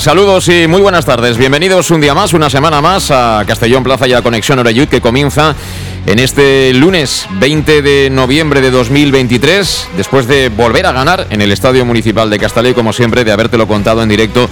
Saludos 0.00 0.50
y 0.50 0.66
muy 0.68 0.82
buenas 0.82 1.06
tardes. 1.06 1.38
Bienvenidos 1.38 1.90
un 1.90 2.02
día 2.02 2.12
más, 2.12 2.34
una 2.34 2.50
semana 2.50 2.82
más 2.82 3.10
a 3.10 3.42
Castellón 3.46 3.82
Plaza 3.82 4.06
y 4.06 4.12
a 4.12 4.20
Conexión 4.20 4.58
Oreyud 4.58 4.86
que 4.86 5.00
comienza 5.00 5.56
en 6.04 6.18
este 6.18 6.74
lunes 6.74 7.26
20 7.40 7.80
de 7.80 8.10
noviembre 8.10 8.60
de 8.60 8.70
2023, 8.70 9.88
después 9.96 10.28
de 10.28 10.50
volver 10.50 10.84
a 10.84 10.92
ganar 10.92 11.26
en 11.30 11.40
el 11.40 11.50
Estadio 11.52 11.86
Municipal 11.86 12.28
de 12.28 12.38
Castellón, 12.38 12.74
como 12.74 12.92
siempre, 12.92 13.24
de 13.24 13.32
habértelo 13.32 13.66
contado 13.66 14.02
en 14.02 14.10
directo 14.10 14.46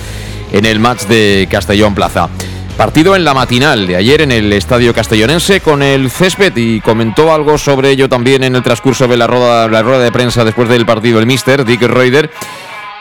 en 0.53 0.65
el 0.65 0.81
match 0.81 1.03
de 1.03 1.47
Castellón 1.51 1.95
Plaza. 1.95 2.31
Partido 2.79 3.15
en 3.15 3.23
la 3.23 3.35
matinal 3.35 3.87
de 3.87 3.97
ayer 3.97 4.23
en 4.23 4.33
el 4.33 4.51
Estadio 4.55 4.95
Castellonense 4.95 5.61
con 5.61 5.83
el 5.83 6.11
césped 6.11 6.57
y 6.57 6.81
comentó 6.81 7.31
algo 7.35 7.59
sobre 7.59 7.91
ello 7.91 8.09
también 8.09 8.43
en 8.43 8.57
el 8.57 8.63
transcurso 8.63 9.07
de 9.07 9.19
la 9.19 9.27
rueda, 9.27 9.99
de 9.99 10.13
prensa 10.13 10.47
después 10.47 10.67
del 10.71 10.87
partido 10.87 11.21
el 11.21 11.27
mister 11.27 11.67
Dick 11.67 11.83
Reuter 11.83 12.31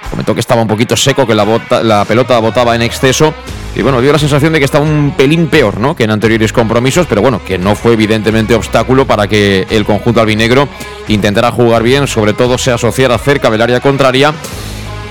Comentó 0.09 0.33
que 0.33 0.39
estaba 0.39 0.61
un 0.61 0.67
poquito 0.67 0.95
seco, 0.95 1.28
que 1.28 1.36
la, 1.36 1.45
la 1.83 2.05
pelota 2.05 2.38
botaba 2.39 2.75
en 2.75 2.81
exceso. 2.81 3.33
Y 3.75 3.81
bueno, 3.81 4.02
dio 4.02 4.11
la 4.11 4.19
sensación 4.19 4.53
de 4.53 4.59
que 4.59 4.66
estaba 4.66 4.83
un 4.83 5.14
pelín 5.16 5.47
peor 5.47 5.80
¿no? 5.80 5.95
que 5.95 6.03
en 6.03 6.11
anteriores 6.11 6.52
compromisos, 6.52 7.05
pero 7.08 7.22
bueno, 7.22 7.42
que 7.45 7.58
no 7.58 7.75
fue 7.75 7.94
evidentemente 7.94 8.55
obstáculo 8.55 9.05
para 9.05 9.27
que 9.27 9.67
el 9.70 9.86
conjunto 9.86 10.20
albinegro 10.20 10.67
intentara 11.08 11.52
jugar 11.52 11.83
bien, 11.83 12.08
sobre 12.08 12.33
todo 12.33 12.58
se 12.58 12.72
asociara 12.72 13.17
cerca 13.17 13.50
del 13.50 13.61
área 13.61 13.80
contraria. 13.80 14.33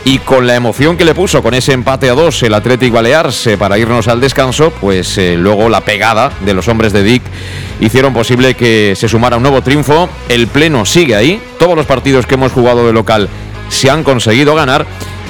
Y 0.05 0.19
con 0.21 0.47
la 0.47 0.55
emoción 0.55 0.97
que 0.97 1.05
le 1.05 1.15
puso 1.15 1.43
con 1.43 1.55
ese 1.55 1.73
empate 1.73 2.09
a 2.09 2.15
dos 2.15 2.43
el 2.43 2.55
Atlético 2.55 2.97
Balearse 2.97 3.59
para 3.59 3.79
irnos 3.79 4.09
al 4.09 4.21
descanso, 4.21 4.73
pues 4.81 5.19
eh, 5.19 5.37
luego 5.37 5.69
la 5.69 5.83
pegada 5.83 6.33
de 6.45 6.55
los 6.55 6.67
hombres 6.69 6.93
de 6.93 7.03
Dick 7.03 7.23
hicieron 7.81 8.15
posible 8.15 8.55
que 8.55 8.95
se 8.97 9.09
sumara 9.09 9.37
un 9.37 9.43
nuevo 9.43 9.61
triunfo. 9.61 10.09
El 10.29 10.47
pleno 10.47 10.87
sigue 10.87 11.15
ahí. 11.15 11.43
Todos 11.59 11.77
los 11.77 11.85
partidos 11.85 12.27
que 12.27 12.37
hemos 12.37 12.53
jugado 12.53 12.87
de 12.87 12.93
local 12.93 13.29
se 13.69 13.91
han 13.91 14.05
conseguido 14.05 14.55
ganar 14.55 14.87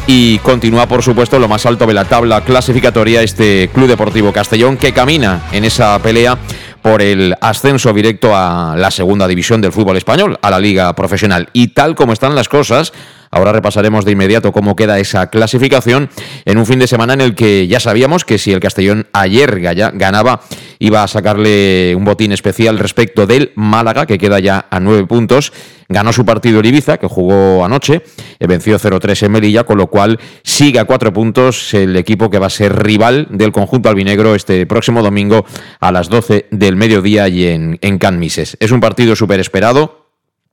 y 0.07 0.39
continúa, 0.39 0.87
por 0.89 1.03
supuesto, 1.03 1.39
lo 1.39 1.49
más 1.49 1.67
alto 1.67 1.87
de 1.87 1.93
la 1.93 2.07
tabla 2.07 2.43
clasificatoria 2.43 3.23
este 3.23 3.69
Club 3.75 3.89
Deportivo 3.89 4.33
Castellón 4.33 4.79
que 4.79 4.95
camina 4.95 5.43
en 5.53 5.65
esa 5.65 5.99
pelea 5.99 6.39
por 6.81 7.03
el 7.03 7.35
ascenso 7.41 7.93
directo 7.93 8.35
a 8.35 8.75
la 8.77 8.91
segunda 8.91 9.29
división 9.29 9.61
del 9.61 9.73
fútbol 9.73 9.99
español, 9.99 10.39
a 10.41 10.51
la 10.51 10.59
liga 10.59 10.93
profesional. 10.95 11.51
Y 11.53 11.69
tal 11.69 11.95
como 11.95 12.15
están 12.15 12.35
las 12.35 12.49
cosas, 12.49 12.95
Ahora 13.31 13.53
repasaremos 13.53 14.05
de 14.05 14.13
inmediato 14.13 14.53
cómo 14.53 14.77
queda 14.77 14.99
esa 14.99 15.29
clasificación 15.29 16.11
en 16.45 16.59
un 16.59 16.67
fin 16.67 16.79
de 16.79 16.87
semana 16.87 17.15
en 17.15 17.21
el 17.21 17.35
que 17.35 17.67
ya 17.67 17.81
sabíamos 17.81 18.25
que 18.25 18.39
si 18.39 18.53
el 18.53 18.61
Castellón 18.61 19.07
ayer 19.13 19.61
ganaba 19.61 20.41
iba 20.79 21.03
a 21.03 21.09
sacarle 21.09 21.95
un 21.97 22.05
botín 22.05 22.33
especial 22.33 22.79
respecto 22.79 23.27
del 23.27 23.53
Málaga, 23.55 24.07
que 24.07 24.19
queda 24.19 24.39
ya 24.39 24.67
a 24.71 24.81
nueve 24.81 25.07
puntos. 25.07 25.53
Ganó 25.91 26.13
su 26.13 26.27
partido 26.27 26.61
el 26.61 26.67
Ibiza, 26.67 26.99
que 26.99 27.07
jugó 27.07 27.65
anoche, 27.65 28.03
eh, 28.39 28.47
venció 28.47 28.79
0-3 28.79 29.23
en 29.25 29.33
Melilla, 29.33 29.65
con 29.65 29.79
lo 29.79 29.87
cual 29.87 30.21
sigue 30.43 30.79
a 30.79 30.85
cuatro 30.85 31.15
puntos 31.15 31.73
el 31.73 31.97
equipo 31.97 32.29
que 32.29 32.39
va 32.39 32.49
a 32.49 32.51
ser 32.51 32.77
rival 32.77 33.27
del 33.31 33.53
conjunto 33.53 33.89
albinegro 33.89 34.35
este 34.35 34.67
próximo 34.67 35.03
domingo 35.03 35.47
a 35.81 35.91
las 35.91 36.11
12 36.11 36.47
del 36.51 36.77
mediodía 36.77 37.29
y 37.29 37.47
en, 37.47 37.79
en 37.81 37.99
Can 37.99 38.19
Mises. 38.19 38.59
Es 38.61 38.71
un 38.71 38.81
partido 38.81 39.17
súper 39.17 39.41
esperado 39.41 40.08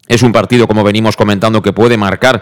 es 0.08 0.22
un 0.22 0.32
partido, 0.32 0.68
como 0.68 0.84
venimos 0.84 1.16
comentando, 1.16 1.62
que 1.62 1.74
puede 1.74 1.98
marcar 1.98 2.42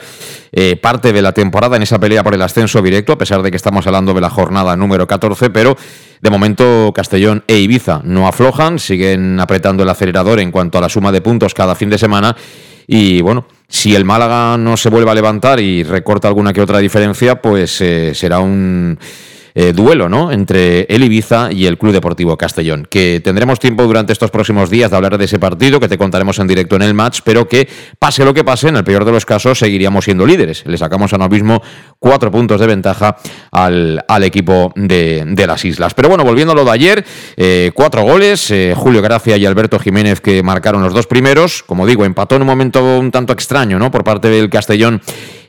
eh, 0.52 0.76
parte 0.76 1.14
de 1.14 1.22
la 1.22 1.32
temporada 1.32 1.78
en 1.78 1.84
esa 1.84 2.00
pelea 2.00 2.24
por 2.24 2.34
el 2.34 2.42
ascenso 2.42 2.82
directo, 2.82 3.14
a 3.14 3.18
pesar 3.18 3.42
de 3.42 3.52
que 3.52 3.58
estamos 3.58 3.88
hablando 3.88 4.14
de 4.14 4.22
la 4.22 4.30
jornada 4.30 4.76
número 4.76 5.08
14, 5.08 5.50
pero 5.50 5.78
de 6.22 6.30
momento 6.30 6.92
Castellón 6.94 7.44
e 7.48 7.58
Ibiza 7.58 8.02
no 8.04 8.28
aflojan, 8.28 8.80
siguen 8.80 9.40
apretando 9.40 9.84
el 9.84 9.90
acelerador 9.90 10.40
en 10.40 10.52
cuanto 10.52 10.78
a 10.78 10.82
la 10.82 10.90
suma 10.90 11.12
de 11.12 11.22
puntos 11.22 11.54
cada 11.54 11.76
fin 11.76 11.90
de 11.90 11.98
semana 11.98 12.36
y 12.88 13.22
bueno, 13.22 13.46
si 13.68 13.96
el 13.96 14.06
Málaga 14.06 14.58
no 14.58 14.78
se 14.78 14.90
vuelve 14.90 15.12
a 15.12 15.16
levantar 15.16 15.60
y 15.60 15.84
recorta 15.84 16.28
alguna 16.28 16.54
que 16.54 16.62
otra 16.62 16.80
diferencia, 16.80 17.42
pues 17.42 17.80
eh, 17.82 18.14
será 18.14 18.40
un 18.40 18.98
eh, 19.56 19.74
duelo 19.74 20.10
¿no? 20.10 20.32
entre 20.32 20.82
el 20.84 21.04
Ibiza 21.04 21.52
y 21.52 21.66
el 21.66 21.78
Club 21.78 21.94
Deportivo 21.94 22.38
Castellón. 22.38 22.88
Que 22.90 23.22
tendremos 23.24 23.60
tiempo 23.60 23.84
durante 23.84 24.14
estos 24.14 24.32
próximos 24.32 24.70
días 24.70 24.92
de 24.92 24.98
hablar 24.98 25.18
de 25.18 25.26
ese 25.26 25.40
partido, 25.40 25.80
que 25.80 25.88
te 25.88 25.98
contaremos 25.98 26.40
en 26.40 26.48
directo 26.48 26.76
en 26.76 26.82
el 26.82 26.94
match, 26.94 27.20
pero 27.24 27.48
que 27.48 27.68
pase 28.00 28.26
lo 28.26 28.34
que 28.34 28.44
pase, 28.44 28.70
en 28.70 28.78
el 28.78 28.84
peor 28.84 29.06
de 29.06 29.12
los 29.12 29.26
casos 29.26 29.60
seguiríamos 29.60 30.06
siendo 30.06 30.26
líderes. 30.26 30.64
Le 30.66 30.78
sacamos 30.78 31.14
ahora 31.14 31.30
mismo 31.30 31.62
cuatro 32.00 32.32
puntos 32.32 32.60
de 32.60 32.68
ventaja 32.68 33.18
al, 33.52 34.04
al 34.08 34.24
equipo 34.24 34.72
de, 34.76 35.24
de, 35.26 35.48
las 35.48 35.64
islas. 35.66 35.94
Pero 35.94 36.10
bueno, 36.10 36.24
volviendo 36.24 36.54
a 36.54 36.56
lo 36.56 36.66
de 36.66 36.72
ayer, 36.72 37.06
eh, 37.38 37.72
cuatro 37.74 38.04
goles, 38.04 38.50
eh, 38.52 38.74
Julio 38.76 39.02
Gracia 39.02 39.38
y 39.38 39.46
Alberto 39.46 39.80
Jiménez 39.80 40.22
que 40.22 40.44
marcaron 40.44 40.82
los 40.82 40.94
dos 40.94 41.08
primeros. 41.08 41.64
Como 41.64 41.86
digo, 41.86 42.06
empató 42.06 42.36
en 42.36 42.42
un 42.42 42.48
momento 42.48 43.00
un 43.00 43.12
tanto 43.12 43.34
extraño 43.34 43.80
¿no? 43.80 43.92
por 43.92 44.04
parte 44.04 44.30
del 44.30 44.50
Castellón 44.50 45.02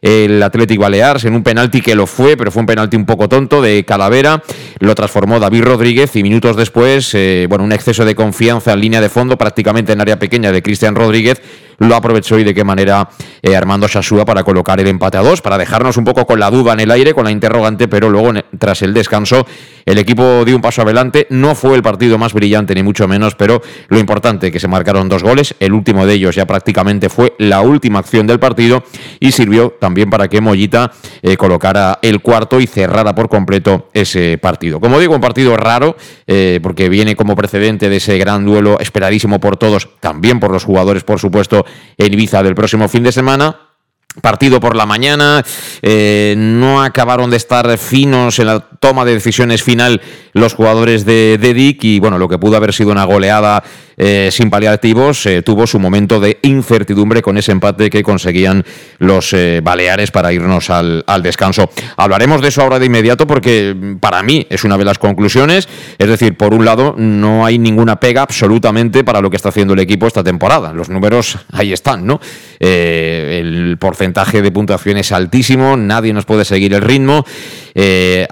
el 0.04 0.42
Athletic 0.42 0.78
Balears 0.78 1.24
en 1.24 1.34
un 1.34 1.42
penalti 1.42 1.80
que 1.80 1.94
lo 1.94 2.06
fue, 2.06 2.36
pero 2.36 2.52
fue 2.52 2.60
un 2.60 2.66
penalti 2.66 2.94
un 2.94 3.06
poco 3.06 3.26
tonto 3.26 3.62
de 3.62 3.84
Calavera. 3.84 4.42
Lo 4.78 4.94
transformó 4.94 5.40
David 5.40 5.62
Rodríguez 5.62 6.14
y 6.14 6.22
minutos 6.22 6.56
después, 6.56 7.14
eh, 7.14 7.46
bueno, 7.48 7.64
un 7.64 7.72
exceso 7.72 8.04
de 8.04 8.14
confianza 8.14 8.74
en 8.74 8.80
línea 8.80 9.00
de 9.00 9.08
fondo, 9.08 9.38
prácticamente 9.38 9.94
en 9.94 10.02
área 10.02 10.18
pequeña 10.18 10.52
de 10.52 10.62
Cristian 10.62 10.94
Rodríguez 10.94 11.40
lo 11.78 11.94
aprovechó 11.94 12.38
y 12.38 12.44
de 12.44 12.54
qué 12.54 12.64
manera 12.64 13.08
eh, 13.42 13.56
Armando 13.56 13.88
Sasúa 13.88 14.24
para 14.24 14.44
colocar 14.44 14.80
el 14.80 14.88
empate 14.88 15.18
a 15.18 15.22
dos, 15.22 15.40
para 15.40 15.58
dejarnos 15.58 15.96
un 15.96 16.04
poco 16.04 16.26
con 16.26 16.40
la 16.40 16.50
duda 16.50 16.72
en 16.72 16.80
el 16.80 16.90
aire, 16.90 17.14
con 17.14 17.24
la 17.24 17.30
interrogante, 17.30 17.88
pero 17.88 18.10
luego 18.10 18.32
tras 18.58 18.82
el 18.82 18.94
descanso 18.94 19.46
el 19.86 19.98
equipo 19.98 20.44
dio 20.44 20.56
un 20.56 20.62
paso 20.62 20.82
adelante, 20.82 21.26
no 21.28 21.54
fue 21.54 21.76
el 21.76 21.82
partido 21.82 22.16
más 22.16 22.32
brillante 22.32 22.74
ni 22.74 22.82
mucho 22.82 23.06
menos, 23.06 23.34
pero 23.34 23.60
lo 23.88 23.98
importante 23.98 24.50
que 24.50 24.58
se 24.58 24.66
marcaron 24.68 25.08
dos 25.08 25.22
goles, 25.22 25.54
el 25.60 25.72
último 25.72 26.06
de 26.06 26.14
ellos 26.14 26.34
ya 26.34 26.46
prácticamente 26.46 27.10
fue 27.10 27.34
la 27.38 27.60
última 27.60 27.98
acción 27.98 28.26
del 28.26 28.38
partido 28.38 28.82
y 29.20 29.32
sirvió 29.32 29.76
también 29.78 30.08
para 30.08 30.28
que 30.28 30.40
Mollita 30.40 30.92
eh, 31.22 31.36
colocara 31.36 31.98
el 32.00 32.20
cuarto 32.20 32.60
y 32.60 32.66
cerrara 32.66 33.14
por 33.14 33.28
completo 33.28 33.88
ese 33.92 34.38
partido. 34.38 34.80
Como 34.80 34.98
digo, 34.98 35.14
un 35.14 35.20
partido 35.20 35.56
raro, 35.56 35.96
eh, 36.26 36.60
porque 36.62 36.88
viene 36.88 37.14
como 37.14 37.36
precedente 37.36 37.88
de 37.88 37.96
ese 37.96 38.16
gran 38.18 38.44
duelo 38.44 38.78
esperadísimo 38.80 39.38
por 39.38 39.56
todos, 39.56 39.88
también 40.00 40.40
por 40.40 40.50
los 40.50 40.64
jugadores, 40.64 41.04
por 41.04 41.18
supuesto, 41.18 41.63
en 41.98 42.12
Ibiza 42.12 42.42
del 42.42 42.54
próximo 42.54 42.88
fin 42.88 43.02
de 43.02 43.12
semana. 43.12 43.73
Partido 44.22 44.60
por 44.60 44.76
la 44.76 44.86
mañana, 44.86 45.44
eh, 45.82 46.34
no 46.38 46.82
acabaron 46.82 47.30
de 47.30 47.36
estar 47.36 47.76
finos 47.78 48.38
en 48.38 48.46
la 48.46 48.60
toma 48.60 49.04
de 49.04 49.14
decisiones 49.14 49.64
final 49.64 50.00
los 50.32 50.54
jugadores 50.54 51.04
de, 51.04 51.36
de 51.36 51.52
Dick 51.52 51.82
y 51.82 51.98
bueno, 51.98 52.16
lo 52.18 52.28
que 52.28 52.38
pudo 52.38 52.56
haber 52.56 52.72
sido 52.72 52.92
una 52.92 53.04
goleada 53.04 53.64
eh, 53.96 54.30
sin 54.32 54.50
paliativos, 54.50 55.24
eh, 55.26 55.42
tuvo 55.42 55.66
su 55.66 55.78
momento 55.78 56.18
de 56.18 56.38
incertidumbre 56.42 57.22
con 57.22 57.38
ese 57.38 57.52
empate 57.52 57.90
que 57.90 58.02
conseguían 58.02 58.64
los 58.98 59.32
eh, 59.32 59.60
Baleares 59.62 60.10
para 60.10 60.32
irnos 60.32 60.70
al, 60.70 61.04
al, 61.06 61.22
descanso. 61.22 61.70
Hablaremos 61.96 62.40
de 62.40 62.48
eso 62.48 62.62
ahora 62.62 62.78
de 62.78 62.86
inmediato 62.86 63.26
porque 63.26 63.74
mm, 63.74 63.96
para 63.98 64.22
mí 64.22 64.46
es 64.50 64.64
una 64.64 64.76
de 64.76 64.84
las 64.84 64.98
conclusiones. 64.98 65.68
Es 65.98 66.08
decir, 66.08 66.36
por 66.36 66.54
un 66.54 66.64
lado, 66.64 66.94
no 66.98 67.46
hay 67.46 67.58
ninguna 67.58 68.00
pega 68.00 68.22
absolutamente 68.22 69.04
para 69.04 69.20
lo 69.20 69.30
que 69.30 69.36
está 69.36 69.50
haciendo 69.50 69.74
el 69.74 69.80
equipo 69.80 70.06
esta 70.06 70.24
temporada. 70.24 70.72
Los 70.72 70.88
números 70.88 71.38
ahí 71.52 71.72
están, 71.72 72.06
¿no? 72.06 72.20
el 72.58 73.76
porcentaje 73.78 74.03
de 74.12 74.52
puntuación 74.52 74.98
es 74.98 75.12
altísimo, 75.12 75.76
nadie 75.76 76.12
nos 76.12 76.24
puede 76.24 76.44
seguir 76.44 76.74
el 76.74 76.82
ritmo. 76.82 77.24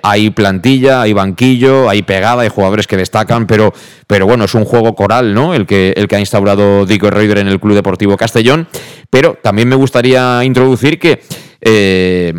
hay 0.02 0.30
plantilla, 0.30 1.02
hay 1.02 1.12
banquillo, 1.12 1.88
hay 1.88 2.02
pegada, 2.02 2.42
hay 2.42 2.48
jugadores 2.48 2.86
que 2.86 2.96
destacan, 2.96 3.46
pero, 3.46 3.72
pero 4.06 4.26
bueno, 4.26 4.44
es 4.44 4.54
un 4.54 4.64
juego 4.64 4.94
coral, 4.94 5.34
¿no? 5.34 5.54
El 5.54 5.66
que, 5.66 5.94
el 5.96 6.08
que 6.08 6.16
ha 6.16 6.20
instaurado 6.20 6.84
Dico 6.86 7.10
Reuter 7.10 7.38
en 7.38 7.48
el 7.48 7.60
Club 7.60 7.74
Deportivo 7.74 8.16
Castellón. 8.16 8.68
Pero 9.10 9.38
también 9.42 9.68
me 9.68 9.76
gustaría 9.76 10.42
introducir 10.44 10.98
que 10.98 11.22
eh, 11.60 12.32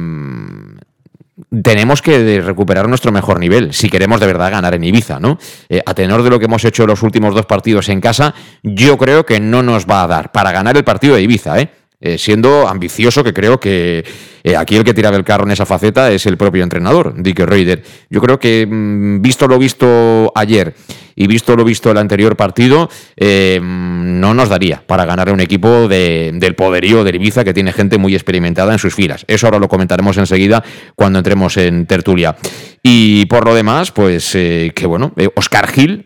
tenemos 1.62 2.02
que 2.02 2.42
recuperar 2.42 2.88
nuestro 2.88 3.12
mejor 3.12 3.40
nivel 3.40 3.74
si 3.74 3.90
queremos 3.90 4.20
de 4.20 4.28
verdad 4.28 4.52
ganar 4.52 4.74
en 4.74 4.84
Ibiza, 4.84 5.20
¿no? 5.20 5.38
Eh, 5.70 5.82
a 5.86 5.94
tenor 5.94 6.24
de 6.24 6.30
lo 6.30 6.40
que 6.40 6.46
hemos 6.46 6.66
hecho 6.66 6.88
los 6.88 7.04
últimos 7.04 7.36
dos 7.36 7.46
partidos 7.46 7.90
en 7.90 8.02
casa, 8.02 8.34
yo 8.64 8.98
creo 8.98 9.26
que 9.26 9.40
no 9.40 9.62
nos 9.62 9.86
va 9.86 10.04
a 10.04 10.08
dar 10.08 10.32
para 10.32 10.52
ganar 10.52 10.76
el 10.78 10.84
partido 10.84 11.16
de 11.16 11.22
Ibiza, 11.22 11.60
¿eh? 11.60 11.70
Eh 12.06 12.18
siendo 12.18 12.68
ambicioso, 12.68 13.24
que 13.24 13.32
creo 13.32 13.62
que 13.62 14.04
eh, 14.44 14.58
aquí 14.58 14.76
el 14.76 14.84
que 14.84 14.94
tiraba 14.94 15.16
el 15.16 15.24
carro 15.24 15.46
en 15.46 15.52
esa 15.52 15.66
faceta 15.66 16.12
es 16.12 16.26
el 16.26 16.36
propio 16.36 16.62
entrenador, 16.62 17.14
Dick 17.16 17.40
Reuter. 17.40 17.82
Yo 18.10 18.20
creo 18.20 18.38
que, 18.38 18.68
mm, 18.70 19.22
visto 19.22 19.48
lo 19.48 19.58
visto 19.58 20.30
ayer 20.36 20.76
y 21.16 21.28
visto 21.28 21.56
lo 21.56 21.64
visto 21.64 21.92
el 21.92 21.98
anterior 21.98 22.36
partido, 22.36 22.90
eh, 23.16 23.60
no 23.62 24.34
nos 24.34 24.50
daría 24.50 24.84
para 24.86 25.06
ganar 25.06 25.30
a 25.30 25.34
un 25.34 25.40
equipo 25.40 25.88
del 25.88 26.56
poderío 26.56 27.04
de 27.04 27.16
Ibiza 27.16 27.44
que 27.44 27.54
tiene 27.54 27.74
gente 27.74 27.98
muy 27.98 28.16
experimentada 28.16 28.74
en 28.74 28.80
sus 28.80 28.96
filas. 28.96 29.26
Eso 29.28 29.48
ahora 29.48 29.60
lo 29.60 29.68
comentaremos 29.68 30.18
enseguida 30.18 30.64
cuando 30.96 31.20
entremos 31.20 31.58
en 31.58 31.86
tertulia. 31.86 32.36
Y 32.82 33.26
por 33.28 33.46
lo 33.46 33.56
demás, 33.56 33.92
pues 33.92 34.36
eh, 34.36 34.72
que 34.76 34.86
bueno, 34.86 35.14
eh, 35.16 35.30
Oscar 35.36 35.68
Gil 35.68 36.04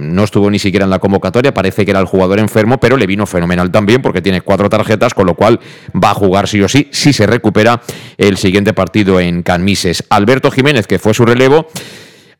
no 0.00 0.24
estuvo 0.24 0.50
ni 0.50 0.58
siquiera 0.58 0.84
en 0.84 0.90
la 0.90 0.98
convocatoria, 0.98 1.54
parece 1.54 1.84
que 1.84 1.92
era 1.92 2.00
el 2.00 2.06
jugador 2.06 2.38
enfermo, 2.38 2.78
pero 2.78 2.96
le 2.96 3.06
vino 3.06 3.26
fenomenal 3.26 3.70
también 3.70 4.02
porque 4.02 4.22
tiene 4.22 4.40
cuatro 4.40 4.68
tarjetas, 4.68 5.14
con 5.14 5.26
lo 5.26 5.34
cual 5.34 5.60
va 5.92 6.10
a 6.10 6.14
jugar 6.14 6.48
sí 6.48 6.60
o 6.62 6.68
sí, 6.68 6.88
si 6.90 7.12
se 7.12 7.26
recupera 7.26 7.80
el 8.18 8.36
siguiente 8.36 8.72
partido 8.72 9.20
en 9.20 9.42
Canmises. 9.42 10.04
Alberto 10.10 10.50
Jiménez, 10.50 10.86
que 10.86 10.98
fue 10.98 11.14
su 11.14 11.24
relevo, 11.24 11.68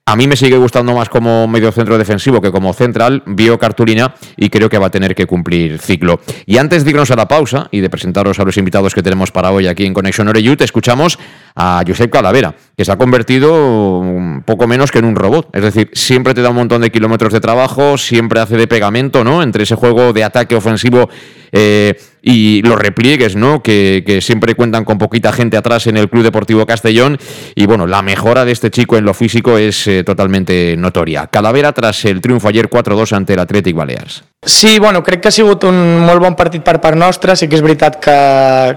a 0.08 0.14
mí 0.14 0.28
me 0.28 0.36
sigue 0.36 0.56
gustando 0.56 0.94
más 0.94 1.08
como 1.08 1.48
medio 1.48 1.72
centro 1.72 1.98
defensivo 1.98 2.40
que 2.40 2.52
como 2.52 2.72
central, 2.72 3.24
vio 3.26 3.58
cartulina 3.58 4.14
y 4.36 4.50
creo 4.50 4.68
que 4.68 4.78
va 4.78 4.86
a 4.86 4.90
tener 4.90 5.16
que 5.16 5.26
cumplir 5.26 5.80
ciclo. 5.80 6.20
Y 6.46 6.58
antes 6.58 6.84
de 6.84 6.90
irnos 6.90 7.10
a 7.10 7.16
la 7.16 7.26
pausa 7.26 7.66
y 7.72 7.80
de 7.80 7.90
presentaros 7.90 8.38
a 8.38 8.44
los 8.44 8.56
invitados 8.56 8.94
que 8.94 9.02
tenemos 9.02 9.32
para 9.32 9.50
hoy 9.50 9.66
aquí 9.66 9.84
en 9.84 9.92
Conexión 9.92 10.28
Oreyut, 10.28 10.60
escuchamos 10.60 11.18
a 11.56 11.82
Josep 11.84 12.08
Calavera, 12.08 12.54
que 12.76 12.84
se 12.84 12.92
ha 12.92 12.96
convertido 12.96 14.00
poco 14.44 14.68
menos 14.68 14.92
que 14.92 15.00
en 15.00 15.06
un 15.06 15.16
robot. 15.16 15.48
Es 15.52 15.62
decir, 15.62 15.90
siempre 15.92 16.34
te 16.34 16.42
da 16.42 16.50
un 16.50 16.56
montón 16.56 16.82
de 16.82 16.92
kilómetros 16.92 17.32
de 17.32 17.40
trabajo, 17.40 17.98
siempre 17.98 18.38
hace 18.38 18.56
de 18.56 18.68
pegamento, 18.68 19.24
¿no? 19.24 19.42
Entre 19.42 19.64
ese 19.64 19.74
juego 19.74 20.12
de 20.12 20.22
ataque 20.22 20.54
ofensivo 20.54 21.10
eh, 21.50 21.98
y 22.28 22.60
los 22.62 22.76
repliegues, 22.76 23.36
¿no? 23.36 23.62
Que, 23.62 24.18
siempre 24.20 24.56
cuentan 24.56 24.84
con 24.84 24.98
poquita 24.98 25.30
gente 25.30 25.56
atrás 25.56 25.86
en 25.86 25.96
el 25.96 26.10
Club 26.10 26.24
Deportivo 26.24 26.66
Castellón. 26.66 27.18
Y 27.54 27.66
bueno, 27.66 27.86
la 27.86 28.02
mejora 28.02 28.44
de 28.44 28.50
este 28.50 28.70
chico 28.70 28.96
en 28.96 29.04
lo 29.04 29.14
físico 29.14 29.58
es 29.58 29.86
eh, 29.86 30.02
totalmente 30.02 30.74
notoria. 30.76 31.28
Calavera 31.28 31.72
tras 31.72 32.04
el 32.04 32.20
triunfo 32.20 32.48
ayer 32.48 32.68
4-2 32.68 33.12
ante 33.12 33.34
el 33.34 33.38
Athletic 33.38 33.76
Balears. 33.76 34.24
Sí, 34.42 34.78
bueno, 34.78 35.02
crec 35.02 35.22
que 35.22 35.28
ha 35.28 35.34
sigut 35.34 35.64
un 35.66 35.74
molt 36.06 36.22
bon 36.22 36.36
partit 36.38 36.62
per 36.62 36.76
part 36.78 36.94
nostra, 36.94 37.34
sí 37.34 37.48
que 37.50 37.56
és 37.58 37.62
veritat 37.64 37.96
que, 37.98 38.14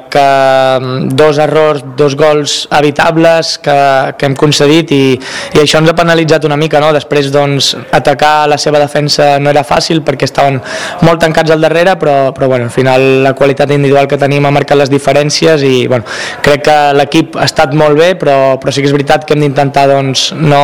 que 0.09 0.23
mm, 0.79 1.11
dos 1.13 1.37
errors, 1.37 1.83
dos 1.97 2.15
gols 2.17 2.63
evitables 2.73 3.51
que, 3.61 3.75
que 4.17 4.25
hem 4.25 4.37
concedit 4.39 4.89
i, 4.95 5.03
i 5.13 5.61
això 5.61 5.77
ens 5.83 5.91
ha 5.91 5.93
penalitzat 5.93 6.47
una 6.49 6.57
mica, 6.57 6.81
no? 6.81 6.89
després 6.95 7.29
doncs, 7.29 7.75
atacar 7.93 8.47
la 8.49 8.57
seva 8.57 8.81
defensa 8.81 9.35
no 9.37 9.53
era 9.53 9.61
fàcil 9.67 10.01
perquè 10.01 10.25
estaven 10.25 10.57
molt 11.05 11.21
tancats 11.21 11.53
al 11.53 11.61
darrere, 11.61 11.93
però, 12.01 12.17
però 12.33 12.49
bueno, 12.49 12.65
al 12.65 12.73
final 12.73 13.05
la 13.27 13.35
qualitat 13.39 13.71
individual 13.75 14.09
que 14.11 14.19
tenim 14.21 14.45
ha 14.45 14.53
marcat 14.53 14.81
les 14.81 14.91
diferències 14.91 15.63
i 15.65 15.87
bueno, 15.87 16.05
crec 16.45 16.67
que 16.69 16.77
l'equip 16.99 17.37
ha 17.39 17.47
estat 17.49 17.75
molt 17.77 17.97
bé, 17.99 18.13
però, 18.19 18.37
però 18.61 18.73
sí 18.73 18.83
que 18.83 18.91
és 18.91 18.95
veritat 18.95 19.25
que 19.25 19.37
hem 19.37 19.47
d'intentar 19.47 19.87
doncs, 19.89 20.29
no, 20.37 20.63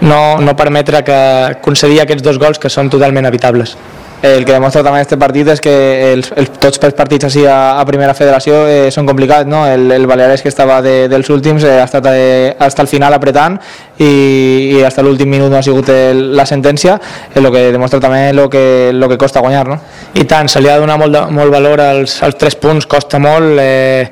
no, 0.00 0.20
no 0.40 0.58
permetre 0.58 1.04
que 1.06 1.22
concedir 1.64 2.00
aquests 2.04 2.24
dos 2.26 2.40
gols 2.40 2.62
que 2.62 2.72
són 2.72 2.92
totalment 2.92 3.28
evitables. 3.28 3.76
El 4.22 4.44
que 4.44 4.52
demostra 4.52 4.82
també 4.84 5.00
este 5.00 5.16
partit 5.16 5.48
és 5.48 5.62
que 5.64 5.72
els, 6.12 6.30
els, 6.36 6.50
tots 6.60 6.80
els 6.84 6.96
partits 6.96 7.24
així 7.30 7.46
a, 7.48 7.80
a 7.80 7.84
primera 7.88 8.12
federació 8.16 8.66
eh, 8.68 8.90
són 8.92 9.08
complicats, 9.08 9.48
no? 9.48 9.62
El, 9.64 9.86
el 9.96 10.04
Baleares 10.06 10.42
que 10.44 10.52
estava 10.52 10.80
de, 10.84 11.08
dels 11.08 11.30
últims 11.32 11.64
eh, 11.64 11.78
ha 11.80 11.86
estat 11.88 12.10
eh, 12.12 12.54
hasta 12.58 12.84
el 12.84 12.90
final 12.90 13.16
apretant 13.16 13.56
i, 14.00 14.76
i 14.76 14.82
hasta 14.84 15.04
l'últim 15.04 15.30
minut 15.32 15.48
no 15.52 15.58
ha 15.58 15.64
sigut 15.64 15.88
el, 15.92 16.20
la 16.36 16.44
sentència, 16.48 16.98
el 17.36 17.48
que 17.52 17.64
demostra 17.72 18.00
també 18.00 18.26
el 18.30 18.42
que, 18.52 18.90
lo 18.92 19.08
que 19.08 19.18
costa 19.20 19.40
guanyar, 19.40 19.66
no? 19.68 19.80
I 20.20 20.26
tant, 20.28 20.48
se 20.52 20.60
li 20.60 20.68
ha 20.68 20.76
de 20.76 20.84
donar 20.84 20.98
molt, 21.00 21.16
molt 21.32 21.52
valor 21.52 21.80
als, 21.84 22.18
als 22.24 22.36
tres 22.40 22.56
punts, 22.60 22.88
costa 22.90 23.20
molt, 23.22 23.56
eh, 23.60 24.10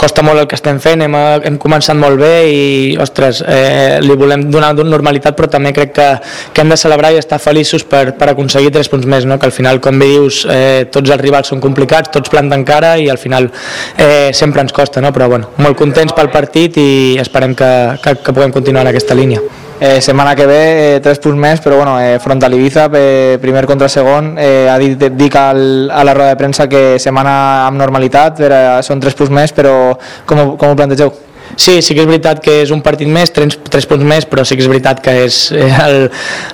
costa 0.00 0.24
molt 0.26 0.44
el 0.44 0.48
que 0.50 0.56
estem 0.60 0.80
fent, 0.80 1.06
hem, 1.06 1.16
hem 1.48 1.58
començat 1.60 1.96
molt 1.96 2.20
bé 2.20 2.32
i, 2.52 2.62
ostres, 3.00 3.40
eh, 3.48 3.98
li 4.04 4.16
volem 4.18 4.48
donar 4.52 4.74
normalitat, 4.78 5.36
però 5.38 5.48
també 5.50 5.72
crec 5.76 5.96
que, 5.96 6.08
que 6.52 6.64
hem 6.64 6.72
de 6.72 6.80
celebrar 6.80 7.12
i 7.14 7.20
estar 7.20 7.40
feliços 7.40 7.84
per, 7.88 8.10
per 8.18 8.32
aconseguir 8.32 8.72
tres 8.76 8.92
punts 8.92 9.08
més, 9.08 9.28
no? 9.28 9.37
Que 9.38 9.46
al 9.46 9.54
final, 9.54 9.80
com 9.84 9.98
bé 9.98 10.10
dius, 10.12 10.42
eh, 10.50 10.88
tots 10.92 11.10
els 11.10 11.22
rivals 11.22 11.52
són 11.52 11.62
complicats, 11.64 12.12
tots 12.14 12.32
planten 12.32 12.64
cara 12.68 12.96
i 12.98 13.08
al 13.08 13.20
final 13.20 13.50
eh, 13.96 14.30
sempre 14.32 14.64
ens 14.64 14.74
costa, 14.74 15.02
no? 15.04 15.12
però 15.14 15.28
bueno, 15.28 15.52
molt 15.64 15.78
contents 15.78 16.14
pel 16.16 16.32
partit 16.34 16.76
i 16.80 16.90
esperem 17.22 17.54
que, 17.58 17.72
que, 18.02 18.18
que 18.24 18.34
puguem 18.34 18.54
continuar 18.54 18.86
en 18.86 18.92
aquesta 18.92 19.16
línia. 19.18 19.42
Eh, 19.80 20.00
setmana 20.02 20.34
que 20.34 20.46
ve 20.46 20.62
eh, 20.96 21.00
tres 21.00 21.20
punts 21.22 21.38
més, 21.38 21.60
però 21.62 21.76
bueno, 21.78 22.00
eh, 22.02 22.18
front 22.18 22.42
a 22.42 22.48
l'Ibiza, 22.50 22.88
eh, 22.98 23.38
primer 23.38 23.62
contra 23.70 23.86
segon, 23.88 24.32
eh, 24.34 24.66
ha 24.66 24.74
dit, 24.78 25.04
dic 25.14 25.36
al, 25.38 25.86
a 25.94 26.02
la 26.02 26.14
roda 26.18 26.32
de 26.32 26.40
premsa 26.40 26.66
que 26.66 26.98
setmana 26.98 27.68
amb 27.68 27.78
normalitat, 27.78 28.42
però 28.42 28.60
són 28.82 28.98
tres 28.98 29.14
punts 29.14 29.30
més, 29.30 29.54
però 29.54 29.94
com, 30.26 30.56
com 30.58 30.74
ho 30.74 30.78
plantegeu? 30.78 31.14
Sí, 31.58 31.80
sí 31.82 31.94
que 31.96 32.04
és 32.04 32.06
veritat 32.06 32.38
que 32.38 32.60
és 32.62 32.70
un 32.70 32.84
partit 32.86 33.08
més, 33.10 33.32
tres, 33.34 33.56
tres 33.66 33.86
punts 33.90 34.06
més, 34.06 34.22
però 34.30 34.44
sí 34.46 34.54
que 34.54 34.62
és 34.62 34.68
veritat 34.70 35.00
que 35.02 35.14
és 35.24 35.38
eh, 35.50 35.66
el, 35.66 35.96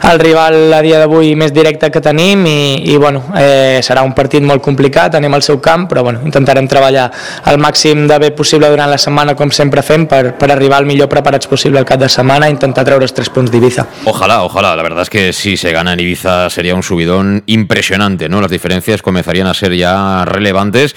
el 0.09 0.21
rival 0.23 0.73
a 0.73 0.79
dia 0.85 1.03
d'avui 1.03 1.35
més 1.37 1.53
directe 1.53 1.91
que 1.93 2.01
tenim 2.01 2.47
i, 2.49 2.61
i 2.89 2.97
bueno, 2.97 3.21
eh, 3.37 3.83
serà 3.85 4.01
un 4.07 4.15
partit 4.17 4.41
molt 4.41 4.65
complicat, 4.65 5.19
anem 5.19 5.37
al 5.37 5.45
seu 5.45 5.61
camp, 5.61 5.85
però 5.91 6.07
bueno, 6.07 6.23
intentarem 6.25 6.65
treballar 6.73 7.11
al 7.45 7.61
màxim 7.61 8.07
de 8.09 8.19
bé 8.23 8.31
possible 8.33 8.71
durant 8.73 8.89
la 8.89 8.97
setmana, 8.97 9.35
com 9.37 9.53
sempre 9.53 9.85
fem, 9.85 10.07
per, 10.09 10.23
per 10.41 10.49
arribar 10.55 10.81
al 10.81 10.89
millor 10.89 11.11
preparats 11.13 11.53
possible 11.53 11.83
al 11.83 11.89
cap 11.89 12.01
de 12.01 12.09
setmana 12.09 12.49
i 12.49 12.57
intentar 12.57 12.87
treure 12.89 13.05
els 13.05 13.13
tres 13.13 13.29
punts 13.29 13.53
d'Ibiza. 13.53 13.85
Ojalá, 14.09 14.41
ojalá. 14.49 14.73
La 14.75 14.83
verdad 14.83 15.03
es 15.03 15.11
que 15.11 15.35
si 15.35 15.59
se 15.59 15.73
gana 15.73 15.93
en 15.93 16.01
Ibiza 16.01 16.49
sería 16.49 16.75
un 16.75 16.83
subidón 16.83 17.43
impresionante, 17.45 18.31
¿no? 18.31 18.41
Las 18.41 18.51
diferencias 18.51 19.03
comenzarían 19.03 19.49
a 19.49 19.55
ser 19.55 19.77
ya 19.77 20.25
relevantes. 20.25 20.97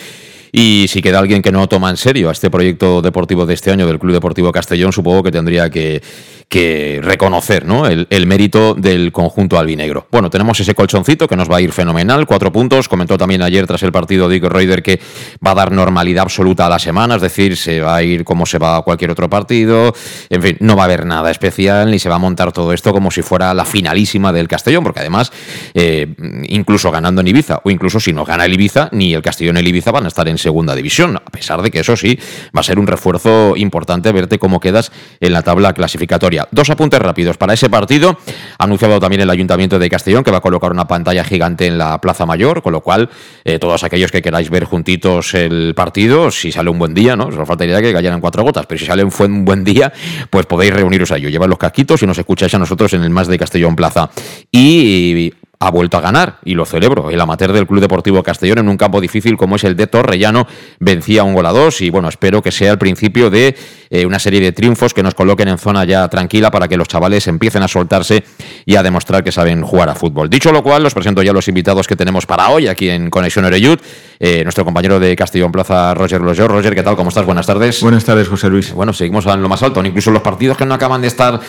Y 0.51 0.85
si 0.87 1.01
queda 1.01 1.19
alguien 1.19 1.41
que 1.41 1.51
no 1.51 1.67
toma 1.67 1.89
en 1.89 1.97
serio 1.97 2.29
a 2.29 2.31
este 2.31 2.49
proyecto 2.49 3.01
deportivo 3.01 3.45
de 3.45 3.53
este 3.53 3.71
año 3.71 3.87
del 3.87 3.99
Club 3.99 4.13
Deportivo 4.13 4.51
Castellón, 4.51 4.93
supongo 4.93 5.23
que 5.23 5.31
tendría 5.31 5.69
que 5.69 6.01
reconocer 6.49 7.65
¿no? 7.65 7.87
el, 7.87 8.27
mérito 8.27 8.73
del 8.73 9.11
conjunto 9.11 9.59
albinegro. 9.59 10.07
Bueno, 10.11 10.29
tenemos 10.29 10.59
ese 10.59 10.73
colchoncito 10.73 11.27
que 11.27 11.35
nos 11.35 11.51
va 11.51 11.57
a 11.57 11.61
ir 11.61 11.71
fenomenal, 11.73 12.25
cuatro 12.25 12.51
puntos. 12.51 12.87
Comentó 12.87 13.17
también 13.17 13.41
ayer 13.41 13.67
tras 13.67 13.83
el 13.83 13.91
partido 13.91 14.29
Dick 14.29 14.43
Reuter 14.45 14.81
que 14.81 14.99
va 15.45 15.51
a 15.51 15.55
dar 15.55 15.71
normalidad 15.71 16.23
absoluta 16.23 16.65
a 16.65 16.69
la 16.69 16.79
semana, 16.79 17.15
es 17.15 17.21
decir, 17.21 17.57
se 17.57 17.81
va 17.81 17.97
a 17.97 18.03
ir 18.03 18.23
como 18.23 18.45
se 18.45 18.59
va 18.59 18.77
a 18.77 18.81
cualquier 18.81 19.11
otro 19.11 19.29
partido. 19.29 19.93
En 20.29 20.41
fin, 20.41 20.57
no 20.61 20.75
va 20.75 20.83
a 20.83 20.85
haber 20.85 21.05
nada 21.05 21.29
especial 21.31 21.91
ni 21.91 21.99
se 21.99 22.09
va 22.09 22.15
a 22.15 22.19
montar 22.19 22.53
todo 22.53 22.71
esto 22.71 22.93
como 22.93 23.11
si 23.11 23.21
fuera 23.21 23.53
la 23.53 23.65
finalísima 23.65 24.31
del 24.31 24.47
Castellón, 24.47 24.83
porque 24.83 25.01
además, 25.01 25.31
eh, 25.73 26.07
incluso 26.47 26.91
ganando 26.91 27.21
en 27.21 27.27
Ibiza 27.27 27.59
o 27.63 27.69
incluso 27.69 27.99
si 27.99 28.13
no 28.13 28.23
gana 28.23 28.45
el 28.45 28.53
Ibiza, 28.53 28.89
ni 28.93 29.13
el 29.13 29.21
Castellón 29.21 29.55
ni 29.55 29.61
el 29.61 29.67
Ibiza 29.67 29.91
van 29.91 30.05
a 30.05 30.07
estar 30.07 30.27
en 30.27 30.36
segunda 30.37 30.75
división, 30.75 31.17
a 31.17 31.29
pesar 31.31 31.61
de 31.61 31.71
que 31.71 31.79
eso 31.79 31.95
sí 31.95 32.19
va 32.55 32.61
a 32.61 32.63
ser 32.63 32.79
un 32.79 32.87
refuerzo 32.87 33.55
importante 33.55 34.11
verte 34.11 34.39
cómo 34.39 34.59
quedas 34.59 34.91
en 35.19 35.33
la 35.33 35.41
tabla 35.41 35.73
clasificatoria. 35.73 36.47
Dos 36.51 36.69
apuntes 36.69 36.99
rápidos 36.99 37.37
para 37.37 37.53
ese 37.53 37.69
partido. 37.69 38.17
Anunciado 38.57 38.99
también 38.99 39.21
el 39.21 39.29
Ayuntamiento 39.29 39.79
de 39.79 39.89
Castellón 39.89 40.23
que 40.23 40.31
va 40.31 40.37
a 40.37 40.41
colocar 40.41 40.71
una 40.71 40.87
pantalla 40.87 41.23
gigante 41.23 41.67
en 41.67 41.77
la 41.77 41.99
Plaza 42.01 42.25
Mayor, 42.25 42.61
con 42.61 42.73
lo 42.73 42.81
cual 42.81 43.09
eh, 43.43 43.59
todos 43.59 43.83
aquellos 43.83 44.11
que 44.11 44.21
queráis 44.21 44.49
ver 44.49 44.65
juntitos 44.65 45.33
el 45.33 45.73
partido, 45.75 46.31
si 46.31 46.51
sale 46.51 46.69
un 46.69 46.79
buen 46.79 46.93
día, 46.93 47.15
¿no? 47.15 47.31
Solo 47.31 47.45
faltaría 47.45 47.81
que 47.81 47.93
cayeran 47.93 48.21
cuatro 48.21 48.43
gotas, 48.43 48.65
pero 48.65 48.79
si 48.79 48.85
sale 48.85 49.03
un 49.03 49.45
buen 49.45 49.63
día, 49.63 49.91
pues 50.29 50.45
podéis 50.45 50.73
reuniros 50.73 51.11
a 51.11 51.17
ello. 51.17 51.29
Llevad 51.29 51.47
los 51.47 51.57
casquitos 51.57 52.01
y 52.03 52.07
nos 52.07 52.17
escucháis 52.17 52.53
a 52.53 52.59
nosotros 52.59 52.93
en 52.93 53.03
el 53.03 53.09
Más 53.09 53.27
de 53.27 53.37
Castellón 53.37 53.75
Plaza. 53.75 54.09
Y 54.51 55.33
ha 55.59 55.71
vuelto 55.71 55.97
a 55.97 56.01
ganar 56.01 56.37
y 56.43 56.53
lo 56.53 56.65
celebro. 56.65 57.09
El 57.09 57.19
amateur 57.19 57.51
del 57.51 57.65
Club 57.65 57.81
Deportivo 57.81 58.21
Castellón 58.21 58.59
en 58.59 58.69
un 58.69 58.77
campo 58.77 59.01
difícil 59.01 59.37
como 59.37 59.55
es 59.55 59.63
el 59.63 59.75
de 59.75 59.87
Torrellano 59.87 60.47
vencía 60.79 61.23
un 61.23 61.33
gol 61.33 61.45
a 61.45 61.51
dos 61.51 61.81
y 61.81 61.89
bueno, 61.89 62.09
espero 62.09 62.41
que 62.41 62.51
sea 62.51 62.71
el 62.71 62.77
principio 62.77 63.29
de 63.29 63.55
eh, 63.89 64.05
una 64.05 64.19
serie 64.19 64.39
de 64.39 64.51
triunfos 64.51 64.93
que 64.93 65.01
nos 65.01 65.15
coloquen 65.15 65.47
en 65.47 65.57
zona 65.57 65.83
ya 65.85 66.07
tranquila 66.09 66.51
para 66.51 66.67
que 66.67 66.77
los 66.77 66.87
chavales 66.87 67.27
empiecen 67.27 67.63
a 67.63 67.67
soltarse 67.67 68.23
y 68.65 68.75
a 68.75 68.83
demostrar 68.83 69.23
que 69.23 69.31
saben 69.31 69.63
jugar 69.63 69.89
a 69.89 69.95
fútbol. 69.95 70.29
Dicho 70.29 70.51
lo 70.51 70.61
cual, 70.61 70.83
los 70.83 70.93
presento 70.93 71.21
ya 71.23 71.33
los 71.33 71.47
invitados 71.47 71.87
que 71.87 71.95
tenemos 71.95 72.25
para 72.25 72.49
hoy 72.49 72.67
aquí 72.67 72.89
en 72.89 73.09
Conexión 73.09 73.45
Oreyud. 73.45 73.79
Eh, 74.19 74.43
nuestro 74.43 74.65
compañero 74.65 74.99
de 74.99 75.15
Castellón 75.15 75.51
Plaza, 75.51 75.93
Roger 75.93 76.21
Lojo. 76.21 76.47
Roger, 76.47 76.73
¿qué 76.73 76.83
tal? 76.83 76.95
¿Cómo 76.95 77.09
estás? 77.09 77.25
Buenas 77.25 77.45
tardes. 77.45 77.81
Buenas 77.81 78.03
tardes, 78.03 78.27
José 78.27 78.49
Luis. 78.49 78.73
Bueno, 78.73 78.93
seguimos 78.93 79.25
en 79.27 79.41
lo 79.41 79.49
más 79.49 79.61
alto. 79.61 79.83
Incluso 79.85 80.11
los 80.11 80.21
partidos 80.21 80.57
que 80.57 80.65
no 80.65 80.73
acaban 80.73 81.01
de 81.01 81.07
estar 81.07 81.39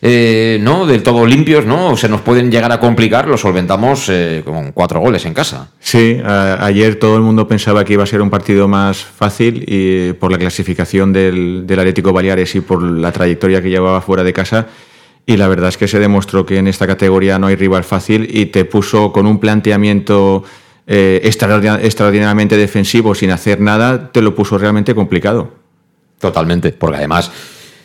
eh, 0.00 0.58
¿no? 0.60 0.86
del 0.86 1.02
todo 1.02 1.26
limpios, 1.26 1.66
¿no? 1.66 1.96
Se 1.96 2.08
nos 2.08 2.22
pueden 2.22 2.50
llegar 2.50 2.72
a 2.72 2.80
complicar, 2.80 3.28
los 3.28 3.44
solventamos 3.54 4.10
con 4.44 4.72
cuatro 4.72 4.98
goles 4.98 5.24
en 5.26 5.34
casa. 5.34 5.68
Sí, 5.78 6.20
ayer 6.24 6.96
todo 6.96 7.16
el 7.16 7.22
mundo 7.22 7.46
pensaba 7.46 7.84
que 7.84 7.92
iba 7.92 8.02
a 8.02 8.06
ser 8.06 8.20
un 8.20 8.28
partido 8.28 8.66
más 8.66 9.04
fácil 9.04 9.64
y 9.68 10.12
por 10.14 10.32
la 10.32 10.38
clasificación 10.38 11.12
del, 11.12 11.64
del 11.64 11.78
Atlético 11.78 12.12
Baleares 12.12 12.52
y 12.56 12.60
por 12.60 12.82
la 12.82 13.12
trayectoria 13.12 13.62
que 13.62 13.70
llevaba 13.70 14.00
fuera 14.00 14.24
de 14.24 14.32
casa. 14.32 14.66
Y 15.24 15.36
la 15.36 15.46
verdad 15.46 15.68
es 15.68 15.76
que 15.76 15.86
se 15.86 16.00
demostró 16.00 16.44
que 16.44 16.58
en 16.58 16.66
esta 16.66 16.86
categoría 16.86 17.38
no 17.38 17.46
hay 17.46 17.54
rival 17.54 17.84
fácil 17.84 18.28
y 18.28 18.46
te 18.46 18.64
puso 18.64 19.12
con 19.12 19.26
un 19.26 19.38
planteamiento 19.38 20.42
eh, 20.86 21.20
extraordinariamente 21.22 22.56
defensivo 22.56 23.14
sin 23.14 23.30
hacer 23.30 23.60
nada, 23.60 24.10
te 24.10 24.20
lo 24.20 24.34
puso 24.34 24.58
realmente 24.58 24.94
complicado. 24.94 25.52
Totalmente, 26.18 26.72
porque 26.72 26.96
además 26.96 27.30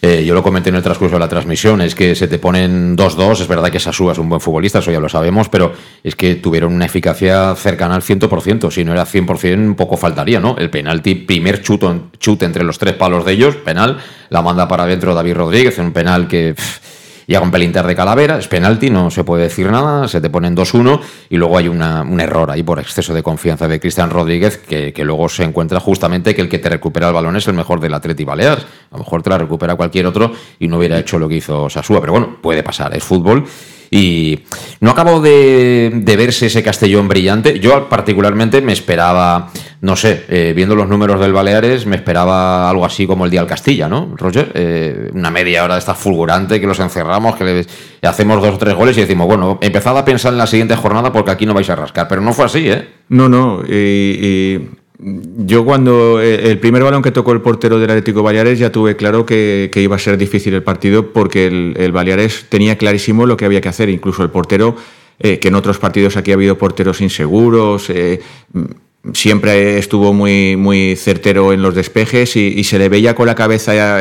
Eh, 0.02 0.24
yo 0.26 0.34
lo 0.34 0.42
comenté 0.42 0.70
en 0.70 0.76
el 0.76 0.82
transcurso 0.82 1.16
de 1.16 1.20
la 1.20 1.28
transmisión, 1.28 1.82
es 1.82 1.94
que 1.94 2.16
se 2.16 2.28
te 2.28 2.40
ponen 2.40 2.96
2-2, 2.96 3.42
es 3.42 3.48
verdad 3.48 3.70
que 3.70 3.80
Sasúa 3.80 4.14
es 4.14 4.18
un 4.18 4.30
buen 4.30 4.40
futbolista, 4.40 4.80
eso 4.80 4.92
ya 4.92 5.00
lo 5.00 5.10
sabemos, 5.10 5.50
pero 5.50 5.74
es 6.04 6.16
que 6.16 6.36
tuvieron 6.36 6.74
una 6.74 6.86
eficacia 6.86 7.54
cercana 7.56 7.96
al 7.96 8.02
100%, 8.02 8.72
si 8.72 8.86
no 8.86 8.94
era 8.94 9.06
100% 9.06 9.76
poco 9.76 9.98
faltaría, 9.98 10.40
¿no? 10.40 10.56
El 10.58 10.70
penalti, 10.70 11.16
primer 11.16 11.62
chuto, 11.62 12.10
chute 12.18 12.46
entre 12.46 12.64
los 12.64 12.80
tres 12.80 12.94
palos 12.94 13.26
de 13.26 13.34
ellos, 13.34 13.56
penal, 13.58 13.98
la 14.30 14.42
manda 14.42 14.70
para 14.70 14.84
adentro 14.84 15.14
David 15.14 15.34
Rodríguez, 15.34 15.78
un 15.80 15.92
penal 15.92 16.28
que 16.30 16.56
llega 17.30 17.42
un 17.42 17.52
pelinter 17.52 17.86
de 17.86 17.96
calavera, 17.96 18.40
es 18.40 18.48
penalti, 18.48 18.90
no 18.90 19.12
se 19.12 19.24
puede 19.24 19.44
decir 19.44 19.70
nada, 19.70 20.08
se 20.08 20.20
te 20.20 20.32
ponen 20.32 20.56
2-1 20.56 21.00
y 21.30 21.38
luego 21.38 21.60
hay 21.60 21.68
un 21.68 22.20
error 22.20 22.50
ahí 22.50 22.64
por 22.64 22.80
exceso 22.80 23.14
de 23.14 23.22
confianza 23.22 23.68
de 23.68 23.80
Cristian 23.80 24.10
Rodríguez 24.10 24.58
que, 24.58 24.92
luego 25.06 25.30
se 25.30 25.44
encuentra 25.44 25.80
justamente 25.80 26.34
que 26.34 26.42
el 26.42 26.50
que 26.50 26.58
te 26.58 26.70
recupera 26.70 27.08
el 27.08 27.14
balón 27.14 27.36
es 27.36 27.48
el 27.48 27.54
mejor 27.54 27.80
del 27.80 27.94
Atleti 27.94 28.24
Baleares. 28.24 28.66
A 28.90 28.98
lo 28.98 29.04
mejor 29.04 29.22
te 29.22 29.30
la 29.30 29.38
recupera 29.38 29.76
cualquier 29.76 30.08
otro 30.08 30.32
y 30.60 30.68
no 30.68 30.80
hubiera 30.80 30.98
hecho 30.98 31.20
lo 31.20 31.30
que 31.30 31.36
hizo 31.36 31.70
Sasúa, 31.70 32.02
pero 32.02 32.14
bueno, 32.14 32.38
puede 32.42 32.64
pasar, 32.64 32.96
es 32.96 33.04
fútbol 33.04 33.46
y 33.92 34.40
no 34.82 34.92
acabo 34.92 35.20
de, 35.20 35.92
verse 36.06 36.48
ese 36.48 36.64
Castellón 36.64 37.08
brillante. 37.08 37.60
Yo 37.60 37.90
particularmente 37.90 38.62
me 38.62 38.74
esperaba, 38.74 39.52
no 39.82 39.96
sé, 39.96 40.26
eh, 40.28 40.52
viendo 40.54 40.76
los 40.76 40.90
números 40.90 41.22
del 41.22 41.32
Baleares, 41.32 41.86
me 41.86 41.96
esperaba 41.96 42.70
algo 42.70 42.86
así 42.86 43.08
como 43.08 43.24
el 43.24 43.32
día 43.32 43.40
al 43.40 43.48
Castilla, 43.48 43.88
¿no, 43.88 44.14
Roger? 44.18 44.52
Eh, 44.54 45.10
una 45.14 45.32
media 45.32 45.64
hora 45.64 45.76
de 45.76 45.80
esta 45.80 45.96
fulgurante, 45.96 46.60
que 46.60 46.68
los 46.68 46.80
encerramos, 46.82 47.38
que 47.38 47.46
le 47.46 47.66
hacemos 48.02 48.42
dos 48.42 48.56
o 48.56 48.58
tres 48.58 48.76
goles 48.76 48.98
y 48.98 49.02
decimos, 49.02 49.26
bueno, 49.28 49.58
empezad 49.62 49.98
a 49.98 50.04
pensar 50.04 50.34
en 50.34 50.40
la 50.40 50.48
siguiente 50.48 50.76
jornada 50.76 51.14
porque 51.14 51.32
aquí 51.32 51.46
no 51.46 51.54
vais 51.54 51.70
a 51.70 51.78
rascar. 51.78 52.10
Pero 52.10 52.22
no 52.22 52.34
fue 52.34 52.46
así, 52.46 52.70
¿eh? 52.70 52.90
No, 53.08 53.30
no. 53.30 53.64
yo 53.66 55.64
cuando 55.64 56.22
eh, 56.22 56.52
el 56.52 56.60
primer 56.60 56.84
balón 56.84 57.02
que 57.02 57.12
tocó 57.12 57.32
el 57.32 57.40
portero 57.40 57.80
del 57.80 57.90
Atlético 57.90 58.22
Baleares 58.22 58.60
ya 58.60 58.74
tuve 58.74 58.98
claro 58.98 59.26
que, 59.26 59.72
iba 59.74 59.96
a 59.96 60.00
ser 60.00 60.18
difícil 60.18 60.54
el 60.56 60.64
partido 60.64 61.14
porque 61.14 61.48
el, 61.48 61.92
Baleares 61.94 62.48
tenía 62.50 62.78
clarísimo 62.78 63.26
lo 63.26 63.38
que 63.38 63.46
había 63.46 63.62
que 63.62 63.70
hacer. 63.70 63.88
Incluso 63.88 64.24
el 64.24 64.30
portero, 64.30 64.76
que 65.20 65.40
en 65.42 65.56
otros 65.56 65.80
partidos 65.80 66.18
aquí 66.18 66.32
ha 66.32 66.34
habido 66.34 66.58
porteros 66.58 67.00
inseguros, 67.00 67.90
siempre 69.14 69.78
estuvo 69.78 70.14
muy, 70.14 70.56
muy 70.56 70.96
certero 70.96 71.54
en 71.54 71.62
los 71.62 71.76
despejes 71.76 72.36
y, 72.36 72.64
se 72.64 72.78
le 72.78 72.90
veía 72.90 73.16
con 73.16 73.28
la 73.28 73.36
cabeza 73.36 73.98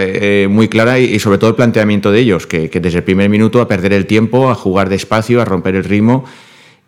muy 0.48 0.68
clara 0.68 0.98
y, 0.98 1.18
sobre 1.18 1.38
todo 1.38 1.50
el 1.50 1.56
planteamiento 1.56 2.10
de 2.10 2.20
ellos, 2.20 2.46
que, 2.46 2.68
que 2.68 2.80
desde 2.80 2.98
el 2.98 3.04
primer 3.04 3.30
minuto 3.30 3.60
a 3.60 3.68
perder 3.68 3.92
el 3.92 4.06
tiempo, 4.06 4.50
a 4.50 4.54
jugar 4.54 4.88
despacio, 4.88 5.40
a 5.40 5.44
romper 5.44 5.76
el 5.76 5.84
ritmo 5.84 6.24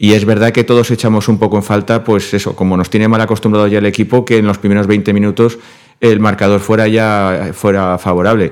y 0.02 0.14
es 0.14 0.24
verdad 0.24 0.50
que 0.52 0.64
todos 0.64 0.90
echamos 0.90 1.28
un 1.28 1.38
poco 1.38 1.58
en 1.58 1.62
falta, 1.62 2.02
pues 2.04 2.32
eso, 2.32 2.56
como 2.56 2.74
nos 2.74 2.88
tiene 2.88 3.06
mal 3.06 3.20
acostumbrado 3.20 3.66
ya 3.66 3.80
el 3.80 3.84
equipo, 3.84 4.24
que 4.24 4.38
en 4.38 4.46
los 4.46 4.56
primeros 4.56 4.86
20 4.86 5.12
minutos 5.12 5.58
el 6.00 6.20
marcador 6.20 6.60
fuera 6.60 6.88
ya 6.88 7.50
fuera 7.52 7.98
favorable. 7.98 8.50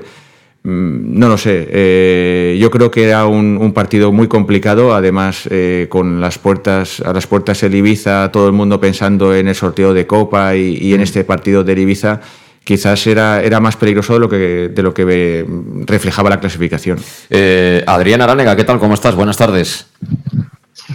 Mm, 0.63 1.17
no 1.17 1.29
lo 1.29 1.37
sé. 1.37 1.67
Eh, 1.71 2.57
yo 2.59 2.69
creo 2.69 2.91
que 2.91 3.03
era 3.03 3.25
un, 3.25 3.71
partido 3.73 4.11
muy 4.11 4.27
complicado. 4.27 4.93
Además, 4.93 5.47
eh, 5.49 5.87
con 5.89 6.19
las 6.21 6.37
puertas 6.37 6.99
a 7.01 7.13
las 7.13 7.27
puertas 7.27 7.63
el 7.63 7.75
Ibiza, 7.75 8.31
todo 8.31 8.47
el 8.47 8.53
mundo 8.53 8.79
pensando 8.79 9.33
en 9.35 9.47
el 9.47 9.55
sorteo 9.55 9.93
de 9.93 10.05
Copa 10.05 10.55
y, 10.55 10.93
en 10.93 10.99
mm. 10.99 11.03
este 11.03 11.23
partido 11.23 11.63
de 11.63 11.79
Ibiza, 11.79 12.21
quizás 12.63 13.07
era, 13.07 13.41
era 13.41 13.59
más 13.59 13.77
peligroso 13.77 14.13
de 14.13 14.19
lo 14.19 14.29
que 14.29 14.37
de 14.73 14.83
lo 14.83 14.93
que 14.93 15.45
reflejaba 15.85 16.29
la 16.29 16.39
clasificación. 16.39 16.99
Eh, 17.29 17.83
Adrián 17.87 18.21
Aránega, 18.21 18.55
¿qué 18.55 18.63
tal? 18.63 18.79
¿Cómo 18.79 18.93
estás? 18.93 19.15
Buenas 19.15 19.37
tardes. 19.37 19.87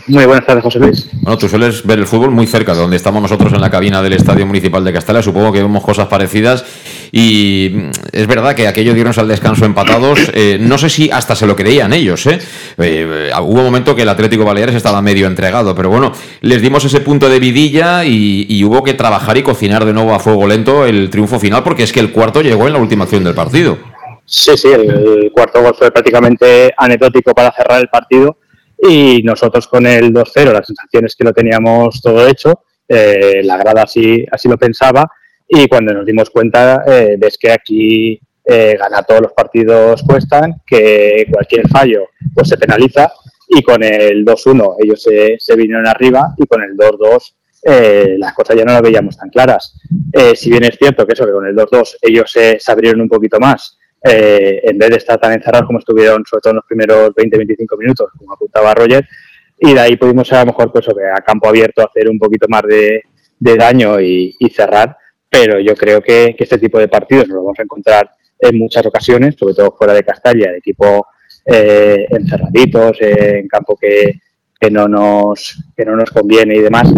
Muy 0.06 0.26
buenas 0.26 0.44
tardes, 0.44 0.62
José 0.62 0.78
Luis. 0.80 1.08
Bueno, 1.12 1.38
tú 1.38 1.48
sueles 1.48 1.86
ver 1.86 1.98
el 1.98 2.06
fútbol 2.06 2.30
muy 2.30 2.46
cerca 2.46 2.74
de 2.74 2.80
donde 2.80 2.96
estamos 2.96 3.22
nosotros 3.22 3.52
en 3.52 3.60
la 3.60 3.70
cabina 3.70 4.02
del 4.02 4.12
Estadio 4.14 4.44
Municipal 4.44 4.84
de 4.84 4.92
Castella. 4.92 5.22
Supongo 5.22 5.52
que 5.52 5.62
vemos 5.62 5.82
cosas 5.82 6.08
parecidas. 6.08 6.64
Y 7.12 7.70
mm, 7.72 7.90
es 8.12 8.26
verdad 8.26 8.54
que 8.54 8.66
aquello 8.66 8.92
dieron 8.92 9.14
al 9.16 9.28
descanso 9.28 9.64
empatados. 9.64 10.30
Eh, 10.34 10.58
no 10.60 10.78
sé 10.78 10.90
si 10.90 11.10
hasta 11.10 11.34
se 11.34 11.46
lo 11.46 11.54
creían 11.54 11.92
ellos. 11.92 12.26
¿eh? 12.26 12.38
¿eh? 12.78 13.30
hubo 13.40 13.60
un 13.60 13.64
momento 13.64 13.94
que 13.94 14.02
el 14.02 14.08
Atlético 14.08 14.44
Baleares 14.44 14.74
estaba 14.74 15.00
medio 15.00 15.26
entregado. 15.26 15.74
Pero 15.74 15.88
bueno, 15.90 16.12
les 16.40 16.60
dimos 16.60 16.84
ese 16.84 17.00
punto 17.00 17.28
de 17.28 17.38
vidilla 17.38 18.04
y, 18.04 18.64
hubo 18.64 18.82
que 18.82 18.94
trabajar 18.94 19.36
y 19.36 19.42
cocinar 19.42 19.84
de 19.84 19.92
nuevo 19.92 20.14
a 20.14 20.18
fuego 20.18 20.46
lento 20.46 20.86
el 20.86 21.10
triunfo 21.10 21.38
final, 21.38 21.62
porque 21.62 21.82
es 21.82 21.92
que 21.92 22.00
el 22.00 22.12
cuarto 22.12 22.40
llegó 22.40 22.66
en 22.66 22.72
la 22.72 22.78
última 22.78 23.04
acción 23.04 23.22
del 23.22 23.34
partido. 23.34 23.78
Sí, 24.24 24.56
sí, 24.56 24.68
el 24.68 25.30
cuarto 25.32 25.62
gol 25.62 25.74
fue 25.78 25.90
prácticamente 25.90 26.72
anecdótico 26.76 27.34
para 27.34 27.52
cerrar 27.52 27.80
el 27.80 27.88
partido 27.88 28.38
y 28.78 29.22
nosotros 29.22 29.66
con 29.68 29.86
el 29.86 30.12
2-0, 30.12 30.52
las 30.52 30.66
sensaciones 30.66 31.16
que 31.16 31.24
lo 31.24 31.32
teníamos 31.32 32.00
todo 32.02 32.26
hecho, 32.26 32.64
eh, 32.86 33.42
la 33.42 33.56
grada 33.56 33.82
así, 33.82 34.26
así 34.30 34.48
lo 34.48 34.58
pensaba 34.58 35.10
y 35.48 35.66
cuando 35.68 35.94
nos 35.94 36.06
dimos 36.06 36.30
cuenta 36.30 36.84
eh, 36.86 37.16
ves 37.18 37.38
que 37.38 37.52
aquí 37.52 38.20
eh, 38.44 38.76
ganar 38.78 39.06
todos 39.06 39.22
los 39.22 39.32
partidos 39.32 40.02
cuestan, 40.02 40.62
que 40.66 41.26
cualquier 41.30 41.68
fallo 41.68 42.08
pues 42.34 42.48
se 42.48 42.58
penaliza 42.58 43.10
y 43.48 43.62
con 43.62 43.82
el 43.82 44.24
2-1 44.24 44.76
ellos 44.80 45.02
se, 45.02 45.36
se, 45.38 45.56
vinieron 45.56 45.86
arriba 45.86 46.34
y 46.36 46.46
con 46.46 46.62
el 46.62 46.76
2-2 46.76 47.34
eh, 47.66 48.16
las 48.18 48.34
cosas 48.34 48.56
ya 48.56 48.64
no 48.64 48.72
las 48.72 48.82
veíamos 48.82 49.16
tan 49.16 49.30
claras. 49.30 49.78
si 50.34 50.50
bien 50.50 50.64
es 50.64 50.76
cierto 50.76 51.06
que 51.06 51.14
eso, 51.14 51.24
que 51.24 51.32
con 51.32 51.46
el 51.46 51.56
2-2 51.56 51.96
ellos 52.02 52.30
se, 52.30 52.58
se 52.60 52.72
abrieron 52.72 53.00
un 53.00 53.08
poquito 53.08 53.38
más 53.40 53.78
eh, 54.06 54.60
en 54.64 54.76
vez 54.76 54.90
de 54.90 54.96
estar 54.96 55.18
tan 55.18 55.32
encerrados 55.32 55.66
como 55.66 55.78
estuvieron, 55.78 56.22
sobre 56.26 56.42
todo 56.42 56.50
en 56.50 56.56
los 56.56 56.66
primeros 56.66 57.10
20-25 57.14 57.78
minutos, 57.78 58.10
como 58.18 58.34
apuntaba 58.34 58.74
Roger, 58.74 59.08
y 59.58 59.72
de 59.72 59.80
ahí 59.80 59.96
pudimos 59.96 60.30
a 60.32 60.40
lo 60.40 60.46
mejor 60.46 60.70
pues, 60.70 60.86
a 60.88 61.22
campo 61.22 61.48
abierto 61.48 61.82
hacer 61.82 62.10
un 62.10 62.18
poquito 62.18 62.46
más 62.48 62.62
de, 62.62 63.02
daño 63.38 63.98
y, 64.00 64.36
cerrar, 64.54 64.96
pero 65.30 65.58
yo 65.58 65.74
creo 65.74 66.02
que, 66.02 66.36
este 66.38 66.58
tipo 66.58 66.78
de 66.78 66.88
partidos 66.88 67.28
nos 67.28 67.36
lo 67.36 67.44
vamos 67.44 67.58
a 67.58 67.62
encontrar 67.62 68.10
en 68.38 68.58
muchas 68.58 68.84
ocasiones, 68.84 69.36
sobre 69.38 69.54
todo 69.54 69.74
fuera 69.76 69.94
de 69.94 70.04
Castalla, 70.04 70.50
el 70.50 70.56
equipo 70.56 71.06
eh, 71.46 72.06
encerraditos, 72.10 72.98
en 73.00 73.48
campo 73.48 73.74
que, 73.74 74.20
que, 74.60 74.70
no 74.70 74.86
nos, 74.86 75.64
que 75.74 75.84
no 75.86 75.96
nos 75.96 76.10
conviene 76.10 76.56
y 76.56 76.60
demás, 76.60 76.92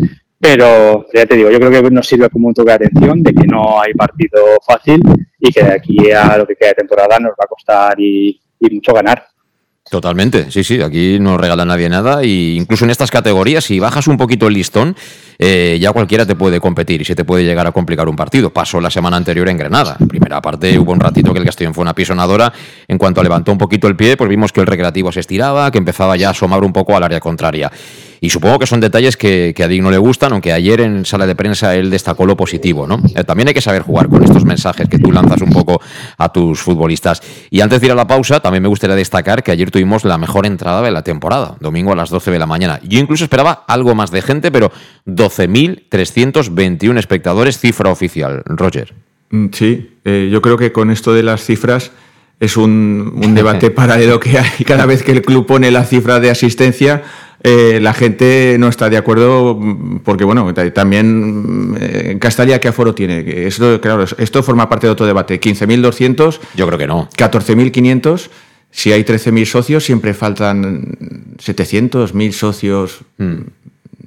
pero 0.47 1.07
ya 1.12 1.26
te 1.26 1.35
digo, 1.35 1.50
yo 1.50 1.59
creo 1.59 1.83
que 1.83 1.91
nos 1.91 2.07
sirve 2.07 2.31
como 2.31 2.47
un 2.47 2.55
toque 2.55 2.71
de 2.71 2.87
atención 2.87 3.21
de 3.21 3.35
que 3.35 3.49
no 3.49 3.81
hay 3.81 3.93
partido 3.95 4.41
fácil 4.65 5.00
y 5.41 5.50
que 5.50 5.65
de 5.65 5.73
aquí 5.73 6.12
a 6.12 6.38
lo 6.38 6.47
que 6.47 6.55
queda 6.55 6.69
de 6.69 6.75
temporada 6.76 7.19
nos 7.19 7.33
va 7.33 7.45
a 7.45 7.49
costar 7.49 8.00
y, 8.00 8.41
mucho 8.71 8.93
ganar. 8.93 9.26
Totalmente, 9.88 10.50
sí, 10.50 10.64
sí, 10.64 10.83
aquí 10.83 11.19
no 11.21 11.38
regala 11.38 11.64
nadie 11.64 11.88
nada 11.88 12.23
e 12.23 12.57
incluso 12.57 12.85
en 12.85 12.90
estas 12.90 13.12
categorías, 13.12 13.64
si 13.64 13.78
bajas 13.78 14.09
un 14.09 14.16
poquito 14.16 14.49
el 14.49 14.55
listón, 14.55 14.97
eh, 15.38 15.78
ya 15.81 15.93
cualquiera 15.93 16.26
te 16.26 16.35
puede 16.35 16.61
competir 16.61 17.02
y 17.02 17.05
se 17.05 17.14
te 17.14 17.25
puede 17.25 17.45
llegar 17.45 17.69
a 17.69 17.73
complicar 17.73 18.09
un 18.09 18.16
partido. 18.16 18.50
Pasó 18.50 18.81
la 18.81 18.90
semana 18.90 19.16
anterior 19.16 19.49
en 19.49 19.59
Granada. 19.59 19.97
Primera 20.09 20.40
parte 20.40 20.76
hubo 20.78 20.93
un 20.93 20.99
ratito 20.99 21.33
que 21.33 21.38
el 21.38 21.45
Castellón 21.45 21.75
fue 21.75 21.83
una 21.83 21.95
pisonadora. 21.95 22.52
En 22.88 22.99
cuanto 22.99 23.23
levantó 23.23 23.52
un 23.52 23.59
poquito 23.59 23.87
el 23.87 23.97
pie, 23.97 24.16
pues 24.16 24.28
vimos 24.28 24.52
que 24.52 24.61
el 24.61 24.66
recreativo 24.66 25.12
se 25.12 25.21
estiraba, 25.21 25.71
que 25.71 25.78
empezaba 25.78 26.16
ya 26.16 26.28
a 26.28 26.31
asomar 26.31 26.64
un 26.64 26.73
poco 26.73 26.97
al 26.97 27.02
área 27.05 27.21
contraria. 27.21 27.71
Y 28.21 28.31
supongo 28.31 28.59
que 28.59 28.66
son 28.66 28.81
detalles 28.81 29.16
que, 29.16 29.55
a 29.62 29.69
Dick 29.69 29.83
no 29.83 29.90
le 29.90 29.99
gustan, 29.99 30.33
aunque 30.33 30.52
ayer 30.52 30.81
en 30.81 31.05
sala 31.05 31.26
de 31.26 31.35
prensa 31.35 31.75
él 31.76 31.90
destacó 31.90 32.25
lo 32.25 32.37
positivo, 32.37 32.87
¿no? 32.87 33.00
Eh, 33.14 33.25
también 33.25 33.49
hay 33.49 33.55
que 33.55 33.61
saber 33.61 33.83
jugar 33.83 34.09
con 34.09 34.25
estos 34.25 34.45
mensajes 34.45 34.88
que 34.88 34.99
tú 34.99 35.12
lanzas 35.12 35.43
un 35.43 35.50
poco 35.50 35.81
a 36.16 36.33
tus 36.33 36.61
futbolistas. 36.61 37.23
Y 37.50 37.61
antes 37.61 37.81
de 37.81 37.88
ir 37.88 37.93
a 37.93 37.95
la 37.95 38.07
pausa, 38.07 38.40
también 38.40 38.62
me 38.62 38.69
gustaría 38.69 38.97
destacar 38.97 39.43
que 39.43 39.52
ayer 39.52 39.71
tuvimos 39.76 40.04
la 40.06 40.16
mejor 40.16 40.47
entrada 40.47 40.80
de 40.80 40.90
la 40.90 41.02
temporada, 41.02 41.56
domingo 41.61 41.92
a 41.92 41.97
las 41.97 42.09
12 42.09 42.30
de 42.30 42.38
la 42.38 42.47
mañana. 42.47 42.80
Yo 42.83 42.99
incluso 42.99 43.25
esperaba 43.25 43.64
algo 43.68 43.95
más 43.95 44.11
de 44.11 44.23
gente, 44.23 44.50
pero 44.50 44.73
12.321 45.04 46.99
espectadores, 46.99 47.59
cifra 47.59 47.90
oficial. 47.90 48.42
Roger. 48.47 48.95
Mm, 49.28 49.49
sí, 49.52 49.90
eh, 50.06 50.30
yo 50.33 50.40
creo 50.40 50.56
que 50.56 50.73
con 50.73 50.90
esto 50.90 51.12
de 51.12 51.23
las 51.23 51.45
cifras 51.45 51.92
es 52.40 52.56
un, 52.56 53.21
un 53.23 53.35
debate 53.35 53.71
paralelo 53.83 54.18
que 54.18 54.38
hay 54.38 54.64
cada 54.64 54.87
vez 54.87 55.02
que 55.02 55.12
el 55.12 55.21
club 55.21 55.45
pone 55.45 55.71
la 55.71 55.85
cifra 55.85 56.21
de 56.21 56.30
asistencia 56.30 57.02
eh, 57.49 57.78
la 57.80 57.92
gente 57.92 58.56
no 58.59 58.66
está 58.66 58.90
de 58.90 58.97
acuerdo 58.97 59.56
porque, 60.04 60.25
bueno, 60.25 60.52
también 60.73 61.76
eh, 61.80 62.16
Castalia, 62.18 62.61
¿qué 62.61 62.68
aforo 62.68 62.92
tiene? 62.92 63.25
Esto, 63.47 63.80
claro, 63.80 64.04
esto 64.18 64.42
forma 64.42 64.68
parte 64.68 64.88
de 64.88 64.92
otro 64.92 65.06
debate. 65.06 65.40
¿15.200? 65.40 66.40
Yo 66.56 66.66
creo 66.66 66.78
que 66.78 66.87
no. 66.88 67.09
¿14.500? 67.11 68.30
Si 68.70 68.92
hay 68.92 69.02
13.000 69.02 69.44
socios, 69.46 69.85
siempre 69.85 70.14
faltan 70.14 71.37
700, 71.38 72.14
1.000 72.14 72.32
socios. 72.32 73.00
Hmm. 73.18 73.42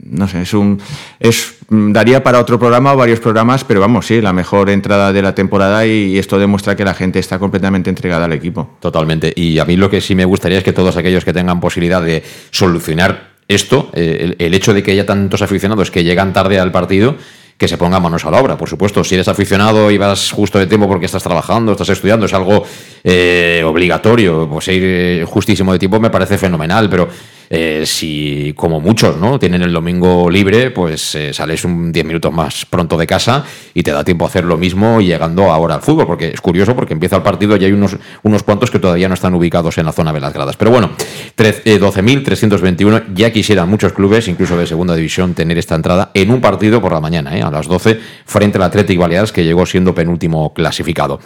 No 0.04 0.28
sé, 0.28 0.42
es 0.42 0.54
un. 0.54 0.80
Es, 1.20 1.56
daría 1.70 2.24
para 2.24 2.40
otro 2.40 2.58
programa 2.58 2.94
o 2.94 2.98
varios 2.98 3.20
programas, 3.20 3.64
pero 3.64 3.80
vamos, 3.80 4.08
sí, 4.08 4.22
la 4.22 4.34
mejor 4.34 4.70
entrada 4.70 5.14
de 5.14 5.22
la 5.22 5.36
temporada 5.36 5.86
y 5.86 6.18
esto 6.18 6.40
demuestra 6.40 6.76
que 6.76 6.84
la 6.84 6.94
gente 6.94 7.20
está 7.20 7.38
completamente 7.38 7.90
entregada 7.90 8.26
al 8.26 8.34
equipo. 8.34 8.78
Totalmente. 8.80 9.32
Y 9.36 9.60
a 9.60 9.66
mí 9.66 9.76
lo 9.76 9.90
que 9.90 10.02
sí 10.02 10.16
me 10.16 10.26
gustaría 10.26 10.58
es 10.58 10.64
que 10.64 10.74
todos 10.74 10.98
aquellos 10.98 11.26
que 11.26 11.34
tengan 11.34 11.60
posibilidad 11.60 12.02
de 12.02 12.24
solucionar 12.50 13.30
esto, 13.50 13.90
eh, 13.94 14.36
el, 14.38 14.54
hecho 14.54 14.74
de 14.74 14.84
que 14.84 14.92
haya 14.92 15.06
tantos 15.06 15.42
aficionados 15.42 15.92
que 15.92 16.04
llegan 16.04 16.34
tarde 16.34 16.60
al 16.60 16.72
partido, 16.72 17.16
que 17.60 17.68
se 17.68 17.78
pongan 17.78 18.02
manos 18.02 18.24
a 18.26 18.32
la 18.32 18.40
obra. 18.40 18.58
Por 18.58 18.70
supuesto, 18.70 19.04
si 19.04 19.16
eres 19.16 19.28
aficionado 19.28 19.92
y 19.92 19.98
vas 19.98 20.32
justo 20.32 20.58
de 20.58 20.66
tiempo 20.66 20.88
porque 20.88 21.08
estás 21.08 21.22
trabajando, 21.22 21.74
estás 21.74 21.90
estudiando, 21.90 22.26
es 22.26 22.34
algo 22.34 22.64
eh, 23.04 23.62
obligatorio, 23.66 24.48
pues 24.50 24.70
ir 24.70 24.82
eh, 24.82 25.26
justísimo 25.28 25.74
de 25.74 25.80
tiempo 25.80 26.00
me 26.00 26.10
parece 26.10 26.38
fenomenal, 26.38 26.90
pero 26.90 27.10
eh, 27.50 27.84
si 27.86 28.54
como 28.56 28.80
muchos 28.80 29.18
no 29.18 29.40
tienen 29.40 29.64
el 29.64 29.74
domingo 29.74 30.30
libre, 30.30 30.70
pues 30.70 31.16
eh, 31.16 31.34
sales 31.34 31.66
un 31.66 31.92
10 31.92 32.06
minutos 32.06 32.32
más 32.32 32.66
pronto 32.66 32.96
de 32.96 33.08
casa 33.08 33.44
y 33.74 33.82
te 33.82 33.92
da 33.92 34.04
tiempo 34.04 34.26
a 34.26 34.28
hacer 34.28 34.44
lo 34.44 34.58
mismo 34.58 35.02
llegando 35.02 35.52
ahora 35.52 35.76
al 35.76 35.82
fútbol, 35.82 36.06
porque 36.06 36.28
es 36.30 36.42
curioso 36.42 36.76
porque 36.76 36.94
empieza 36.94 37.16
el 37.16 37.24
partido 37.24 37.58
y 37.58 37.66
hay 37.66 37.72
unos, 37.72 37.98
unos 38.22 38.44
cuantos 38.44 38.70
que 38.70 38.78
todavía 38.78 39.08
no 39.08 39.16
están 39.16 39.34
ubicados 39.34 39.78
en 39.80 39.86
la 39.86 39.92
zona 39.92 40.14
de 40.14 40.20
las 40.20 40.32
gradas. 40.32 40.58
Pero 40.58 40.70
bueno, 40.70 40.92
12.321, 41.38 42.98
eh, 42.98 43.04
ya 43.16 43.32
quisieran 43.32 43.68
muchos 43.68 43.94
clubes, 43.94 44.28
incluso 44.28 44.56
de 44.56 44.68
segunda 44.68 44.96
división, 44.96 45.34
tener 45.34 45.58
esta 45.58 45.76
entrada 45.76 46.12
en 46.14 46.30
un 46.32 46.42
partido 46.42 46.82
por 46.82 46.92
la 46.92 47.00
mañana, 47.00 47.32
a 47.32 47.52
las 47.52 47.68
12, 47.68 48.00
frente 48.26 48.58
al 48.58 48.64
Atlético 48.64 49.02
Baleares, 49.02 49.32
que 49.32 49.44
llegó 49.44 49.66
siendo 49.66 49.96
penúltimo 49.96 50.54
clasificado. 50.54 51.20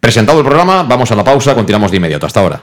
Presentado 0.00 0.40
el 0.40 0.44
programa, 0.44 0.82
vamos 0.82 1.10
a 1.12 1.16
la 1.16 1.24
pausa, 1.24 1.54
continuamos 1.54 1.90
de 1.90 1.96
inmediato. 1.98 2.26
Hasta 2.26 2.40
ahora. 2.40 2.62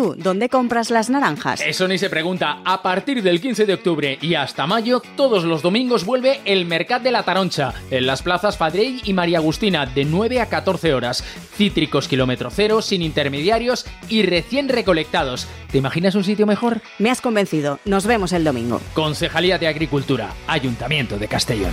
Tú, 0.00 0.14
dónde 0.16 0.48
compras 0.48 0.90
las 0.90 1.10
naranjas? 1.10 1.60
Eso 1.60 1.86
ni 1.86 1.98
se 1.98 2.08
pregunta. 2.08 2.60
A 2.64 2.80
partir 2.80 3.22
del 3.22 3.38
15 3.38 3.66
de 3.66 3.74
octubre 3.74 4.18
y 4.22 4.34
hasta 4.34 4.66
mayo, 4.66 5.02
todos 5.14 5.44
los 5.44 5.60
domingos 5.60 6.06
vuelve 6.06 6.40
el 6.46 6.64
Mercat 6.64 7.02
de 7.02 7.10
la 7.10 7.22
Taroncha, 7.22 7.74
en 7.90 8.06
las 8.06 8.22
plazas 8.22 8.56
Fadrell 8.56 9.02
y 9.04 9.12
María 9.12 9.38
Agustina, 9.38 9.84
de 9.84 10.06
9 10.06 10.40
a 10.40 10.46
14 10.46 10.94
horas. 10.94 11.22
Cítricos 11.54 12.08
kilómetro 12.08 12.48
cero, 12.50 12.80
sin 12.80 13.02
intermediarios 13.02 13.84
y 14.08 14.22
recién 14.22 14.70
recolectados. 14.70 15.46
¿Te 15.70 15.76
imaginas 15.76 16.14
un 16.14 16.24
sitio 16.24 16.46
mejor? 16.46 16.80
Me 16.98 17.10
has 17.10 17.20
convencido. 17.20 17.78
Nos 17.84 18.06
vemos 18.06 18.32
el 18.32 18.42
domingo. 18.42 18.80
Concejalía 18.94 19.58
de 19.58 19.68
Agricultura, 19.68 20.30
Ayuntamiento 20.46 21.18
de 21.18 21.28
Castellón. 21.28 21.72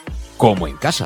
como 0.41 0.67
en 0.67 0.75
casa. 0.75 1.05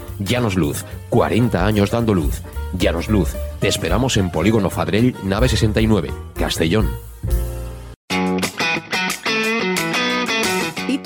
Llanos 0.23 0.55
Luz, 0.55 0.85
40 1.09 1.65
años 1.65 1.91
dando 1.91 2.13
luz. 2.13 2.41
Llanos 2.77 3.09
Luz, 3.09 3.35
te 3.59 3.67
esperamos 3.67 4.17
en 4.17 4.29
Polígono 4.29 4.69
Fadrell, 4.69 5.15
nave 5.23 5.49
69, 5.49 6.11
Castellón. 6.35 6.87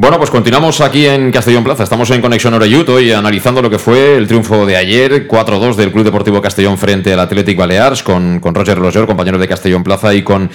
Bueno, 0.00 0.16
pues 0.16 0.30
continuamos 0.30 0.80
aquí 0.80 1.04
en 1.04 1.30
Castellón 1.30 1.62
Plaza. 1.62 1.82
Estamos 1.82 2.10
en 2.10 2.22
Conexión 2.22 2.54
Oreyut 2.54 2.88
hoy 2.88 3.12
analizando 3.12 3.60
lo 3.60 3.68
que 3.68 3.78
fue 3.78 4.16
el 4.16 4.26
triunfo 4.26 4.64
de 4.64 4.74
ayer, 4.74 5.28
4-2 5.28 5.74
del 5.74 5.92
Club 5.92 6.06
Deportivo 6.06 6.40
Castellón 6.40 6.78
frente 6.78 7.12
al 7.12 7.20
Athletic 7.20 7.58
Balears, 7.58 8.02
con, 8.02 8.40
con 8.40 8.54
Roger 8.54 8.78
Loser, 8.78 9.04
compañero 9.04 9.36
de 9.36 9.46
Castellón 9.46 9.84
Plaza, 9.84 10.14
y 10.14 10.22
con, 10.22 10.48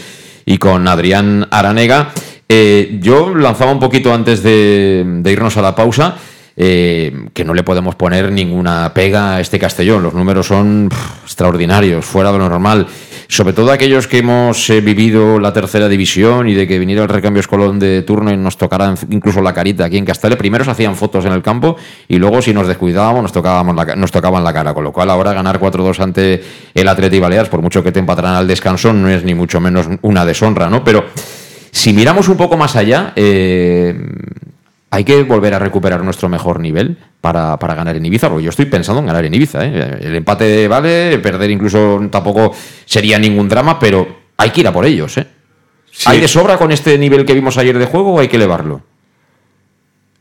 y 0.47 0.57
con 0.57 0.87
Adrián 0.87 1.47
Aranega. 1.51 2.11
Eh, 2.49 2.97
yo 2.99 3.35
lanzaba 3.35 3.71
un 3.71 3.79
poquito 3.79 4.11
antes 4.11 4.41
de, 4.41 5.03
de 5.05 5.31
irnos 5.31 5.55
a 5.57 5.61
la 5.61 5.75
pausa. 5.75 6.15
Eh, 6.57 7.13
que 7.33 7.43
no 7.43 7.53
le 7.53 7.63
podemos 7.63 7.95
poner 7.95 8.31
ninguna 8.31 8.93
pega 8.93 9.35
a 9.35 9.41
este 9.41 9.59
Castellón. 9.59 10.01
Los 10.01 10.13
números 10.13 10.47
son 10.47 10.89
extraordinarios, 11.23 12.03
fuera 12.03 12.31
de 12.31 12.39
lo 12.39 12.49
normal. 12.49 12.87
Sobre 13.27 13.53
todo 13.53 13.71
aquellos 13.71 14.07
que 14.07 14.19
hemos 14.19 14.69
eh, 14.69 14.81
vivido 14.81 15.39
la 15.39 15.51
tercera 15.51 15.87
división 15.87 16.47
y 16.47 16.53
de 16.53 16.67
que 16.67 16.77
viniera 16.77 17.03
el 17.03 17.09
recambio 17.09 17.39
escolón 17.39 17.79
de 17.79 18.03
turno 18.03 18.31
y 18.31 18.37
nos 18.37 18.57
tocara 18.57 18.93
incluso 19.09 19.41
la 19.41 19.53
carita 19.53 19.85
aquí 19.85 19.97
en 19.97 20.05
Castelle. 20.05 20.35
Primero 20.35 20.63
se 20.63 20.71
hacían 20.71 20.95
fotos 20.95 21.25
en 21.25 21.31
el 21.31 21.41
campo 21.41 21.75
y 22.07 22.17
luego, 22.17 22.41
si 22.41 22.53
nos 22.53 22.67
descuidábamos, 22.67 23.23
nos, 23.23 23.31
tocábamos 23.31 23.75
nos 23.97 24.11
tocaban 24.11 24.43
la 24.43 24.53
cara. 24.53 24.73
Con 24.73 24.83
lo 24.83 24.91
cual, 24.91 25.09
ahora 25.09 25.33
ganar 25.33 25.59
4-2 25.59 25.99
ante 25.99 26.43
el 26.73 26.87
Atleti 26.87 27.19
Baleares, 27.19 27.49
por 27.49 27.61
mucho 27.61 27.83
que 27.83 27.91
te 27.91 27.99
empatarán 27.99 28.35
al 28.35 28.47
descanso, 28.47 28.93
no 28.93 29.09
es 29.09 29.23
ni 29.23 29.33
mucho 29.33 29.59
menos 29.59 29.87
una 30.01 30.25
deshonra, 30.25 30.69
¿no? 30.69 30.83
Pero 30.83 31.05
si 31.71 31.93
miramos 31.93 32.29
un 32.29 32.37
poco 32.37 32.57
más 32.57 32.75
allá, 32.75 33.13
eh, 33.15 33.95
hay 34.95 35.03
que 35.03 35.23
volver 35.23 35.53
a 35.53 35.59
recuperar 35.59 36.01
nuestro 36.05 36.29
mejor 36.29 36.61
nivel 36.61 36.97
para, 37.19 37.59
para, 37.59 37.75
ganar 37.75 37.97
en 37.97 38.05
Ibiza, 38.05 38.29
porque 38.29 38.45
yo 38.45 38.49
estoy 38.49 38.63
pensando 38.63 39.01
en 39.01 39.07
ganar 39.07 39.25
en 39.25 39.33
Ibiza. 39.33 39.65
¿eh? 39.65 39.97
El 39.99 40.15
empate 40.15 40.69
vale, 40.69 41.19
perder 41.19 41.51
incluso 41.51 42.01
tampoco 42.09 42.55
sería 42.85 43.19
ningún 43.19 43.49
drama, 43.49 43.77
pero 43.77 44.07
hay 44.37 44.51
que 44.51 44.61
ir 44.61 44.67
a 44.69 44.71
por 44.71 44.85
ellos. 44.85 45.17
¿eh? 45.17 45.27
Sí. 45.91 46.05
¿Hay 46.05 46.21
de 46.21 46.29
sobra 46.29 46.57
con 46.57 46.71
este 46.71 46.97
nivel 46.97 47.25
que 47.25 47.33
vimos 47.33 47.57
ayer 47.57 47.77
de 47.77 47.85
juego 47.87 48.13
o 48.13 48.19
hay 48.21 48.29
que 48.29 48.37
elevarlo? 48.37 48.83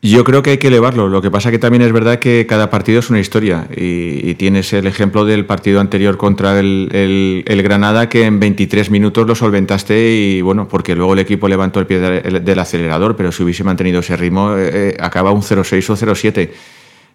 Yo 0.05 0.23
creo 0.23 0.43
que 0.43 0.51
hay 0.51 0.59
que 0.59 0.67
elevarlo. 0.67 1.09
Lo 1.09 1.23
que 1.23 1.31
pasa 1.31 1.51
que 1.51 1.59
también 1.59 1.81
es 1.81 1.91
verdad 1.91 2.19
que 2.19 2.45
cada 2.47 2.69
partido 2.69 2.99
es 2.99 3.09
una 3.09 3.21
historia 3.21 3.69
y, 3.75 4.21
y 4.29 4.35
tienes 4.35 4.71
el 4.75 4.87
ejemplo 4.87 5.25
del 5.25 5.47
partido 5.47 5.81
anterior 5.81 6.19
contra 6.19 6.61
el, 6.61 7.43
Granada 7.47 8.11
que 8.11 8.27
en 8.27 8.39
23 8.39 8.91
minutos 8.91 9.27
lo 9.27 9.35
solventaste 9.35 10.15
y 10.15 10.43
bueno, 10.43 10.69
porque 10.69 10.95
luego 10.95 11.15
el 11.15 11.21
equipo 11.21 11.49
levantó 11.49 11.81
el 11.81 11.87
pie 11.87 12.01
del, 12.01 12.59
acelerador, 12.59 13.17
pero 13.17 13.33
si 13.33 13.45
hubiese 13.45 13.65
mantenido 13.65 14.01
ese 14.01 14.15
ritmo 14.19 14.55
eh, 14.59 14.95
acaba 15.01 15.31
un 15.31 15.41
0-6 15.41 15.89
o 15.89 15.97
0-7. 15.97 16.51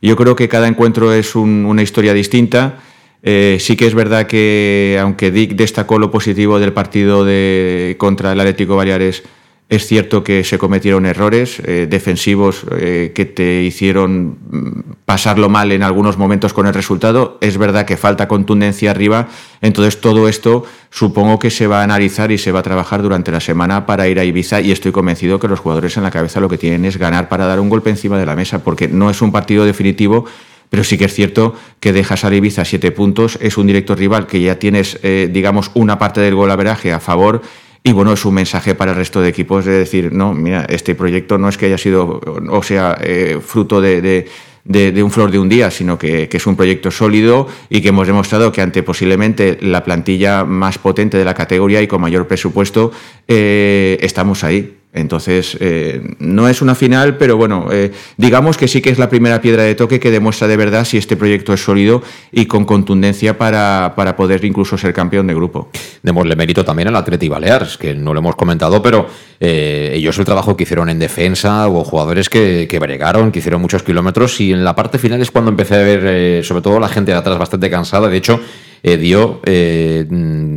Yo 0.02 0.16
creo 0.16 0.36
que 0.36 0.50
cada 0.50 0.68
encuentro 0.68 1.14
es 1.14 1.36
un, 1.36 1.68
una 1.68 1.84
historia 1.84 2.16
distinta. 2.16 2.80
Eh, 3.22 3.58
sí 3.60 3.76
que 3.76 3.86
es 3.86 3.94
verdad 3.94 4.26
que 4.26 4.98
aunque 5.00 5.30
Dick 5.30 5.52
destacó 5.52 6.00
lo 6.00 6.10
positivo 6.10 6.58
del 6.58 6.74
partido 6.74 7.24
de, 7.24 7.98
contra 8.00 8.32
el 8.32 8.40
Atlético 8.40 8.76
Baleares, 8.76 9.22
es 9.70 9.86
cierto 9.86 10.24
que 10.24 10.44
se 10.44 10.58
cometieron 10.58 11.06
errores 11.06 11.62
eh, 11.64 11.86
defensivos 11.88 12.66
eh, 12.72 13.12
que 13.14 13.26
te 13.26 13.62
hicieron 13.62 14.96
pasarlo 15.06 15.48
mal 15.48 15.72
en 15.72 15.84
algunos 15.84 16.18
momentos 16.18 16.54
con 16.54 16.66
el 16.66 16.74
resultado. 16.74 17.38
Es 17.40 17.60
verdad 17.60 17.86
que 17.86 17.96
falta 17.96 18.28
contundencia 18.28 18.90
arriba. 18.90 19.28
Entonces 19.62 20.02
todo 20.02 20.28
esto 20.28 20.66
supongo 20.90 21.38
que 21.38 21.52
se 21.52 21.68
va 21.68 21.82
a 21.82 21.84
analizar 21.84 22.32
y 22.32 22.40
se 22.40 22.52
va 22.52 22.62
a 22.62 22.64
trabajar 22.64 23.04
durante 23.04 23.32
la 23.32 23.40
semana 23.40 23.86
para 23.86 24.08
ir 24.08 24.20
a 24.20 24.24
Ibiza 24.24 24.60
y 24.60 24.72
estoy 24.72 24.92
convencido 24.92 25.40
que 25.40 25.48
los 25.48 25.60
jugadores 25.60 25.96
en 25.98 26.04
la 26.04 26.10
cabeza 26.10 26.40
lo 26.40 26.50
que 26.50 26.58
tienen 26.58 26.84
es 26.86 26.98
ganar 26.98 27.30
para 27.30 27.46
dar 27.46 27.60
un 27.60 27.70
golpe 27.70 27.92
encima 27.92 28.18
de 28.18 28.26
la 28.26 28.36
mesa 28.36 28.64
porque 28.64 28.88
no 28.88 29.12
es 29.12 29.22
un 29.22 29.32
partido 29.32 29.66
definitivo. 29.66 30.26
Pero 30.72 30.84
sí 30.84 30.98
que 30.98 31.06
es 31.06 31.14
cierto 31.14 31.54
que 31.80 31.94
dejas 31.94 32.26
a 32.26 32.34
Ibiza 32.34 32.66
siete 32.66 32.92
puntos, 32.92 33.38
es 33.42 33.58
un 33.58 33.68
directo 33.68 33.94
rival 33.94 34.26
que 34.26 34.42
ya 34.42 34.58
tienes, 34.58 35.00
eh, 35.04 35.30
digamos, 35.32 35.70
una 35.76 36.00
parte 36.00 36.22
del 36.22 36.36
gol 36.36 36.50
averaje 36.50 36.92
a 36.92 37.00
favor 37.00 37.42
y 37.84 37.92
bueno, 37.92 38.14
es 38.14 38.26
un 38.26 38.34
mensaje 38.34 38.76
para 38.76 38.92
el 38.92 38.98
resto 38.98 39.22
de 39.22 39.30
equipos 39.30 39.66
de 39.66 39.72
decir, 39.72 40.12
no, 40.12 40.34
mira, 40.34 40.66
este 40.70 40.96
proyecto 40.96 41.38
no 41.38 41.48
es 41.50 41.58
que 41.58 41.68
haya 41.68 41.78
sido, 41.78 42.20
o 42.50 42.64
sea, 42.64 42.98
eh, 43.02 43.40
fruto 43.42 43.80
de, 43.80 44.28
de, 44.66 45.04
un 45.04 45.12
flor 45.12 45.32
de 45.32 45.40
un 45.40 45.48
día, 45.48 45.72
sino 45.72 45.98
que, 45.98 46.28
que, 46.28 46.38
es 46.38 46.46
un 46.46 46.56
proyecto 46.56 46.92
sólido 46.92 47.48
y 47.70 47.82
que 47.82 47.90
hemos 47.90 48.06
demostrado 48.06 48.52
que 48.52 48.62
ante 48.62 48.84
posiblemente 48.84 49.58
la 49.62 49.84
plantilla 49.84 50.44
más 50.44 50.78
potente 50.78 51.18
de 51.18 51.26
la 51.26 51.34
categoría 51.34 51.82
y 51.82 51.88
con 51.88 52.02
mayor 52.02 52.28
presupuesto, 52.28 52.92
eh, 53.28 53.98
estamos 54.02 54.44
ahí. 54.44 54.79
Entonces, 54.92 55.56
eh, 55.60 56.02
no 56.18 56.50
es 56.50 56.64
una 56.64 56.74
final, 56.74 57.18
pero 57.18 57.38
bueno, 57.38 57.68
eh, 57.72 57.92
digamos 58.18 58.58
que 58.58 58.68
sí 58.68 58.82
que 58.82 58.90
es 58.90 58.98
la 58.98 59.08
primera 59.08 59.40
piedra 59.40 59.62
de 59.62 59.76
toque 59.76 60.00
que 60.00 60.10
demuestra 60.10 60.48
de 60.48 60.58
verdad 60.58 60.84
si 60.84 60.98
este 60.98 61.16
proyecto 61.16 61.54
es 61.54 61.64
sólido 61.64 62.02
y 62.32 62.48
con 62.48 62.66
contundencia 62.66 63.38
para, 63.38 63.94
para 63.96 64.16
poder 64.16 64.44
incluso 64.46 64.80
ser 64.80 64.92
campeón 64.92 65.28
de 65.28 65.36
grupo. 65.36 65.70
Démosle 66.02 66.36
mérito 66.36 66.66
también 66.66 66.88
al 66.88 66.96
Atleti 66.96 67.30
Balears, 67.30 67.78
que 67.78 67.94
no 67.94 68.16
lo 68.16 68.20
hemos 68.20 68.36
comentado, 68.36 68.82
pero 68.82 69.06
eh, 69.40 69.92
ellos 69.94 70.18
el 70.18 70.26
trabajo 70.26 70.58
que 70.58 70.64
hicieron 70.64 70.90
en 70.90 70.98
defensa, 70.98 71.68
hubo 71.68 71.84
jugadores 71.84 72.28
que, 72.28 72.68
que, 72.68 72.80
bregaron, 72.80 73.32
que 73.32 73.40
hicieron 73.40 73.62
muchos 73.62 73.84
kilómetros 73.84 74.42
y 74.42 74.54
en 74.54 74.64
la 74.64 74.76
parte 74.76 74.98
final 74.98 75.22
es 75.22 75.30
cuando 75.30 75.52
empecé 75.52 75.76
a 75.76 75.84
ver, 75.84 76.44
sobre 76.44 76.64
todo 76.64 76.80
la 76.80 76.90
gente 76.90 77.12
de 77.12 77.18
atrás 77.18 77.38
bastante 77.38 77.70
cansada. 77.70 78.10
De 78.10 78.18
hecho, 78.18 78.40
eh, 78.84 78.98
dio 78.98 79.42
eh, 79.44 80.06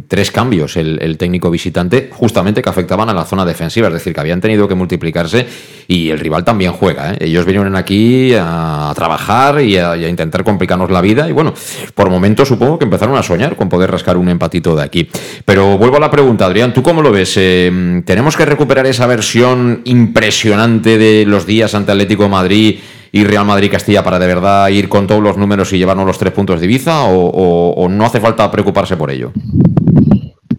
tres 0.06 0.30
cambios 0.30 0.76
el, 0.76 1.16
técnico 1.18 1.50
visitante, 1.50 2.10
justamente 2.12 2.62
que 2.62 2.68
afectaban 2.68 3.08
a 3.08 3.14
la 3.14 3.24
zona 3.24 3.44
defensiva, 3.44 3.88
es 3.88 3.94
decir, 3.94 4.14
que 4.14 4.20
habían 4.20 4.40
tenido 4.40 4.68
que 4.68 4.74
multiplicarse 4.74 5.46
y 5.88 6.10
el 6.10 6.18
rival 6.18 6.44
también 6.44 6.72
juega. 6.72 7.12
¿eh? 7.12 7.18
Ellos 7.20 7.44
vinieron 7.44 7.76
aquí 7.76 8.34
a, 8.34 8.90
a 8.90 8.94
trabajar 8.94 9.60
y 9.60 9.76
a, 9.76 9.96
y 9.96 10.04
a, 10.04 10.08
intentar 10.08 10.44
complicarnos 10.44 10.90
la 10.90 11.00
vida 11.00 11.28
y 11.28 11.32
bueno, 11.32 11.54
por 11.94 12.10
momentos 12.10 12.48
supongo 12.48 12.78
que 12.78 12.84
empezaron 12.84 13.16
a 13.16 13.22
soñar 13.22 13.56
con 13.56 13.68
poder 13.68 13.90
rascar 13.90 14.16
un 14.16 14.28
empatito 14.28 14.76
de 14.76 14.82
aquí. 14.82 15.08
Pero 15.44 15.78
vuelvo 15.78 15.96
a 15.96 16.00
la 16.00 16.10
pregunta, 16.10 16.46
Adrián, 16.46 16.72
¿tú 16.72 16.82
cómo 16.82 17.02
lo 17.02 17.10
ves? 17.10 17.34
Eh, 17.36 18.02
¿Tenemos 18.04 18.36
que 18.36 18.44
recuperar 18.44 18.86
esa 18.86 19.06
versión 19.06 19.82
impresionante 19.84 20.98
de 20.98 21.24
los 21.26 21.46
días 21.46 21.74
ante 21.74 21.92
Atlético 21.92 22.24
de 22.24 22.28
Madrid? 22.28 22.78
Y 23.14 23.24
Real 23.24 23.44
Madrid-Castilla 23.44 24.02
para 24.02 24.18
de 24.18 24.26
verdad 24.26 24.68
ir 24.68 24.88
con 24.88 25.06
todos 25.06 25.22
los 25.22 25.36
números 25.36 25.70
y 25.72 25.78
llevarnos 25.78 26.06
los 26.06 26.18
tres 26.18 26.32
puntos 26.32 26.58
de 26.58 26.66
Ibiza 26.66 27.04
o, 27.04 27.86
no 27.88 28.06
hace 28.06 28.20
falta 28.20 28.50
preocuparse 28.50 28.96
por 28.96 29.10
ello? 29.10 29.32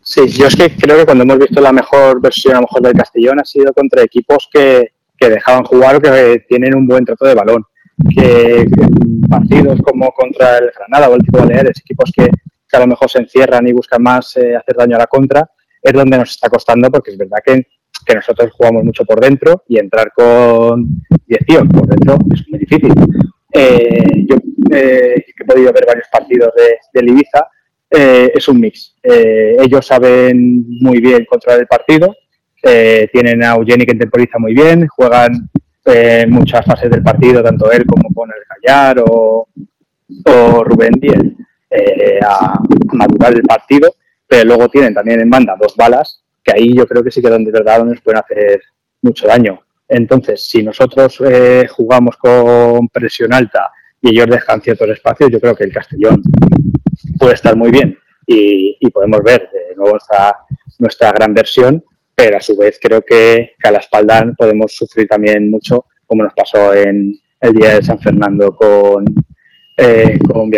Sí, 0.04 0.28
yo 0.28 0.46
es 0.46 0.56
que 0.56 0.76
creo 0.76 0.98
que 0.98 1.06
cuando 1.06 1.24
hemos 1.24 1.40
visto 1.40 1.60
la 1.60 1.72
mejor 1.72 2.22
versión 2.22 2.54
a 2.54 2.58
lo 2.58 2.68
mejor 2.68 2.82
del 2.84 2.94
Castellón 2.94 3.40
ha 3.40 3.46
sido 3.46 3.74
contra 3.74 4.04
equipos 4.04 4.48
que, 4.54 4.94
que 5.18 5.30
dejaban 5.30 5.64
jugar 5.64 5.96
o 5.96 6.02
que 6.02 6.46
tienen 6.48 6.76
un 6.76 6.86
buen 6.86 7.04
trato 7.04 7.26
de 7.26 7.34
balón. 7.34 7.64
Que, 8.16 8.66
partidos 9.30 9.80
como 9.82 10.12
contra 10.12 10.58
el 10.58 10.72
Granada 10.76 11.10
o 11.10 11.16
el 11.16 11.22
tipo 11.22 11.40
Baleares, 11.40 11.80
equipos 11.80 12.12
que, 12.16 12.26
que, 12.26 12.78
a 12.78 12.80
lo 12.80 12.88
mejor 12.88 13.10
se 13.10 13.20
encierran 13.20 13.68
y 13.68 13.72
buscan 13.72 14.02
más 14.04 14.36
eh, 14.38 14.56
hacer 14.56 14.76
daño 14.76 14.96
a 14.96 15.00
la 15.00 15.08
contra, 15.08 15.50
es 15.82 15.94
donde 15.94 16.18
nos 16.18 16.32
está 16.32 16.50
costando 16.50 16.90
porque 16.92 17.12
es 17.12 17.18
verdad 17.18 17.38
que 17.44 17.68
que 18.06 18.16
nosotros 18.16 18.52
jugamos 18.54 18.84
mucho 18.84 19.06
por 19.06 19.20
dentro 19.20 19.64
y 19.68 19.80
entrar 19.80 20.12
con 20.14 20.88
10 21.28 21.68
por 21.72 21.88
dentro 21.88 22.18
es 22.34 22.44
muy 22.50 22.60
difícil. 22.60 22.94
Eh, 23.52 24.26
yo 24.28 24.38
eh, 24.72 25.26
he 25.40 25.46
podido 25.46 25.72
ver 25.72 25.86
varios 25.86 26.08
partidos 26.12 26.52
de, 26.56 26.78
de 27.00 27.12
Ibiza, 27.12 27.48
eh, 27.90 28.32
es 28.34 28.48
un 28.48 28.60
mix. 28.60 28.96
Eh, 29.04 29.58
ellos 29.60 29.86
saben 29.86 30.66
muy 30.82 31.00
bien 31.00 31.26
controlar 31.26 31.62
el 31.62 31.68
partido, 31.68 32.16
tienen 33.12 33.44
a 33.44 33.56
Eugeni 33.56 33.86
que 33.86 33.94
temporiza 33.94 34.40
muy 34.40 34.54
bien, 34.54 34.88
juegan 34.88 35.50
muchas 36.30 36.66
fases 36.66 36.90
del 36.90 37.04
partido, 37.04 37.44
tanto 37.44 37.70
él 37.70 37.86
como 37.86 38.08
con 38.14 38.30
el 38.30 38.42
Gallar 38.50 39.04
o, 39.06 39.50
o 40.26 40.64
Rubén 40.64 40.94
Díez, 40.94 41.20
a, 42.26 42.54
a 42.54 42.64
madurar 42.94 43.34
el 43.34 43.42
partido, 43.42 43.94
pero 44.26 44.46
luego 44.46 44.70
tienen 44.70 44.94
también 44.94 45.20
en 45.20 45.30
banda 45.30 45.58
dos 45.60 45.76
balas 45.76 46.23
que 46.44 46.52
ahí 46.54 46.76
yo 46.76 46.86
creo 46.86 47.04
que 47.04 47.12
sí 47.12 47.22
que 47.22 47.30
donde 47.30 47.52
de 47.52 47.60
verdad 47.60 47.86
nos 47.86 48.02
pueden 48.02 48.22
hacer 48.22 48.62
mucho 49.02 49.28
daño. 49.28 49.62
Entonces, 49.88 50.44
si 50.48 50.64
nosotros 50.64 51.22
eh, 51.26 51.68
jugamos 51.70 52.18
con 52.18 52.88
presión 52.90 53.34
alta 53.34 53.72
y 54.02 54.10
ellos 54.10 54.28
dejan 54.28 54.62
ciertos 54.62 54.90
espacios, 54.90 55.32
yo 55.32 55.40
creo 55.40 55.56
que 55.56 55.66
el 55.66 55.74
Castellón 55.74 56.22
puede 57.18 57.34
estar 57.34 57.56
muy 57.56 57.72
bien 57.72 57.98
y, 58.26 58.90
podemos 58.92 59.22
ver 59.24 59.50
de 59.52 59.76
nuevo 59.76 59.98
nuestra, 60.80 61.12
gran 61.12 61.34
versión, 61.34 61.84
pero 62.16 62.38
a 62.38 62.42
su 62.42 62.56
vez 62.56 62.80
creo 62.82 63.02
que, 63.02 63.54
a 63.64 63.72
la 63.72 63.80
espalda 63.80 64.32
podemos 64.38 64.74
sufrir 64.74 65.08
también 65.08 65.50
mucho, 65.50 65.86
como 66.06 66.24
nos 66.24 66.34
pasó 66.34 66.74
en 66.74 67.14
el 67.42 67.54
día 67.54 67.76
de 67.76 67.84
San 67.84 68.00
Fernando 68.00 68.56
con, 68.56 69.06
eh, 69.78 70.20
con 70.20 70.50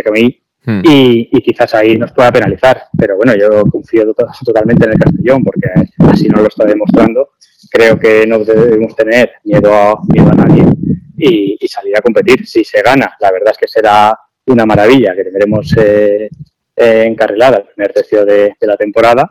hmm. 0.66 0.82
y, 0.84 1.30
y, 1.32 1.42
quizás 1.42 1.74
ahí 1.74 1.98
nos 1.98 2.12
pueda 2.12 2.32
penalizar. 2.32 2.84
Pero 2.98 3.18
bueno, 3.18 3.34
yo 3.36 3.66
confío 3.66 4.06
totalmente 4.46 4.86
en 4.86 4.92
el 4.92 5.00
Castellón, 5.00 5.44
porque 5.44 5.70
así 6.00 6.28
nos 6.28 6.42
lo 6.42 6.48
está 6.48 6.66
demostrando. 6.66 7.30
Creo 7.70 8.00
que 8.00 8.26
no 8.28 8.40
debemos 8.40 8.96
tener 8.96 9.32
miedo 9.44 9.74
a, 9.74 10.00
miedo 10.08 10.30
a 10.32 10.36
nadie 10.36 10.66
y, 11.18 11.68
salir 11.68 11.98
a 11.98 12.02
competir. 12.02 12.46
Si 12.46 12.64
se 12.64 12.82
gana, 12.82 13.16
la 13.20 13.32
verdad 13.32 13.52
es 13.52 13.58
que 13.58 13.68
será 13.68 14.18
una 14.46 14.66
maravilla, 14.66 15.16
que 15.16 15.24
tendremos 15.24 15.76
eh, 15.78 16.30
eh, 16.78 17.06
encarrilada 17.08 17.58
el 17.58 17.68
primer 17.68 17.94
tercio 17.94 18.26
de, 18.26 18.56
la 18.62 18.76
temporada. 18.76 19.30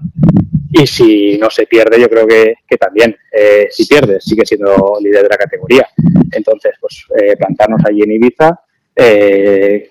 Y 0.72 0.86
si 0.86 1.38
no 1.38 1.50
se 1.50 1.66
pierde, 1.66 2.00
yo 2.00 2.08
creo 2.08 2.26
que, 2.26 2.56
también, 2.78 3.16
eh, 3.30 3.68
si 3.70 3.86
pierde, 3.86 4.20
sigue 4.20 4.44
siendo 4.46 4.96
líder 5.00 5.22
de 5.22 5.28
la 5.28 5.36
categoría. 5.36 5.86
Entonces, 6.32 6.72
pues 6.80 7.06
eh, 7.16 7.36
plantarnos 7.36 7.84
allí 7.84 8.02
en 8.02 8.12
Ibiza 8.12 8.58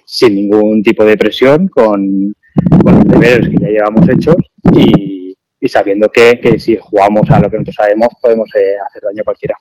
sin 0.05 0.35
ningún 0.35 0.81
tipo 0.81 1.03
de 1.03 1.17
presión, 1.17 1.67
con, 1.67 2.33
con 2.83 2.95
los 2.95 3.07
deberes 3.07 3.49
que 3.49 3.57
ya 3.59 3.67
llevamos 3.67 4.07
hechos 4.09 4.35
y, 4.73 5.35
y 5.59 5.69
sabiendo 5.69 6.09
que, 6.09 6.39
que, 6.39 6.59
si 6.59 6.77
jugamos 6.77 7.29
a 7.29 7.39
lo 7.39 7.49
que 7.49 7.57
nosotros 7.57 7.75
sabemos 7.75 8.09
podemos 8.21 8.49
eh, 8.55 8.75
hacer 8.85 9.01
daño 9.03 9.21
a 9.21 9.23
cualquiera. 9.23 9.55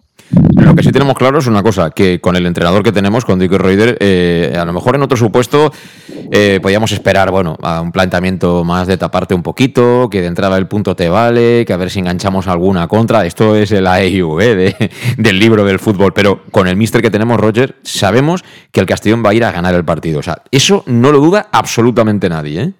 Lo 0.56 0.74
que 0.74 0.82
sí 0.82 0.92
tenemos 0.92 1.16
claro 1.16 1.38
es 1.38 1.46
una 1.46 1.62
cosa, 1.62 1.90
que 1.90 2.20
con 2.20 2.36
el 2.36 2.46
entrenador 2.46 2.82
que 2.82 2.92
tenemos, 2.92 3.24
con 3.24 3.38
Dick 3.38 3.52
Reuter, 3.52 3.98
eh, 4.00 4.56
a 4.58 4.64
lo 4.64 4.72
mejor 4.72 4.94
en 4.94 5.02
otro 5.02 5.16
supuesto 5.16 5.72
eh, 6.30 6.60
podíamos 6.62 6.92
esperar, 6.92 7.30
bueno, 7.30 7.58
a 7.62 7.80
un 7.80 7.92
planteamiento 7.92 8.64
más 8.64 8.86
de 8.86 8.96
taparte 8.96 9.34
un 9.34 9.42
poquito, 9.42 10.08
que 10.10 10.20
de 10.22 10.28
entrada 10.28 10.56
el 10.56 10.66
punto 10.66 10.96
te 10.96 11.08
vale, 11.08 11.64
que 11.66 11.72
a 11.72 11.76
ver 11.76 11.90
si 11.90 11.98
enganchamos 11.98 12.48
alguna 12.48 12.88
contra. 12.88 13.26
Esto 13.26 13.56
es 13.56 13.72
el 13.72 13.86
AEU 13.86 14.38
de, 14.38 14.90
del 15.18 15.38
libro 15.38 15.64
del 15.64 15.78
fútbol, 15.78 16.12
pero 16.14 16.42
con 16.50 16.68
el 16.68 16.76
mister 16.76 17.02
que 17.02 17.10
tenemos, 17.10 17.38
Roger, 17.38 17.76
sabemos 17.82 18.42
que 18.70 18.80
el 18.80 18.86
Castellón 18.86 19.22
va 19.24 19.30
a 19.30 19.34
ir 19.34 19.44
a 19.44 19.52
ganar 19.52 19.74
el 19.74 19.84
partido. 19.84 20.20
O 20.20 20.22
sea, 20.22 20.42
eso 20.50 20.84
no 20.86 21.12
lo 21.12 21.18
duda 21.18 21.48
absolutamente 21.52 22.28
nadie, 22.28 22.62
¿eh? 22.62 22.72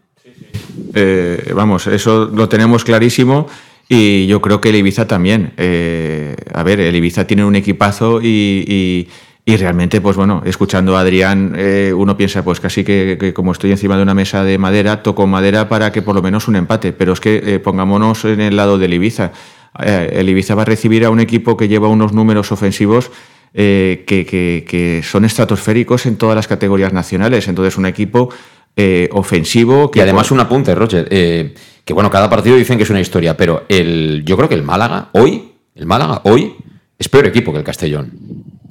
Eh, 0.94 1.52
vamos, 1.54 1.86
eso 1.86 2.26
lo 2.26 2.48
tenemos 2.48 2.84
clarísimo 2.84 3.46
y 3.94 4.26
yo 4.26 4.40
creo 4.40 4.58
que 4.58 4.70
el 4.70 4.76
Ibiza 4.76 5.06
también. 5.06 5.52
Eh, 5.58 6.34
a 6.54 6.62
ver, 6.62 6.80
el 6.80 6.96
Ibiza 6.96 7.26
tiene 7.26 7.44
un 7.44 7.54
equipazo 7.56 8.22
y, 8.22 9.06
realmente, 9.44 10.00
pues 10.00 10.16
bueno, 10.16 10.42
escuchando 10.46 10.96
a 10.96 11.00
Adrián, 11.00 11.52
eh, 11.58 11.92
uno 11.94 12.16
piensa, 12.16 12.42
pues 12.42 12.58
casi 12.58 12.84
que, 12.84 13.34
como 13.34 13.52
estoy 13.52 13.70
encima 13.70 13.98
de 13.98 14.02
una 14.02 14.14
mesa 14.14 14.44
de 14.44 14.56
madera, 14.56 15.02
toco 15.02 15.26
madera 15.26 15.68
para 15.68 15.92
que 15.92 16.00
por 16.00 16.14
lo 16.14 16.22
menos 16.22 16.48
un 16.48 16.56
empate. 16.56 16.94
Pero 16.94 17.12
es 17.12 17.20
que 17.20 17.60
pongámonos 17.62 18.24
en 18.24 18.40
el 18.40 18.56
lado 18.56 18.78
del 18.78 18.94
Ibiza. 18.94 19.32
el 19.78 20.26
Ibiza 20.26 20.54
va 20.54 20.62
a 20.62 20.64
recibir 20.64 21.04
a 21.04 21.10
un 21.10 21.20
equipo 21.20 21.58
que 21.58 21.68
lleva 21.68 21.88
unos 21.88 22.14
números 22.14 22.50
ofensivos. 22.50 23.10
que, 23.52 24.06
que, 24.06 25.02
son 25.02 25.26
estratosféricos 25.26 26.06
en 26.06 26.16
todas 26.16 26.34
las 26.34 26.48
categorías 26.48 26.94
nacionales. 26.94 27.46
Entonces, 27.46 27.76
un 27.76 27.84
equipo 27.84 28.30
eh, 28.74 29.10
ofensivo. 29.12 29.90
Que 29.90 29.98
y 29.98 30.02
además 30.02 30.30
un 30.30 30.40
apunte, 30.40 30.74
Roger, 30.74 31.06
eh, 31.10 31.52
que 31.84 31.92
bueno, 31.92 32.10
cada 32.10 32.30
partido 32.30 32.56
dicen 32.56 32.76
que 32.76 32.84
es 32.84 32.90
una 32.90 33.00
historia, 33.00 33.36
pero 33.36 33.64
el, 33.68 34.22
yo 34.24 34.36
creo 34.36 34.48
que 34.48 34.54
el 34.54 34.62
Málaga 34.62 35.08
hoy, 35.12 35.52
el 35.74 35.86
Málaga 35.86 36.20
hoy 36.24 36.54
es 36.98 37.08
peor 37.08 37.26
equipo 37.26 37.52
que 37.52 37.58
el 37.58 37.64
Castellón. 37.64 38.12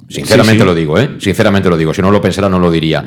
Sinceramente 0.08 0.64
lo 0.64 0.74
digo, 0.74 0.98
¿eh? 0.98 1.16
Sinceramente 1.18 1.70
lo 1.70 1.76
digo. 1.76 1.94
Si 1.94 2.02
no 2.02 2.10
lo 2.10 2.20
pensara, 2.20 2.48
no 2.48 2.58
lo 2.58 2.70
diría 2.70 3.04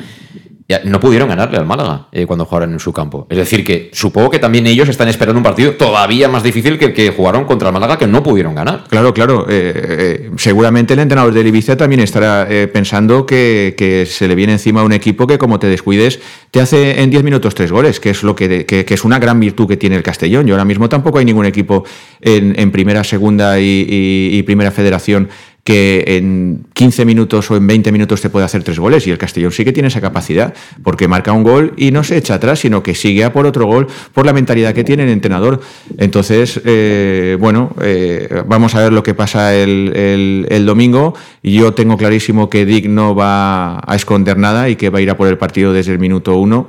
no 0.84 0.98
pudieron 0.98 1.28
ganarle 1.28 1.58
al 1.58 1.66
Málaga 1.66 2.08
eh, 2.10 2.26
cuando 2.26 2.44
jugaron 2.44 2.72
en 2.72 2.80
su 2.80 2.92
campo. 2.92 3.26
Es 3.30 3.38
decir, 3.38 3.64
que 3.64 3.90
supongo 3.92 4.30
que 4.30 4.40
también 4.40 4.66
ellos 4.66 4.88
están 4.88 5.08
esperando 5.08 5.38
un 5.38 5.44
partido 5.44 5.72
todavía 5.74 6.28
más 6.28 6.42
difícil 6.42 6.76
que 6.76 6.86
el 6.86 6.92
que 6.92 7.10
jugaron 7.10 7.44
contra 7.44 7.68
el 7.68 7.72
Málaga, 7.72 7.96
que 7.98 8.08
no 8.08 8.22
pudieron 8.22 8.54
ganar. 8.54 8.84
Claro, 8.88 9.14
claro. 9.14 9.46
Eh, 9.48 9.72
eh, 9.74 10.30
seguramente 10.36 10.94
el 10.94 11.00
entrenador 11.00 11.32
del 11.32 11.46
Ibiza 11.46 11.76
también 11.76 12.00
estará 12.00 12.48
pensando 12.72 13.26
que, 13.26 14.06
se 14.08 14.26
le 14.26 14.34
viene 14.34 14.54
encima 14.54 14.82
un 14.82 14.92
equipo 14.92 15.26
que, 15.26 15.38
como 15.38 15.58
te 15.58 15.68
descuides, 15.68 16.20
te 16.50 16.60
hace 16.60 17.00
en 17.00 17.10
10 17.10 17.22
minutos 17.22 17.54
tres 17.54 17.70
goles, 17.70 18.00
que 18.00 18.10
es, 18.10 18.22
lo 18.22 18.34
que, 18.34 18.66
es 18.66 19.04
una 19.04 19.18
gran 19.18 19.38
virtud 19.38 19.68
que 19.68 19.76
tiene 19.76 19.94
el 19.96 20.02
Castellón. 20.02 20.48
Y 20.48 20.50
ahora 20.50 20.64
mismo 20.64 20.88
tampoco 20.88 21.18
hay 21.18 21.24
ningún 21.24 21.46
equipo 21.46 21.84
en, 22.20 22.70
primera, 22.72 23.04
segunda 23.04 23.60
y 23.60 24.42
primera 24.42 24.72
federación 24.72 25.28
que 25.66 26.04
en 26.06 26.64
15 26.74 27.04
minutos 27.04 27.50
o 27.50 27.56
en 27.56 27.66
20 27.66 27.90
minutos 27.90 28.20
te 28.20 28.30
puede 28.30 28.46
hacer 28.46 28.62
tres 28.62 28.78
goles 28.78 29.04
y 29.08 29.10
el 29.10 29.18
Castellón 29.18 29.50
sí 29.50 29.64
que 29.64 29.72
tiene 29.72 29.88
esa 29.88 30.00
capacidad 30.00 30.54
porque 30.84 31.08
marca 31.08 31.32
un 31.32 31.42
gol 31.42 31.74
y 31.76 31.90
no 31.90 32.04
se 32.04 32.16
echa 32.16 32.34
atrás, 32.34 32.60
sino 32.60 32.84
que 32.84 32.94
sigue 32.94 33.24
a 33.24 33.32
por 33.32 33.46
otro 33.46 33.66
gol 33.66 33.88
por 34.14 34.26
la 34.26 34.32
mentalidad 34.32 34.74
que 34.74 34.84
tiene 34.84 35.02
el 35.02 35.08
entrenador. 35.08 35.60
Entonces, 35.98 36.60
eh, 36.64 37.36
bueno, 37.40 37.74
eh, 37.82 38.44
vamos 38.46 38.76
a 38.76 38.82
ver 38.82 38.92
lo 38.92 39.02
que 39.02 39.14
pasa 39.14 39.56
el, 39.56 40.46
el, 40.48 40.66
domingo. 40.66 41.14
Yo 41.42 41.74
tengo 41.74 41.96
clarísimo 41.96 42.48
que 42.48 42.64
Dick 42.64 42.86
no 42.86 43.16
va 43.16 43.78
a 43.78 43.96
esconder 43.96 44.38
nada 44.38 44.68
y 44.68 44.76
que 44.76 44.88
va 44.88 45.00
a 45.00 45.02
ir 45.02 45.10
a 45.10 45.16
por 45.16 45.26
el 45.26 45.36
partido 45.36 45.72
desde 45.72 45.90
el 45.90 45.98
minuto 45.98 46.36
uno 46.36 46.68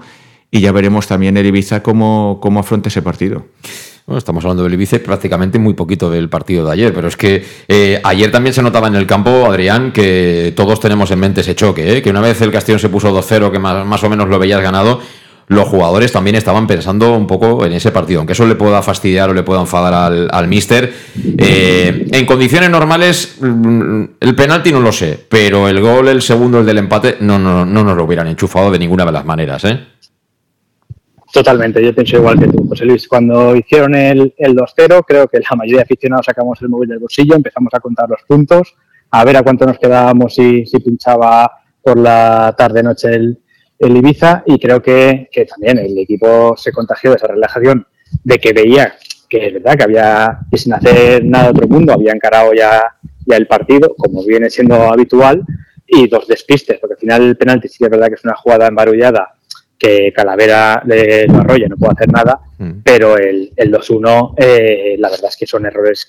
y 0.49 0.61
ya 0.61 0.71
veremos 0.71 1.05
también 1.05 1.37
el 1.37 1.45
Ibiza 1.45 1.83
cómo, 1.83 2.39
cómo 2.41 2.61
afronta 2.61 2.89
ese 2.89 3.03
partido. 3.03 3.45
Bueno, 4.07 4.19
estamos 4.19 4.45
hablando 4.45 4.63
del 4.63 4.73
Ibiza 4.73 4.99
prácticamente 4.99 5.59
muy 5.59 5.73
poquito 5.73 6.09
del 6.09 6.29
partido 6.29 6.65
de 6.65 6.71
ayer, 6.71 6.93
pero 6.93 7.09
es 7.09 7.17
que 7.17 7.43
eh, 7.67 7.99
ayer 8.05 8.31
también 8.31 8.53
se 8.53 8.61
notaba 8.61 8.87
en 8.87 8.95
el 8.95 9.05
campo, 9.05 9.45
Adrián, 9.45 9.91
que 9.91 10.53
todos 10.55 10.79
tenemos 10.79 11.11
en 11.11 11.19
mente 11.19 11.41
ese 11.41 11.55
choque, 11.55 11.97
¿eh? 11.97 12.01
que 12.01 12.09
una 12.09 12.21
vez 12.21 12.39
el 12.39 12.49
Castillo 12.49 12.79
se 12.79 12.87
puso 12.87 13.13
2-0, 13.13 13.51
que 13.51 13.59
más, 13.59 14.03
o 14.05 14.09
menos 14.09 14.29
lo 14.29 14.39
veías 14.39 14.61
ganado, 14.61 15.01
los 15.47 15.67
jugadores 15.67 16.13
también 16.13 16.37
estaban 16.37 16.67
pensando 16.67 17.17
un 17.17 17.27
poco 17.27 17.65
en 17.65 17.73
ese 17.73 17.91
partido, 17.91 18.21
aunque 18.21 18.31
eso 18.31 18.47
le 18.47 18.55
pueda 18.55 18.81
fastidiar 18.81 19.29
o 19.29 19.33
le 19.33 19.43
pueda 19.43 19.59
enfadar 19.59 19.93
al, 19.93 20.29
al 20.31 20.47
míster. 20.47 20.93
Eh, 21.37 22.07
en 22.09 22.25
condiciones 22.25 22.69
normales, 22.69 23.35
mm, 23.41 24.03
el 24.21 24.35
penalti 24.35 24.71
no 24.71 24.79
lo 24.79 24.93
sé, 24.93 25.19
pero 25.27 25.67
el 25.67 25.81
gol, 25.81 26.07
el 26.07 26.21
segundo, 26.21 26.61
el 26.61 26.65
del 26.65 26.77
empate, 26.77 27.17
no, 27.19 27.37
no, 27.37 27.65
no 27.65 27.83
nos 27.83 27.97
lo 27.97 28.05
hubieran 28.05 28.27
enchufado 28.27 28.71
de 28.71 28.79
ninguna 28.79 29.03
de 29.03 29.11
las 29.11 29.25
maneras. 29.25 29.65
¿eh? 29.65 29.97
Totalmente, 31.37 31.85
yo 31.85 31.93
pienso 31.93 32.17
igual 32.17 32.39
que 32.39 32.47
tú, 32.47 32.67
José 32.67 32.83
Luis. 32.83 33.07
Cuando 33.07 33.55
hicieron 33.55 33.93
el, 33.93 34.33
el 34.37 34.55
2-0, 34.55 35.05
creo 35.07 35.27
que 35.27 35.39
la 35.39 35.55
mayoría 35.55 35.77
de 35.77 35.83
aficionados 35.83 36.25
sacamos 36.25 36.59
el 36.63 36.69
móvil 36.69 36.89
del 36.89 36.97
bolsillo, 36.97 37.35
empezamos 37.35 37.71
a 37.75 37.79
contar 37.79 38.09
los 38.09 38.23
puntos, 38.27 38.73
a 39.11 39.23
ver 39.23 39.37
a 39.37 39.43
cuánto 39.43 39.67
nos 39.67 39.77
quedábamos 39.77 40.33
si, 40.33 40.65
si 40.65 40.79
pinchaba 40.79 41.51
por 41.83 41.99
la 41.99 42.55
tarde-noche 42.57 43.09
el, 43.09 43.39
el, 43.77 43.97
Ibiza 43.97 44.41
y 44.47 44.57
creo 44.57 44.81
que, 44.81 45.29
que, 45.31 45.45
también 45.45 45.77
el 45.77 45.95
equipo 45.99 46.57
se 46.57 46.71
contagió 46.71 47.11
de 47.11 47.17
esa 47.17 47.27
relajación 47.27 47.85
de 48.23 48.39
que 48.39 48.53
veía 48.53 48.95
que 49.29 49.45
es 49.45 49.53
verdad 49.53 49.77
que 49.77 49.83
había 49.83 50.39
que 50.49 50.57
sin 50.57 50.73
hacer 50.73 51.23
nada 51.23 51.43
de 51.43 51.49
otro 51.51 51.67
mundo 51.67 51.93
había 51.93 52.13
encarado 52.13 52.51
ya, 52.55 52.81
ya 53.27 53.37
el 53.37 53.45
partido, 53.45 53.93
como 53.95 54.25
viene 54.25 54.49
siendo 54.49 54.91
habitual, 54.91 55.45
y 55.85 56.07
dos 56.07 56.27
despistes, 56.27 56.79
porque 56.79 56.95
al 56.95 56.99
final 56.99 57.21
el 57.21 57.37
penalti 57.37 57.67
sí 57.67 57.77
que 57.77 57.85
es 57.85 57.91
verdad 57.91 58.07
que 58.07 58.15
es 58.15 58.23
una 58.23 58.35
jugada 58.35 58.67
embarullada 58.67 59.36
que 59.77 60.11
Calavera 60.13 60.81
de 60.83 61.27
lo 61.27 61.39
arrolla, 61.39 61.67
no 61.67 61.77
puede 61.77 61.93
hacer 61.93 62.11
nada, 62.11 62.39
mm. 62.57 62.71
pero 62.83 63.17
el, 63.17 63.51
el 63.55 63.71
2-1, 63.71 64.33
eh, 64.37 64.95
la 64.97 65.09
verdad 65.09 65.29
es 65.29 65.37
que 65.37 65.45
son 65.45 65.65
errores 65.65 66.07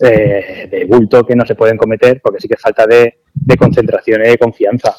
eh, 0.00 0.68
de 0.70 0.84
bulto 0.84 1.26
que 1.26 1.34
no 1.34 1.44
se 1.44 1.54
pueden 1.54 1.76
cometer 1.76 2.20
porque 2.22 2.40
sí 2.40 2.46
que 2.46 2.56
falta 2.56 2.86
de, 2.86 3.20
de 3.34 3.56
concentración 3.56 4.22
y 4.24 4.28
de 4.28 4.38
confianza. 4.38 4.94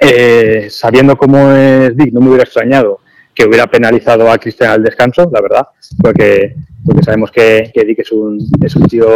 Eh, 0.00 0.68
sabiendo 0.70 1.16
cómo 1.16 1.52
es 1.52 1.96
Dick, 1.96 2.12
no 2.12 2.20
me 2.20 2.28
hubiera 2.28 2.44
extrañado 2.44 3.00
que 3.34 3.44
hubiera 3.44 3.66
penalizado 3.66 4.30
a 4.30 4.38
Cristian 4.38 4.70
al 4.70 4.82
descanso, 4.82 5.28
la 5.32 5.40
verdad, 5.40 5.66
porque, 6.00 6.54
porque 6.84 7.02
sabemos 7.02 7.32
que, 7.32 7.70
que 7.74 7.84
Dick 7.84 7.98
es 8.00 8.12
un, 8.12 8.38
es 8.64 8.76
un 8.76 8.86
tío 8.86 9.06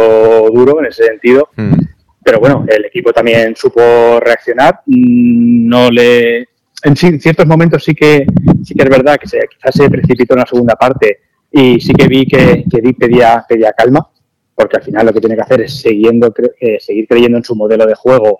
duro 0.53 0.79
en 0.79 0.87
ese 0.87 1.05
sentido. 1.05 1.49
Mm. 1.55 1.73
Pero 2.21 2.39
bueno, 2.39 2.65
el 2.67 2.85
equipo 2.85 3.13
también 3.13 3.55
supo 3.55 4.19
reaccionar, 4.19 4.81
no 4.85 5.89
le, 5.89 6.49
en 6.83 6.95
ciertos 6.95 7.45
momentos 7.45 7.83
sí 7.83 7.93
que, 7.93 8.25
sí 8.63 8.73
que 8.73 8.83
es 8.83 8.89
verdad 8.89 9.17
que 9.17 9.27
se, 9.27 9.39
quizás 9.49 9.75
se 9.75 9.89
precipitó 9.89 10.33
en 10.33 10.39
la 10.39 10.45
segunda 10.45 10.75
parte 10.75 11.19
y 11.51 11.79
sí 11.79 11.93
que 11.93 12.07
vi 12.07 12.25
que, 12.25 12.63
que 12.69 12.81
Di 12.81 12.93
pedía, 12.93 13.43
pedía 13.47 13.73
calma, 13.73 14.07
porque 14.53 14.77
al 14.77 14.83
final 14.83 15.05
lo 15.05 15.13
que 15.13 15.19
tiene 15.19 15.35
que 15.35 15.41
hacer 15.41 15.61
es 15.61 15.81
siguiendo, 15.81 16.33
eh, 16.59 16.77
seguir 16.79 17.07
creyendo 17.07 17.37
en 17.37 17.43
su 17.43 17.55
modelo 17.55 17.85
de 17.85 17.95
juego 17.95 18.39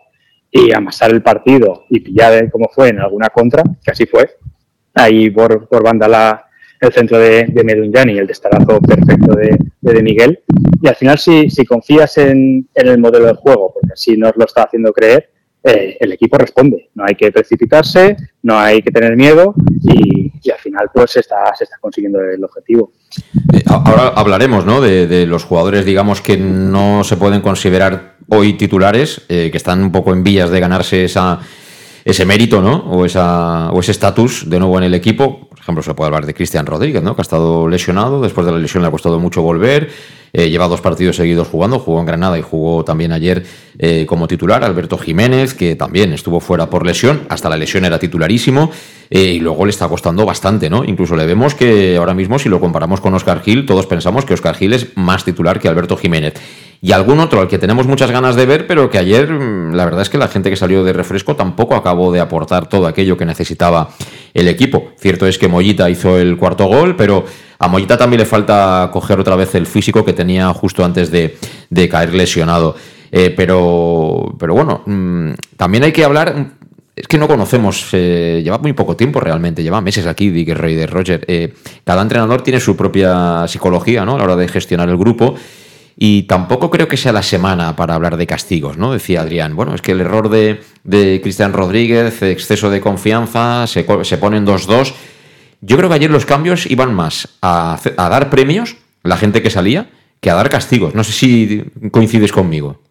y 0.51 0.71
amasar 0.71 1.11
el 1.11 1.21
partido 1.21 1.85
y 1.89 1.99
pillar 1.99 2.49
como 2.51 2.69
fue 2.69 2.89
en 2.89 2.99
alguna 2.99 3.29
contra, 3.29 3.63
que 3.83 3.91
así 3.91 4.05
fue. 4.05 4.29
Ahí 4.93 5.29
por, 5.29 5.67
por 5.67 5.83
banda 5.83 6.07
la, 6.07 6.49
el 6.81 6.93
centro 6.93 7.19
de, 7.19 7.45
de 7.45 8.13
y 8.13 8.17
el 8.17 8.27
destarazo 8.27 8.79
perfecto 8.79 9.35
de, 9.35 9.57
de, 9.81 10.03
Miguel. 10.03 10.43
Y 10.81 10.87
al 10.87 10.95
final, 10.95 11.17
si, 11.17 11.49
si 11.49 11.65
confías 11.65 12.17
en, 12.17 12.67
en, 12.73 12.87
el 12.87 12.97
modelo 12.97 13.27
de 13.27 13.33
juego, 13.33 13.73
porque 13.73 13.93
así 13.93 14.17
nos 14.17 14.35
lo 14.35 14.45
está 14.45 14.63
haciendo 14.63 14.91
creer, 14.93 15.29
eh, 15.63 15.97
el 15.99 16.13
equipo 16.13 16.37
responde. 16.37 16.89
No 16.95 17.03
hay 17.05 17.15
que 17.15 17.31
precipitarse, 17.31 18.15
no 18.43 18.57
hay 18.57 18.81
que 18.81 18.91
tener 18.91 19.15
miedo 19.17 19.53
y, 19.83 20.31
al 20.49 20.57
final 20.57 20.89
pues 20.93 21.11
se 21.11 21.19
está, 21.19 21.53
se 21.55 21.65
está 21.65 21.77
consiguiendo 21.79 22.21
el 22.21 22.43
objetivo. 22.43 22.91
Eh, 23.53 23.61
ahora 23.67 24.07
hablaremos 24.15 24.65
¿no? 24.65 24.81
de, 24.81 25.25
los 25.27 25.43
jugadores, 25.43 25.85
digamos, 25.85 26.21
que 26.21 26.37
no 26.37 27.03
se 27.03 27.17
pueden 27.17 27.41
considerar 27.41 28.15
hoy 28.29 28.53
titulares, 28.53 29.25
eh, 29.27 29.49
que 29.51 29.57
están 29.57 29.83
un 29.83 29.91
poco 29.91 30.13
en 30.13 30.23
vías 30.23 30.49
de 30.49 30.59
ganarse 30.59 31.03
esa, 31.03 31.39
ese 32.05 32.25
mérito 32.25 32.61
¿no? 32.61 32.77
o, 32.77 33.05
esa, 33.05 33.71
o 33.71 33.79
ese 33.79 33.91
estatus 33.91 34.49
de 34.49 34.59
nuevo 34.59 34.77
en 34.77 34.85
el 34.85 34.93
equipo. 34.93 35.47
Por 35.49 35.59
ejemplo, 35.59 35.83
se 35.83 35.93
puede 35.93 36.07
hablar 36.07 36.25
de 36.25 36.33
Cristian 36.33 36.65
Rodríguez, 36.65 37.03
¿no? 37.03 37.15
que 37.15 37.21
ha 37.21 37.23
estado 37.23 37.67
lesionado, 37.67 38.21
después 38.21 38.45
de 38.45 38.51
la 38.51 38.57
lesión 38.57 38.81
le 38.83 38.87
ha 38.87 38.91
costado 38.91 39.19
mucho 39.19 39.41
volver. 39.41 39.89
eh, 40.31 40.49
lleva 40.49 40.67
dos 40.67 40.81
partidos 40.81 41.15
seguidos 41.15 41.47
jugando, 41.47 41.79
jugó 41.79 41.99
en 41.99 42.05
Granada 42.05 42.37
y 42.37 42.41
jugó 42.41 42.83
también 42.83 43.11
ayer 43.11 43.43
eh, 43.77 44.05
como 44.07 44.27
titular. 44.27 44.63
Alberto 44.63 44.97
Jiménez, 44.97 45.53
que 45.53 45.75
también 45.75 46.13
estuvo 46.13 46.39
fuera 46.39 46.69
por 46.69 46.85
lesión, 46.85 47.21
hasta 47.29 47.49
la 47.49 47.57
lesión 47.57 47.85
era 47.85 47.99
titularísimo. 47.99 48.71
Eh, 49.11 49.33
y 49.33 49.39
luego 49.39 49.65
le 49.65 49.71
está 49.71 49.87
costando 49.87 50.23
bastante, 50.23 50.69
¿no? 50.69 50.83
Incluso 50.85 51.15
le 51.15 51.25
vemos 51.25 51.55
que 51.55 51.97
ahora 51.97 52.13
mismo, 52.13 52.37
si 52.37 52.47
lo 52.47 52.59
comparamos 52.59 53.01
con 53.01 53.11
Oscar 53.15 53.41
Gil, 53.41 53.65
todos 53.65 53.87
pensamos 53.87 54.23
que 54.23 54.35
Oscar 54.35 54.55
Gil 54.55 54.71
es 54.73 54.95
más 54.95 55.25
titular 55.25 55.59
que 55.59 55.67
Alberto 55.67 55.97
Jiménez. 55.97 56.35
Y 56.81 56.91
algún 56.91 57.19
otro 57.19 57.41
al 57.41 57.47
que 57.47 57.57
tenemos 57.57 57.87
muchas 57.87 58.11
ganas 58.11 58.35
de 58.35 58.45
ver, 58.45 58.67
pero 58.67 58.89
que 58.91 58.99
ayer 58.99 59.29
mm, 59.31 59.73
la 59.73 59.83
verdad 59.83 60.03
es 60.03 60.09
que 60.09 60.19
la 60.19 60.27
gente 60.27 60.51
que 60.51 60.55
salió 60.55 60.83
de 60.83 60.93
refresco 60.93 61.35
tampoco 61.35 61.75
acabó 61.75 61.88
de 62.11 62.19
aportar 62.19 62.67
todo 62.67 62.87
aquello 62.87 63.17
que 63.17 63.25
necesitaba 63.25 63.89
el 64.33 64.47
equipo. 64.47 64.91
Cierto 64.97 65.27
es 65.27 65.37
que 65.37 65.47
Mollita 65.47 65.89
hizo 65.89 66.17
el 66.17 66.37
cuarto 66.37 66.65
gol, 66.65 66.95
pero 66.95 67.25
a 67.59 67.67
Mollita 67.67 67.97
también 67.97 68.19
le 68.19 68.25
falta 68.25 68.89
coger 68.91 69.19
otra 69.19 69.35
vez 69.35 69.55
el 69.55 69.65
físico 69.65 70.05
que 70.05 70.13
tenía 70.13 70.53
justo 70.53 70.83
antes 70.85 71.11
de, 71.11 71.89
caer 71.89 72.13
lesionado. 72.13 72.75
Eh, 73.11 73.33
pero, 73.35 74.35
pero 74.39 74.53
bueno, 74.53 74.83
mm, 74.85 75.31
también 75.57 75.83
hay 75.83 75.91
que 75.91 76.03
hablar 76.03 76.53
es 76.99 77.07
que 77.07 77.17
no 77.17 77.29
conocemos, 77.29 77.87
eh, 77.93 78.41
lleva 78.43 78.57
muy 78.57 78.73
poco 78.73 78.97
tiempo 78.97 79.21
realmente, 79.21 79.63
lleva 79.63 79.79
meses 79.79 80.05
aquí, 80.05 80.31
Dick 80.31 80.49
Rey 80.49 80.75
de 80.75 80.85
Roger. 80.85 81.23
Eh, 81.29 81.53
cada 81.85 82.01
entrenador 82.01 82.41
tiene 82.41 82.59
su 82.59 82.75
propia 82.75 83.47
psicología 83.47 84.03
¿no? 84.03 84.15
a 84.15 84.17
la 84.17 84.25
hora 84.25 84.35
de 84.35 84.49
gestionar 84.49 84.89
el 84.89 84.97
grupo. 84.97 85.33
Y 86.01 86.23
tampoco 86.23 86.69
creo 86.69 86.87
que 86.87 86.95
sea 86.95 87.11
la 87.11 87.21
semana 87.21 87.75
para 87.75 87.93
hablar 87.93 88.15
de 88.15 88.25
castigos, 88.25 88.77
¿no? 88.77 88.93
Decía 88.93 89.19
Adrián. 89.19 89.57
Bueno, 89.57 89.75
es 89.75 89.81
que 89.81 89.91
el 89.91 89.99
error 89.99 90.29
de, 90.29 90.61
de 90.85 91.19
Cristian 91.21 91.51
Rodríguez, 91.51 92.21
exceso 92.21 92.69
de 92.69 92.79
confianza, 92.79 93.67
se, 93.67 93.83
ponen 93.83 94.47
2-2. 94.47 94.93
Yo 95.59 95.75
creo 95.75 95.89
que 95.89 95.95
ayer 95.95 96.09
los 96.09 96.25
cambios 96.25 96.71
iban 96.71 96.93
más 96.93 97.37
a, 97.41 97.77
dar 97.97 98.29
premios, 98.29 98.77
la 99.03 99.17
gente 99.17 99.41
que 99.41 99.49
salía, 99.49 99.89
que 100.21 100.29
a 100.29 100.35
dar 100.35 100.49
castigos. 100.49 100.95
No 100.95 101.03
sé 101.03 101.11
si 101.11 101.65
coincides 101.91 102.31
conmigo. 102.31 102.81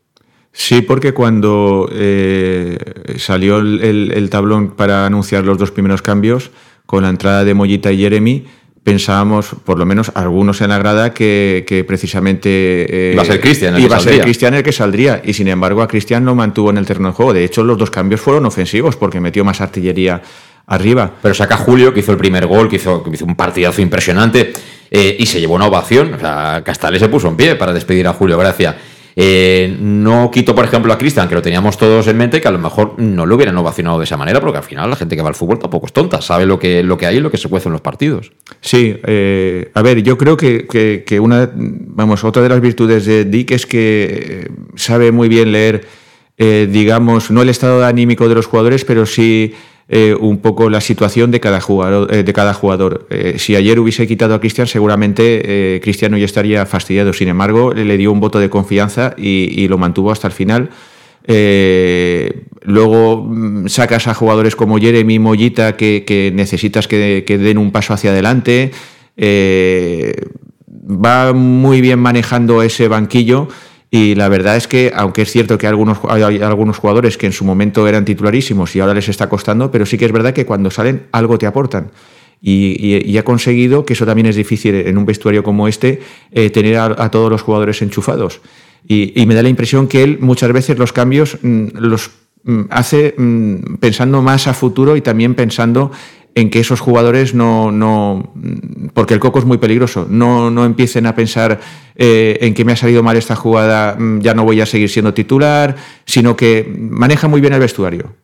Sí, 0.52 0.82
porque 0.82 1.14
cuando 1.14 1.88
eh, 1.90 2.76
salió 3.16 3.56
el, 3.56 4.28
tablón 4.28 4.76
para 4.76 5.06
anunciar 5.06 5.46
los 5.46 5.56
dos 5.56 5.70
primeros 5.70 6.02
cambios, 6.02 6.50
con 6.84 7.04
la 7.04 7.08
entrada 7.08 7.44
de 7.44 7.54
Mollita 7.54 7.90
y 7.90 8.00
Jeremy, 8.00 8.44
pensábamos, 8.82 9.48
por 9.64 9.78
lo 9.78 9.86
menos 9.86 10.12
algunos 10.14 10.60
en 10.60 10.70
la 10.70 10.78
grada, 10.78 11.12
que, 11.12 11.84
precisamente 11.86 13.10
eh, 13.10 13.12
iba 13.12 13.22
a 13.22 13.26
ser 13.26 13.40
Cristian 13.40 13.76
el, 13.76 13.82
iba 13.82 13.96
a 13.96 14.00
ser 14.00 14.20
Cristian 14.20 14.54
el 14.54 14.62
que 14.62 14.72
saldría. 14.72 15.20
Y 15.24 15.34
sin 15.34 15.48
embargo, 15.48 15.82
a 15.82 15.88
Cristian 15.88 16.24
lo 16.24 16.34
mantuvo 16.34 16.70
en 16.70 16.78
el 16.78 16.86
terreno 16.86 17.08
de 17.08 17.14
juego. 17.14 17.32
De 17.32 17.44
hecho, 17.44 17.64
los 17.64 17.78
dos 17.78 17.90
cambios 17.90 18.20
fueron 18.20 18.46
ofensivos 18.46 18.96
porque 18.96 19.20
metió 19.20 19.44
más 19.44 19.60
artillería 19.60 20.22
arriba. 20.66 21.10
Pero 21.22 21.34
saca 21.34 21.56
Julio, 21.56 21.92
que 21.92 22.00
hizo 22.00 22.12
el 22.12 22.18
primer 22.18 22.46
gol, 22.46 22.68
que 22.68 22.76
hizo, 22.76 23.04
hizo 23.12 23.24
un 23.24 23.34
partidazo 23.34 23.82
impresionante 23.82 24.52
eh, 24.90 25.16
y 25.18 25.26
se 25.26 25.40
llevó 25.40 25.54
una 25.54 25.66
ovación. 25.66 26.14
O 26.14 26.18
sea, 26.18 26.62
Castales 26.64 27.00
se 27.00 27.08
puso 27.08 27.28
en 27.28 27.36
pie 27.36 27.56
para 27.56 27.72
despedir 27.72 28.06
a 28.06 28.12
Julio 28.12 28.38
Gracia. 28.38 28.76
Eh, 29.20 29.76
no 29.80 30.30
quito, 30.30 30.54
por 30.54 30.64
ejemplo, 30.64 30.92
a 30.92 30.96
Cristian, 30.96 31.28
que 31.28 31.34
lo 31.34 31.42
teníamos 31.42 31.76
todos 31.76 32.06
en 32.06 32.16
mente, 32.16 32.40
que 32.40 32.46
a 32.46 32.52
lo 32.52 32.60
mejor 32.60 32.94
no 32.98 33.26
lo 33.26 33.34
hubieran 33.34 33.56
ovacionado 33.56 33.98
de 33.98 34.04
esa 34.04 34.16
manera, 34.16 34.40
porque 34.40 34.58
al 34.58 34.62
final 34.62 34.88
la 34.88 34.94
gente 34.94 35.16
que 35.16 35.22
va 35.22 35.28
al 35.28 35.34
fútbol 35.34 35.58
tampoco 35.58 35.86
es 35.86 35.92
tonta, 35.92 36.22
sabe 36.22 36.46
lo 36.46 36.60
que, 36.60 36.84
lo 36.84 36.96
que 36.96 37.06
hay 37.06 37.16
y 37.16 37.20
lo 37.20 37.28
que 37.28 37.36
se 37.36 37.48
cuece 37.48 37.68
en 37.68 37.72
los 37.72 37.80
partidos. 37.80 38.30
Sí, 38.60 38.94
eh, 39.04 39.72
a 39.74 39.82
ver, 39.82 40.04
yo 40.04 40.16
creo 40.16 40.36
que, 40.36 41.18
una, 41.20 41.50
vamos, 41.52 42.22
otra 42.22 42.44
de 42.44 42.48
las 42.48 42.60
virtudes 42.60 43.06
de 43.06 43.24
Dick 43.24 43.50
es 43.50 43.66
que 43.66 44.44
eh, 44.46 44.48
sabe 44.76 45.10
muy 45.10 45.28
bien 45.28 45.50
leer, 45.50 45.84
digamos, 46.38 47.32
no 47.32 47.42
el 47.42 47.48
estado 47.48 47.84
anímico 47.84 48.28
de 48.28 48.36
los 48.36 48.46
jugadores, 48.46 48.84
pero 48.84 49.04
sí 49.04 49.52
eh, 49.90 50.14
un 50.14 50.36
poco 50.38 50.68
la 50.68 50.82
situación 50.82 51.30
de 51.30 51.40
cada 51.40 51.62
jugador. 51.62 52.12
Eh, 52.14 52.22
de 52.22 52.32
cada 52.34 52.52
jugador. 52.52 53.06
Eh, 53.08 53.36
si 53.38 53.56
ayer 53.56 53.80
hubiese 53.80 54.06
quitado 54.06 54.34
a 54.34 54.40
Cristian, 54.40 54.66
seguramente 54.66 55.80
Cristiano 55.82 56.18
ya 56.18 56.26
estaría 56.26 56.66
fastidiado. 56.66 57.14
Sin 57.14 57.28
embargo, 57.28 57.72
le 57.72 57.96
dio 57.96 58.12
un 58.12 58.20
voto 58.20 58.38
de 58.38 58.50
confianza 58.50 59.14
y, 59.16 59.66
lo 59.66 59.78
mantuvo 59.78 60.10
hasta 60.10 60.26
el 60.26 60.34
final. 60.34 60.68
luego 62.64 63.24
mm, 63.24 63.68
sacas 63.68 64.08
a 64.08 64.14
jugadores 64.14 64.56
como 64.56 64.78
Jeremy 64.78 65.18
Mollita 65.18 65.74
que, 65.76 66.32
necesitas 66.34 66.86
que, 66.86 67.24
que, 67.26 67.38
den 67.38 67.56
un 67.56 67.70
paso 67.72 67.94
hacia 67.94 68.10
adelante. 68.10 68.72
va 70.70 71.32
muy 71.32 71.80
bien 71.80 71.98
manejando 71.98 72.62
ese 72.62 72.88
banquillo 72.88 73.48
y 73.90 74.14
la 74.14 74.28
verdad 74.28 74.56
es 74.56 74.68
que, 74.68 74.92
aunque 74.94 75.22
es 75.22 75.32
cierto 75.32 75.56
que 75.56 75.66
algunos, 75.66 75.98
hay 76.08 76.42
algunos 76.42 76.76
jugadores 76.76 77.16
que 77.16 77.26
en 77.26 77.32
su 77.32 77.44
momento 77.44 77.88
eran 77.88 78.04
titularísimos 78.04 78.76
y 78.76 78.80
ahora 78.80 78.94
les 78.94 79.08
está 79.08 79.28
costando, 79.28 79.70
pero 79.70 79.86
sí 79.86 79.96
que 79.96 80.04
es 80.04 80.12
verdad 80.12 80.34
que 80.34 80.44
cuando 80.44 80.70
salen 80.70 81.06
algo 81.12 81.38
te 81.38 81.46
aportan. 81.46 81.90
Y, 82.40 83.16
ha 83.16 83.24
conseguido, 83.24 83.84
que 83.84 83.94
eso 83.94 84.06
también 84.06 84.26
es 84.26 84.36
difícil 84.36 84.74
en 84.74 84.96
un 84.96 85.06
vestuario 85.06 85.42
como 85.42 85.66
este, 85.66 86.00
eh, 86.30 86.50
tener 86.50 86.76
a, 86.76 87.10
todos 87.10 87.30
los 87.30 87.42
jugadores 87.42 87.82
enchufados. 87.82 88.40
Y, 88.86 89.24
me 89.26 89.34
da 89.34 89.42
la 89.42 89.48
impresión 89.48 89.88
que 89.88 90.02
él 90.02 90.18
muchas 90.20 90.52
veces 90.52 90.78
los 90.78 90.92
cambios 90.92 91.38
mm, 91.42 91.66
los 91.74 92.10
mm, 92.44 92.62
hace 92.70 93.14
mm, 93.16 93.76
pensando 93.80 94.22
más 94.22 94.46
a 94.46 94.54
futuro 94.54 94.96
y 94.96 95.00
también 95.00 95.34
pensando 95.34 95.90
en 96.38 96.50
que 96.50 96.60
esos 96.60 96.78
jugadores 96.78 97.34
no, 97.34 97.72
no 97.72 98.32
porque 98.94 99.14
el 99.14 99.20
coco 99.20 99.40
es 99.40 99.44
muy 99.44 99.58
peligroso, 99.58 100.06
no, 100.08 100.50
no 100.50 100.64
empiecen 100.64 101.06
a 101.06 101.14
pensar 101.16 101.58
eh, 101.96 102.38
en 102.42 102.54
que 102.54 102.64
me 102.64 102.72
ha 102.72 102.76
salido 102.76 103.02
mal 103.02 103.16
esta 103.16 103.34
jugada, 103.34 103.96
mm, 103.98 104.20
ya 104.20 104.34
no 104.34 104.44
voy 104.44 104.60
a 104.60 104.66
seguir 104.66 104.88
siendo 104.88 105.12
titular, 105.12 105.74
sino 106.04 106.36
que 106.36 106.72
maneja 106.78 107.26
muy 107.26 107.40
bien 107.40 107.54
el 107.54 107.60
vestuario. 107.60 108.14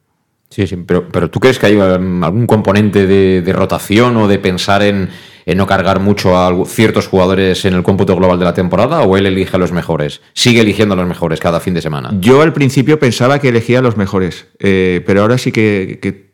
Sí, 0.55 0.69
sí, 0.69 0.77
pero, 0.77 1.09
pero 1.09 1.29
¿tú 1.29 1.41
crees 1.41 1.59
que 1.59 1.67
hay 1.67 1.75
um, 1.75 2.23
algún 2.23 2.47
componente 2.47 3.09
de, 3.09 3.53
rotación 3.53 4.17
o 4.17 4.29
de 4.29 4.39
pensar 4.39 4.85
en, 4.85 5.09
no 5.57 5.67
cargar 5.67 5.99
mucho 5.99 6.39
a 6.39 6.65
ciertos 6.67 7.09
jugadores 7.09 7.65
en 7.65 7.75
el 7.75 7.83
cómputo 7.83 8.15
global 8.15 8.39
de 8.39 8.45
la 8.45 8.55
temporada 8.55 9.03
o 9.03 9.17
él 9.17 9.27
elige 9.27 9.57
a 9.57 9.59
los 9.59 9.73
mejores? 9.73 10.21
¿Sigue 10.33 10.61
eligiendo 10.61 10.95
a 10.95 10.97
los 10.97 11.09
mejores 11.09 11.41
cada 11.41 11.59
fin 11.59 11.75
de 11.75 11.83
semana? 11.83 12.11
Yo 12.21 12.41
al 12.41 12.53
principio 12.53 13.01
pensaba 13.01 13.41
que 13.41 13.49
elegía 13.49 13.81
a 13.81 13.83
los 13.83 13.97
mejores, 13.97 14.47
eh, 14.61 15.03
pero 15.05 15.23
ahora 15.23 15.39
sí 15.39 15.51
que, 15.51 16.31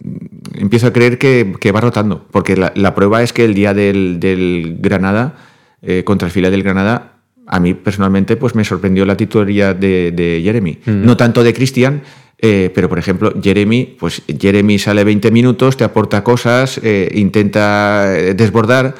empiezo 0.55 0.89
a 0.89 0.93
creer 0.93 1.19
que, 1.19 1.73
va 1.73 1.81
rotando, 1.81 2.27
porque 2.31 2.57
la, 2.57 2.95
prueba 2.95 3.23
es 3.23 3.33
que 3.33 3.45
el 3.45 3.55
día 3.55 3.75
del, 3.75 4.77
Granada, 4.81 5.37
eh, 5.83 6.05
contra 6.05 6.27
el 6.27 6.33
fila 6.33 6.51
del 6.51 6.63
Granada, 6.63 7.21
a 7.47 7.59
mí 7.59 7.75
personalmente 7.75 8.37
pues 8.37 8.55
me 8.55 8.65
sorprendió 8.65 9.05
la 9.05 9.17
titularidad 9.17 9.75
de, 9.75 10.41
Jeremy. 10.43 10.79
Mm. 10.87 11.05
No 11.05 11.17
tanto 11.17 11.43
de 11.43 11.53
Cristian, 11.53 12.03
eh, 12.39 12.71
pero 12.75 12.89
por 12.89 12.99
ejemplo, 12.99 13.35
Jeremy, 13.43 13.97
pues 13.99 14.23
Jeremy 14.27 14.79
sale 14.79 15.05
20 15.05 15.31
minutos, 15.31 15.77
te 15.77 15.85
aporta 15.85 16.25
cosas, 16.25 16.81
eh, 16.83 17.11
intenta 17.15 18.17
eh, 18.17 18.35
desbordar, 18.35 18.95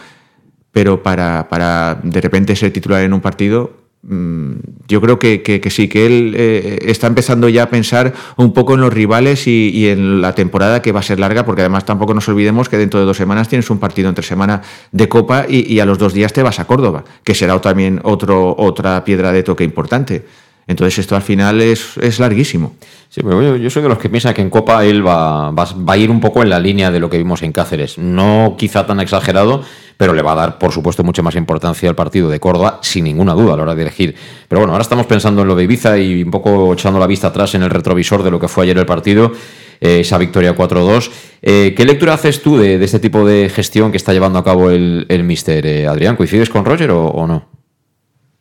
pero 0.73 1.03
para, 1.03 1.49
para 1.49 2.01
de 2.03 2.21
repente 2.21 2.55
ser 2.55 2.73
titular 2.73 3.03
en 3.03 3.15
un 3.15 3.21
partido, 3.21 3.80
yo 4.03 5.01
creo 5.01 5.19
que, 5.19 5.61
sí, 5.69 5.89
que 5.89 6.07
él 6.07 6.35
eh, 6.37 6.79
está 6.87 7.07
empezando 7.07 7.51
ya 7.51 7.65
a 7.65 7.71
pensar 7.71 8.15
un 8.37 8.55
poco 8.55 8.75
en 8.75 8.81
los 8.81 8.93
rivales 8.93 9.47
y, 9.47 9.89
en 9.89 10.23
la 10.23 10.35
temporada 10.35 10.81
que 10.81 10.91
va 10.93 11.01
a 11.01 11.03
ser 11.03 11.21
larga, 11.21 11.45
porque 11.45 11.61
además 11.61 11.85
tampoco 11.85 12.15
nos 12.15 12.29
olvidemos 12.29 12.69
que 12.69 12.79
dentro 12.79 12.99
de 12.99 13.07
dos 13.07 13.19
semanas 13.19 13.49
tienes 13.49 13.69
un 13.69 13.79
partido 13.79 14.09
entre 14.09 14.25
semana 14.25 14.63
de 14.91 15.09
Copa 15.09 15.45
y, 15.49 15.79
a 15.81 15.87
los 15.87 15.99
dos 15.99 16.15
días 16.15 16.33
te 16.33 16.43
vas 16.43 16.61
a 16.61 16.67
Córdoba, 16.67 17.05
que 17.25 17.35
será 17.35 17.61
también 17.61 18.01
otro, 18.03 18.55
otra 18.57 19.05
piedra 19.05 19.33
de 19.33 19.43
toque 19.43 19.65
importante. 19.65 20.25
Entonces 20.71 21.01
esto 21.01 21.17
al 21.17 21.23
final 21.23 21.61
es, 21.61 21.97
es 21.97 22.21
larguísimo. 22.21 22.77
Sí, 23.09 23.23
pero 23.25 23.57
yo, 23.57 23.71
soy 23.71 23.83
de 23.83 23.89
los 23.89 23.99
que 23.99 24.09
piensan 24.09 24.33
que 24.35 24.41
en 24.41 24.51
Copa 24.51 24.85
él 24.85 25.05
va, 25.05 25.51
va, 25.51 25.67
a 25.89 25.97
ir 25.97 26.13
un 26.13 26.21
poco 26.21 26.45
en 26.45 26.49
la 26.49 26.61
línea 26.61 26.93
de 26.93 27.01
lo 27.01 27.11
que 27.11 27.19
vimos 27.19 27.43
en 27.43 27.51
Cáceres. 27.51 27.99
No 27.99 28.55
quizá 28.57 28.87
tan 28.87 29.01
exagerado, 29.01 29.65
pero 29.97 30.15
le 30.15 30.23
va 30.23 30.31
a 30.31 30.37
dar, 30.37 30.59
por 30.59 30.71
supuesto, 30.71 31.03
mucha 31.03 31.23
más 31.23 31.35
importancia 31.35 31.89
al 31.89 31.97
partido 31.97 32.29
de 32.29 32.39
Córdoba, 32.39 32.79
sin 32.83 33.03
ninguna 33.03 33.35
duda 33.35 33.55
a 33.55 33.57
la 33.57 33.65
hora 33.65 33.75
de 33.75 33.83
elegir. 33.83 34.15
Pero 34.47 34.61
bueno, 34.61 34.73
ahora 34.73 34.83
estamos 34.83 35.07
pensando 35.07 35.43
en 35.43 35.49
lo 35.49 35.57
de 35.57 35.65
Ibiza 35.65 35.99
y 35.99 36.23
un 36.23 36.31
poco 36.31 36.73
echando 36.73 37.01
la 37.01 37.09
vista 37.09 37.27
atrás 37.27 37.53
en 37.57 37.65
el 37.65 37.71
retrovisor 37.71 38.23
de 38.23 38.31
lo 38.31 38.39
que 38.39 38.47
fue 38.47 38.63
ayer 38.63 38.79
el 38.79 38.87
partido, 38.87 39.33
eh, 39.81 39.99
esa 39.99 40.19
victoria 40.19 40.55
4-2. 40.55 41.11
Eh, 41.43 41.75
¿Qué 41.77 41.85
lectura 41.85 42.15
haces 42.15 42.45
tú 42.45 42.59
de, 42.59 42.77
este 42.85 43.01
tipo 43.01 43.27
de 43.27 43.49
gestión 43.49 43.91
que 43.91 43.97
está 43.97 44.13
llevando 44.13 44.39
a 44.39 44.45
cabo 44.45 44.71
el, 44.71 45.07
el 45.09 45.25
Mister? 45.25 45.67
Eh, 45.67 45.89
Adrián, 45.89 46.15
¿coincides 46.15 46.49
con 46.49 46.65
Roger 46.65 46.93
o 46.93 47.27
no? 47.27 47.60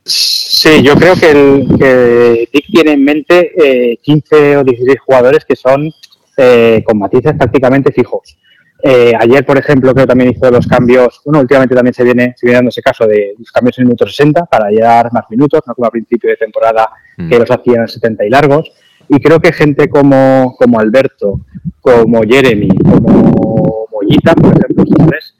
Sí, 0.03 0.81
yo 0.83 0.95
creo 0.95 1.15
que, 1.15 1.31
el, 1.31 2.47
Dick 2.51 2.65
tiene 2.71 2.93
en 2.93 3.03
mente 3.03 3.51
eh, 3.91 3.97
15 4.01 4.57
o 4.57 4.63
16 4.63 4.99
jugadores 4.99 5.45
que 5.45 5.55
son 5.55 5.91
eh, 6.37 6.83
con 6.85 6.97
matices 6.97 7.33
prácticamente 7.37 7.91
fijos. 7.91 8.37
Eh, 8.81 9.11
ayer, 9.19 9.45
por 9.45 9.57
ejemplo, 9.57 9.93
creo 9.93 10.05
que 10.05 10.09
también 10.09 10.31
hizo 10.31 10.49
los 10.49 10.65
cambios, 10.65 11.21
bueno, 11.25 11.41
últimamente 11.41 11.75
también 11.75 11.93
se 11.93 12.03
viene, 12.03 12.33
se 12.37 12.45
viene 12.45 12.57
dando 12.57 12.69
ese 12.69 12.81
caso 12.81 13.05
de 13.05 13.35
los 13.37 13.51
cambios 13.51 13.77
en 13.77 13.83
el 13.83 13.87
minuto 13.87 14.07
60 14.07 14.45
para 14.45 14.69
llegar 14.69 15.11
más 15.11 15.25
minutos, 15.29 15.61
no 15.67 15.75
como 15.75 15.87
a 15.87 15.91
principio 15.91 16.29
de 16.29 16.37
temporada 16.37 16.89
que 17.17 17.35
mm. 17.35 17.39
los 17.39 17.51
hacían 17.51 17.81
en 17.81 17.87
70 17.87 18.25
y 18.25 18.29
largos. 18.29 18.71
Y 19.09 19.19
creo 19.19 19.39
que 19.39 19.51
gente 19.51 19.89
como, 19.89 20.55
como 20.57 20.79
Alberto, 20.79 21.41
como 21.81 22.21
Jeremy, 22.21 22.69
como 22.69 23.87
Mollita, 23.91 24.33
por 24.35 24.57
ejemplo, 24.57 24.83
estos 24.83 25.35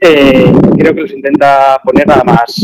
eh, 0.00 0.52
creo 0.76 0.94
que 0.94 1.00
los 1.00 1.12
intenta 1.12 1.80
poner 1.82 2.06
nada 2.06 2.22
más 2.24 2.54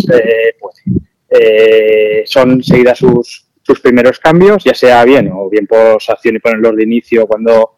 pues, 0.60 0.82
eh, 1.30 2.22
son 2.26 2.62
seguidas 2.62 2.98
sus, 2.98 3.46
sus 3.62 3.80
primeros 3.80 4.18
cambios, 4.18 4.64
ya 4.64 4.74
sea 4.74 5.04
bien 5.04 5.30
o 5.32 5.48
bien 5.48 5.66
por 5.66 5.98
acción 6.08 6.36
y 6.36 6.38
ponerlos 6.40 6.76
de 6.76 6.82
inicio 6.82 7.26
cuando 7.26 7.76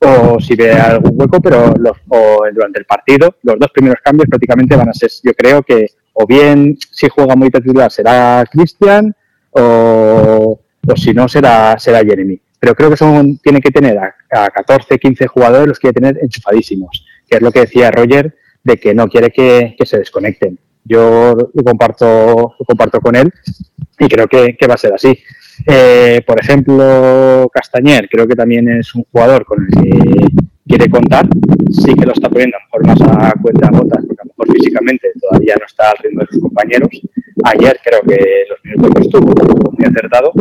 o 0.00 0.38
si 0.40 0.54
ve 0.54 0.72
algún 0.72 1.20
hueco, 1.20 1.40
pero 1.40 1.74
los, 1.76 1.96
o 2.08 2.44
durante 2.52 2.78
el 2.78 2.84
partido, 2.84 3.36
los 3.42 3.58
dos 3.58 3.70
primeros 3.72 3.98
cambios 4.02 4.28
prácticamente 4.28 4.76
van 4.76 4.88
a 4.88 4.92
ser, 4.92 5.10
yo 5.22 5.32
creo 5.34 5.62
que 5.62 5.86
o 6.12 6.26
bien 6.26 6.76
si 6.90 7.08
juega 7.08 7.36
muy 7.36 7.50
titular 7.50 7.90
será 7.90 8.44
Cristian 8.50 9.14
o, 9.50 10.60
o 10.86 10.96
si 10.96 11.12
no 11.12 11.28
será, 11.28 11.76
será 11.78 12.00
Jeremy. 12.00 12.40
Pero 12.60 12.74
creo 12.74 12.90
que 12.90 12.96
son, 12.96 13.38
tiene 13.38 13.60
que 13.60 13.70
tener 13.70 13.98
a, 13.98 14.14
a 14.30 14.50
14, 14.50 14.98
15 14.98 15.26
jugadores 15.28 15.68
los 15.68 15.78
quiere 15.78 15.94
tener 15.94 16.18
enchufadísimos, 16.20 17.04
que 17.28 17.36
es 17.36 17.42
lo 17.42 17.52
que 17.52 17.60
decía 17.60 17.90
Roger, 17.90 18.36
de 18.64 18.76
que 18.78 18.94
no 18.94 19.08
quiere 19.08 19.30
que, 19.30 19.76
que 19.78 19.86
se 19.86 19.98
desconecten. 19.98 20.58
Yo 20.84 21.34
lo 21.54 21.62
comparto, 21.64 22.54
lo 22.58 22.64
comparto 22.66 23.00
con 23.00 23.16
él 23.16 23.32
y 23.98 24.08
creo 24.08 24.26
que, 24.26 24.56
que 24.56 24.66
va 24.66 24.74
a 24.74 24.78
ser 24.78 24.94
así. 24.94 25.18
Eh, 25.66 26.22
por 26.26 26.40
ejemplo, 26.40 27.50
Castañer, 27.52 28.08
creo 28.08 28.26
que 28.26 28.34
también 28.34 28.68
es 28.68 28.94
un 28.94 29.04
jugador 29.10 29.44
con 29.44 29.64
el 29.64 29.82
que 29.82 30.26
quiere 30.66 30.90
contar. 30.90 31.28
Sí 31.70 31.94
que 31.94 32.06
lo 32.06 32.12
está 32.12 32.28
poniendo 32.28 32.56
a 32.56 32.60
lo 32.60 32.66
mejor 32.66 32.86
más 32.86 33.00
a 33.02 33.32
cuenta 33.40 33.70
gotas, 33.70 34.04
porque 34.06 34.22
a 34.22 34.24
lo 34.24 34.30
mejor 34.36 34.56
físicamente 34.56 35.08
todavía 35.20 35.56
no 35.58 35.66
está 35.66 35.90
al 35.90 35.98
ritmo 35.98 36.20
de 36.20 36.26
sus 36.30 36.42
compañeros. 36.42 36.88
Ayer 37.44 37.80
creo 37.84 38.00
que 38.02 38.44
los 38.48 38.58
minutos 38.64 39.06
estuvo 39.06 39.72
muy 39.72 39.86
acertado, 39.86 40.32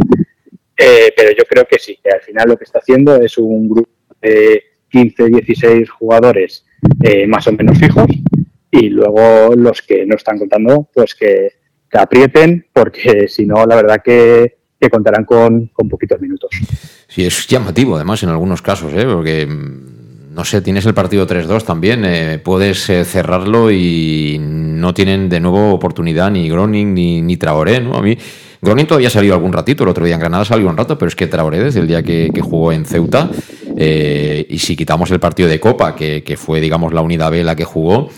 eh, 0.78 1.14
pero 1.16 1.32
yo 1.32 1.44
creo 1.50 1.66
que 1.66 1.80
sí, 1.80 1.98
que 2.04 2.12
al 2.12 2.22
final 2.22 2.50
lo 2.50 2.58
que 2.58 2.64
está 2.64 2.80
haciendo 2.80 3.16
es 3.16 3.38
un 3.38 3.70
grupo 3.70 3.90
de 4.22 4.64
15, 4.90 5.26
16 5.30 5.90
jugadores 5.90 6.66
eh, 7.04 7.28
más 7.28 7.48
o 7.48 7.52
menos 7.52 7.78
fijos 7.78 8.08
y 8.80 8.90
luego 8.90 9.56
los 9.56 9.82
que 9.82 10.06
no 10.06 10.16
están 10.16 10.38
contando, 10.38 10.88
pues 10.94 11.16
que, 11.16 11.54
aprieten, 11.94 12.68
porque 12.72 13.28
si 13.28 13.46
no, 13.46 13.66
la 13.66 13.76
verdad 13.76 14.02
que, 14.04 14.58
que 14.80 14.90
contarán 14.90 15.26
con, 15.26 15.68
con, 15.68 15.90
poquitos 15.90 16.22
minutos. 16.22 16.52
Sí, 17.08 17.26
es 17.26 17.48
llamativo 17.48 17.96
además 17.96 18.22
en 18.24 18.30
algunos 18.30 18.62
casos, 18.62 18.94
¿eh? 18.94 19.06
porque 19.06 19.48
mm, 19.48 20.36
no 20.36 20.46
sé, 20.46 20.62
tienes 20.62 20.86
el 20.86 20.94
partido 20.94 21.26
3-2 21.26 21.64
también, 21.64 22.06
eh, 22.06 22.40
puedes 22.44 22.88
eh, 22.90 23.04
cerrarlo 23.04 23.72
y 23.72 24.38
no 24.40 24.94
tienen 24.94 25.30
de 25.30 25.40
nuevo 25.40 25.74
oportunidad 25.74 26.30
ni 26.30 26.48
Groning 26.48 26.94
ni, 26.94 27.22
ni 27.24 27.38
Traoré, 27.38 27.82
¿no? 27.82 27.96
A 27.96 28.02
mí 28.04 28.16
Groning 28.62 28.86
todavía 28.86 29.08
ha 29.08 29.12
salido 29.12 29.34
algún 29.34 29.54
ratito, 29.54 29.84
el 29.84 29.90
otro 29.90 30.06
día 30.06 30.14
en 30.14 30.20
Granada 30.20 30.46
salió 30.46 30.70
un 30.70 30.78
rato, 30.78 30.98
pero 30.98 31.10
es 31.10 31.16
que 31.16 31.26
Traoré 31.26 31.64
desde 31.64 31.80
el 31.80 31.88
día 31.88 32.04
que, 32.04 32.30
que 32.32 32.42
jugó 32.42 32.72
en 32.72 32.86
Ceuta, 32.86 33.32
eh, 33.76 34.46
y 34.50 34.60
si 34.60 34.76
quitamos 34.76 35.10
el 35.12 35.20
partido 35.20 35.50
de 35.50 35.60
Copa, 35.60 35.96
que, 35.96 36.24
que, 36.24 36.38
fue 36.38 36.60
digamos 36.60 36.94
la 36.94 37.02
unidad 37.02 37.32
B 37.32 37.44
la 37.44 37.56
que 37.56 37.66
jugó, 37.66 38.10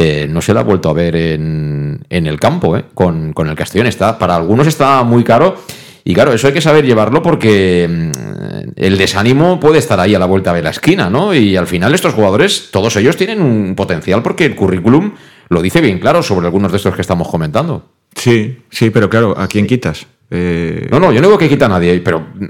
eh, 0.00 0.28
no 0.30 0.40
se 0.40 0.54
la 0.54 0.60
ha 0.60 0.62
vuelto 0.62 0.88
a 0.88 0.92
ver 0.92 1.16
en, 1.16 2.00
en 2.08 2.26
el 2.28 2.38
campo, 2.38 2.76
¿eh? 2.76 2.84
con, 2.94 3.32
con 3.32 3.48
el 3.48 3.56
Castellón. 3.56 3.88
Está, 3.88 4.16
para 4.16 4.36
algunos 4.36 4.68
está 4.68 5.02
muy 5.02 5.24
caro. 5.24 5.56
Y 6.04 6.14
claro, 6.14 6.32
eso 6.32 6.46
hay 6.46 6.52
que 6.52 6.60
saber 6.60 6.86
llevarlo 6.86 7.20
porque 7.20 7.88
mm, 7.90 8.74
el 8.76 8.96
desánimo 8.96 9.58
puede 9.58 9.78
estar 9.78 9.98
ahí 9.98 10.14
a 10.14 10.20
la 10.20 10.26
vuelta 10.26 10.54
de 10.54 10.62
la 10.62 10.70
esquina, 10.70 11.10
¿no? 11.10 11.34
Y 11.34 11.56
al 11.56 11.66
final 11.66 11.92
estos 11.94 12.14
jugadores, 12.14 12.68
todos 12.70 12.94
ellos 12.94 13.16
tienen 13.16 13.42
un 13.42 13.74
potencial 13.74 14.22
porque 14.22 14.44
el 14.44 14.54
currículum 14.54 15.14
lo 15.48 15.60
dice 15.60 15.80
bien 15.80 15.98
claro 15.98 16.22
sobre 16.22 16.46
algunos 16.46 16.70
de 16.70 16.76
estos 16.76 16.94
que 16.94 17.00
estamos 17.02 17.26
comentando. 17.26 17.90
Sí, 18.14 18.56
sí, 18.70 18.90
pero 18.90 19.10
claro, 19.10 19.34
¿a 19.36 19.48
quién 19.48 19.66
quitas? 19.66 20.06
Eh... 20.30 20.86
No, 20.92 21.00
no, 21.00 21.10
yo 21.10 21.20
no 21.20 21.26
digo 21.26 21.38
que 21.38 21.48
quita 21.48 21.66
a 21.66 21.70
nadie, 21.70 21.98
pero 21.98 22.20
mm, 22.20 22.46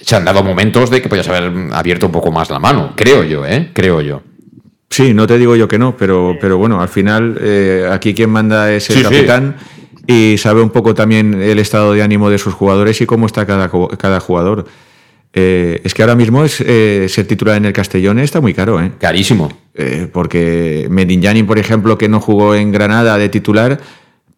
se 0.00 0.14
han 0.14 0.24
dado 0.24 0.44
momentos 0.44 0.88
de 0.88 1.02
que 1.02 1.08
podías 1.08 1.28
haber 1.28 1.52
abierto 1.72 2.06
un 2.06 2.12
poco 2.12 2.30
más 2.30 2.48
la 2.48 2.60
mano, 2.60 2.92
creo 2.94 3.24
yo, 3.24 3.44
¿eh? 3.44 3.70
Creo 3.72 4.00
yo. 4.00 4.22
Sí, 4.90 5.14
no 5.14 5.26
te 5.26 5.38
digo 5.38 5.54
yo 5.54 5.68
que 5.68 5.78
no, 5.78 5.96
pero, 5.96 6.36
pero 6.40 6.58
bueno, 6.58 6.80
al 6.80 6.88
final 6.88 7.38
eh, 7.40 7.88
aquí 7.90 8.12
quien 8.12 8.30
manda 8.30 8.72
es 8.72 8.90
el 8.90 8.96
Sí, 8.96 9.02
sí. 9.02 9.08
capitán 9.08 9.56
y 10.06 10.36
sabe 10.36 10.62
un 10.62 10.70
poco 10.70 10.94
también 10.94 11.40
el 11.40 11.60
estado 11.60 11.92
de 11.92 12.02
ánimo 12.02 12.28
de 12.28 12.38
sus 12.38 12.54
jugadores 12.54 13.00
y 13.00 13.06
cómo 13.06 13.26
está 13.26 13.46
cada, 13.46 13.70
cada 13.96 14.18
jugador. 14.18 14.64
Eh, 15.32 15.80
es 15.84 15.94
que 15.94 16.02
ahora 16.02 16.16
mismo 16.16 16.44
es, 16.44 16.60
eh, 16.60 17.06
ser 17.08 17.24
titular 17.28 17.56
en 17.56 17.66
el 17.66 17.72
Castellón 17.72 18.18
está 18.18 18.40
muy 18.40 18.52
caro, 18.52 18.82
¿eh? 18.82 18.90
Carísimo. 18.98 19.48
porque 20.12 20.88
Medinjani, 20.90 21.44
por 21.44 21.58
ejemplo, 21.60 21.96
que 21.96 22.08
no 22.08 22.20
jugó 22.20 22.56
en 22.56 22.72
Granada 22.72 23.16
de 23.16 23.28
titular, 23.28 23.78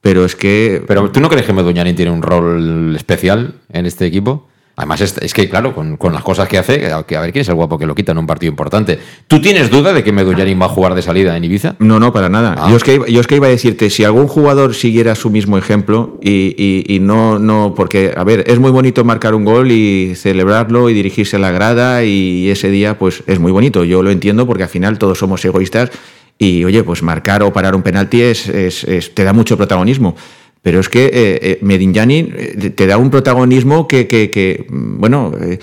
pero 0.03 0.27
es 0.27 0.37
que... 0.37 0.83
Pero 0.87 1.11
¿tú 1.11 1.21
no 1.21 1.31
crees 1.31 1.47
que 1.47 1.53
Meduñani 1.55 1.95
tiene 1.95 2.11
un 2.11 2.21
rol 2.23 2.95
especial 2.95 3.55
en 3.73 3.87
este 3.87 4.05
equipo? 4.05 4.49
Además, 4.75 5.03
es, 5.03 5.19
es 5.19 5.35
que, 5.35 5.49
claro, 5.51 5.75
con, 5.75 5.99
con, 5.99 6.15
las 6.15 6.23
cosas 6.23 6.49
que 6.49 6.57
hace, 6.57 6.81
que 7.07 7.17
a 7.17 7.21
ver 7.21 7.33
quién 7.33 7.43
es 7.43 7.49
el 7.49 7.55
guapo 7.55 7.79
que 7.79 7.85
lo 7.85 7.95
quita 7.95 8.13
en 8.13 8.19
un 8.19 8.27
partido 8.27 8.51
importante. 8.51 8.99
¿Tú 9.29 9.39
tienes 9.41 9.71
duda 9.71 9.93
de 9.93 10.03
que 10.03 10.13
Meduñani 10.13 10.55
va 10.55 10.67
a 10.67 10.69
jugar 10.71 10.95
de 10.95 11.03
salida 11.03 11.37
en 11.37 11.45
Ibiza? 11.45 11.77
No, 11.79 12.01
no, 12.01 12.11
para 12.13 12.31
nada. 12.31 12.55
Ah. 12.57 12.71
Yo, 12.71 12.77
es 12.77 12.83
que, 12.83 13.01
yo 13.13 13.21
es 13.21 13.27
que 13.27 13.37
iba 13.37 13.49
a 13.49 13.51
decirte, 13.51 13.91
si 13.91 14.05
algún 14.05 14.29
jugador 14.29 14.75
siguiera 14.75 15.15
su 15.15 15.29
mismo 15.29 15.59
ejemplo 15.59 16.19
y, 16.23 16.55
y, 16.57 16.85
y, 16.89 17.01
no, 17.01 17.39
no, 17.39 17.75
porque, 17.77 18.15
a 18.17 18.25
ver, 18.25 18.45
es 18.47 18.59
muy 18.59 18.71
bonito 18.71 19.05
marcar 19.05 19.35
un 19.35 19.45
gol 19.45 19.71
y 19.71 20.15
celebrarlo 20.15 20.89
y 20.89 20.95
dirigirse 20.95 21.37
a 21.37 21.39
la 21.39 21.51
grada 21.51 22.03
y 22.05 22.49
ese 22.49 22.71
día, 22.71 22.99
pues 22.99 23.25
es 23.27 23.39
muy 23.39 23.53
bonito. 23.53 23.85
Yo 23.85 24.03
lo 24.03 24.11
entiendo 24.11 24.47
porque 24.47 24.63
al 24.63 24.71
final 24.71 24.99
todos 24.99 25.19
somos 25.19 25.45
egoístas 25.45 25.91
y, 26.39 26.65
oye, 26.65 26.83
pues 26.83 27.03
marcar 27.03 27.43
o 27.43 27.53
parar 27.53 27.75
un 27.75 27.83
penalti 27.83 28.23
es, 28.23 28.49
es, 28.49 28.85
es 28.85 29.15
te 29.15 29.23
da 29.23 29.35
mucho 29.35 29.59
protagonismo. 29.59 30.17
Pero 30.63 30.79
es 30.79 30.89
que 30.89 31.07
eh, 31.07 31.11
eh, 31.13 31.59
Medinjani 31.61 32.33
eh, 32.35 32.71
te 32.71 32.87
da 32.87 32.97
un 32.97 33.11
protagonismo 33.11 33.89
que, 33.89 34.07
que, 34.07 34.31
que 34.31 34.65
bueno, 34.69 35.33
eh, 35.41 35.59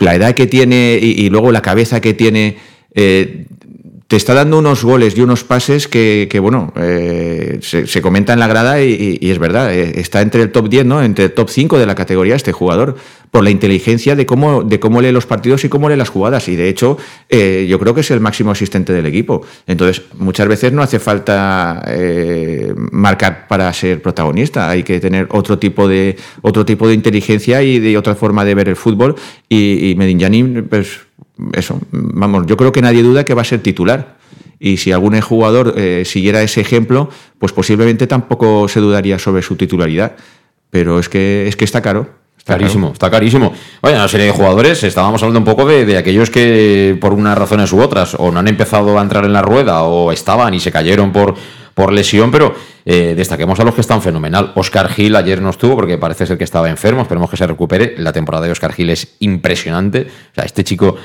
la 0.00 0.14
edad 0.14 0.34
que 0.34 0.46
tiene 0.46 0.98
y, 1.00 1.24
y, 1.24 1.30
luego 1.30 1.52
la 1.52 1.62
cabeza 1.62 2.00
que 2.00 2.14
tiene, 2.14 2.56
eh, 2.94 3.46
te 4.08 4.16
está 4.16 4.32
dando 4.32 4.58
unos 4.58 4.84
goles 4.84 5.16
y 5.16 5.20
unos 5.20 5.44
pases 5.44 5.86
que, 5.86 6.28
que 6.30 6.40
bueno, 6.40 6.72
eh, 6.76 7.58
se, 7.60 7.86
se, 7.86 8.00
comenta 8.00 8.32
en 8.32 8.40
la 8.40 8.48
grada 8.48 8.82
y, 8.82 9.18
y 9.20 9.30
es 9.30 9.38
verdad, 9.38 9.70
está 9.72 10.22
entre 10.22 10.40
el 10.40 10.50
top 10.50 10.70
10, 10.70 10.86
¿no? 10.86 11.02
Entre 11.02 11.26
el 11.26 11.32
top 11.32 11.50
5 11.50 11.78
de 11.78 11.84
la 11.84 11.94
categoría 11.94 12.34
este 12.34 12.52
jugador, 12.52 12.96
por 13.30 13.44
la 13.44 13.50
inteligencia 13.50 14.16
de 14.16 14.24
cómo, 14.24 14.62
de 14.64 14.80
cómo 14.80 15.02
lee 15.02 15.12
los 15.12 15.26
partidos 15.26 15.62
y 15.64 15.68
cómo 15.68 15.90
lee 15.90 15.96
las 15.96 16.08
jugadas. 16.08 16.48
Y 16.48 16.56
de 16.56 16.70
hecho, 16.70 16.96
eh, 17.28 17.66
yo 17.68 17.78
creo 17.78 17.94
que 17.94 18.00
es 18.00 18.10
el 18.10 18.20
máximo 18.20 18.50
asistente 18.50 18.94
del 18.94 19.04
equipo. 19.04 19.44
Entonces, 19.66 20.02
muchas 20.14 20.48
veces 20.48 20.72
no 20.72 20.80
hace 20.80 20.98
falta 20.98 21.82
eh, 21.86 22.72
marcar 22.90 23.46
para 23.46 23.70
ser 23.74 24.00
protagonista. 24.00 24.70
Hay 24.70 24.84
que 24.84 25.00
tener 25.00 25.28
otro 25.32 25.58
tipo 25.58 25.86
de, 25.86 26.16
otro 26.40 26.64
tipo 26.64 26.88
de 26.88 26.94
inteligencia 26.94 27.62
y 27.62 27.78
de 27.78 27.98
otra 27.98 28.14
forma 28.14 28.46
de 28.46 28.54
ver 28.54 28.70
el 28.70 28.76
fútbol. 28.76 29.16
Y, 29.50 29.90
y 29.90 29.94
Medinjani, 29.96 30.62
pues 30.62 31.07
eso, 31.52 31.80
vamos, 31.90 32.46
yo 32.46 32.56
creo 32.56 32.72
que 32.72 32.82
nadie 32.82 33.02
duda 33.02 33.24
que 33.24 33.34
va 33.34 33.42
a 33.42 33.44
ser 33.44 33.60
titular. 33.60 34.16
Y 34.60 34.78
si 34.78 34.90
algún 34.90 35.20
jugador 35.20 35.74
eh, 35.76 36.02
siguiera 36.04 36.42
ese 36.42 36.60
ejemplo, 36.60 37.10
pues 37.38 37.52
posiblemente 37.52 38.06
tampoco 38.06 38.68
se 38.68 38.80
dudaría 38.80 39.18
sobre 39.18 39.42
su 39.42 39.56
titularidad. 39.56 40.16
Pero 40.70 40.98
es 40.98 41.08
que, 41.08 41.46
es 41.46 41.56
que 41.56 41.64
está 41.64 41.80
caro. 41.80 42.08
Está 42.36 42.54
carísimo, 42.54 42.92
está 42.92 43.10
carísimo. 43.10 43.52
Vaya, 43.82 43.96
una 43.96 44.08
serie 44.08 44.26
de 44.26 44.32
jugadores, 44.32 44.82
estábamos 44.82 45.22
hablando 45.22 45.40
un 45.40 45.44
poco 45.44 45.66
de, 45.66 45.84
de, 45.84 45.98
aquellos 45.98 46.30
que 46.30 46.96
por 46.98 47.12
unas 47.12 47.36
razones 47.36 47.72
u 47.72 47.80
otras 47.80 48.16
o 48.18 48.30
no 48.30 48.40
han 48.40 48.48
empezado 48.48 48.98
a 48.98 49.02
entrar 49.02 49.24
en 49.26 49.34
la 49.34 49.42
rueda 49.42 49.82
o 49.82 50.12
estaban 50.12 50.54
y 50.54 50.60
se 50.60 50.72
cayeron 50.72 51.12
por, 51.12 51.34
por 51.78 51.92
lesión, 51.92 52.32
pero 52.32 52.54
eh, 52.86 53.14
destaquemos 53.14 53.60
a 53.60 53.64
los 53.64 53.72
que 53.72 53.82
están 53.82 54.02
fenomenal. 54.02 54.50
Oscar 54.56 54.88
Gil 54.88 55.14
ayer 55.14 55.42
no 55.42 55.50
estuvo 55.50 55.76
porque 55.76 55.98
parece 55.98 56.26
ser 56.26 56.38
que 56.38 56.42
estaba 56.42 56.68
enfermo, 56.70 57.02
esperemos 57.02 57.30
que 57.30 57.36
se 57.36 57.46
recupere. 57.46 57.94
La 57.98 58.12
temporada 58.12 58.46
de 58.46 58.50
Oscar 58.50 58.72
Gil 58.72 58.90
es 58.90 59.14
impresionante. 59.20 60.08
O 60.32 60.34
sea, 60.34 60.44
este 60.44 60.64
chico 60.64 60.96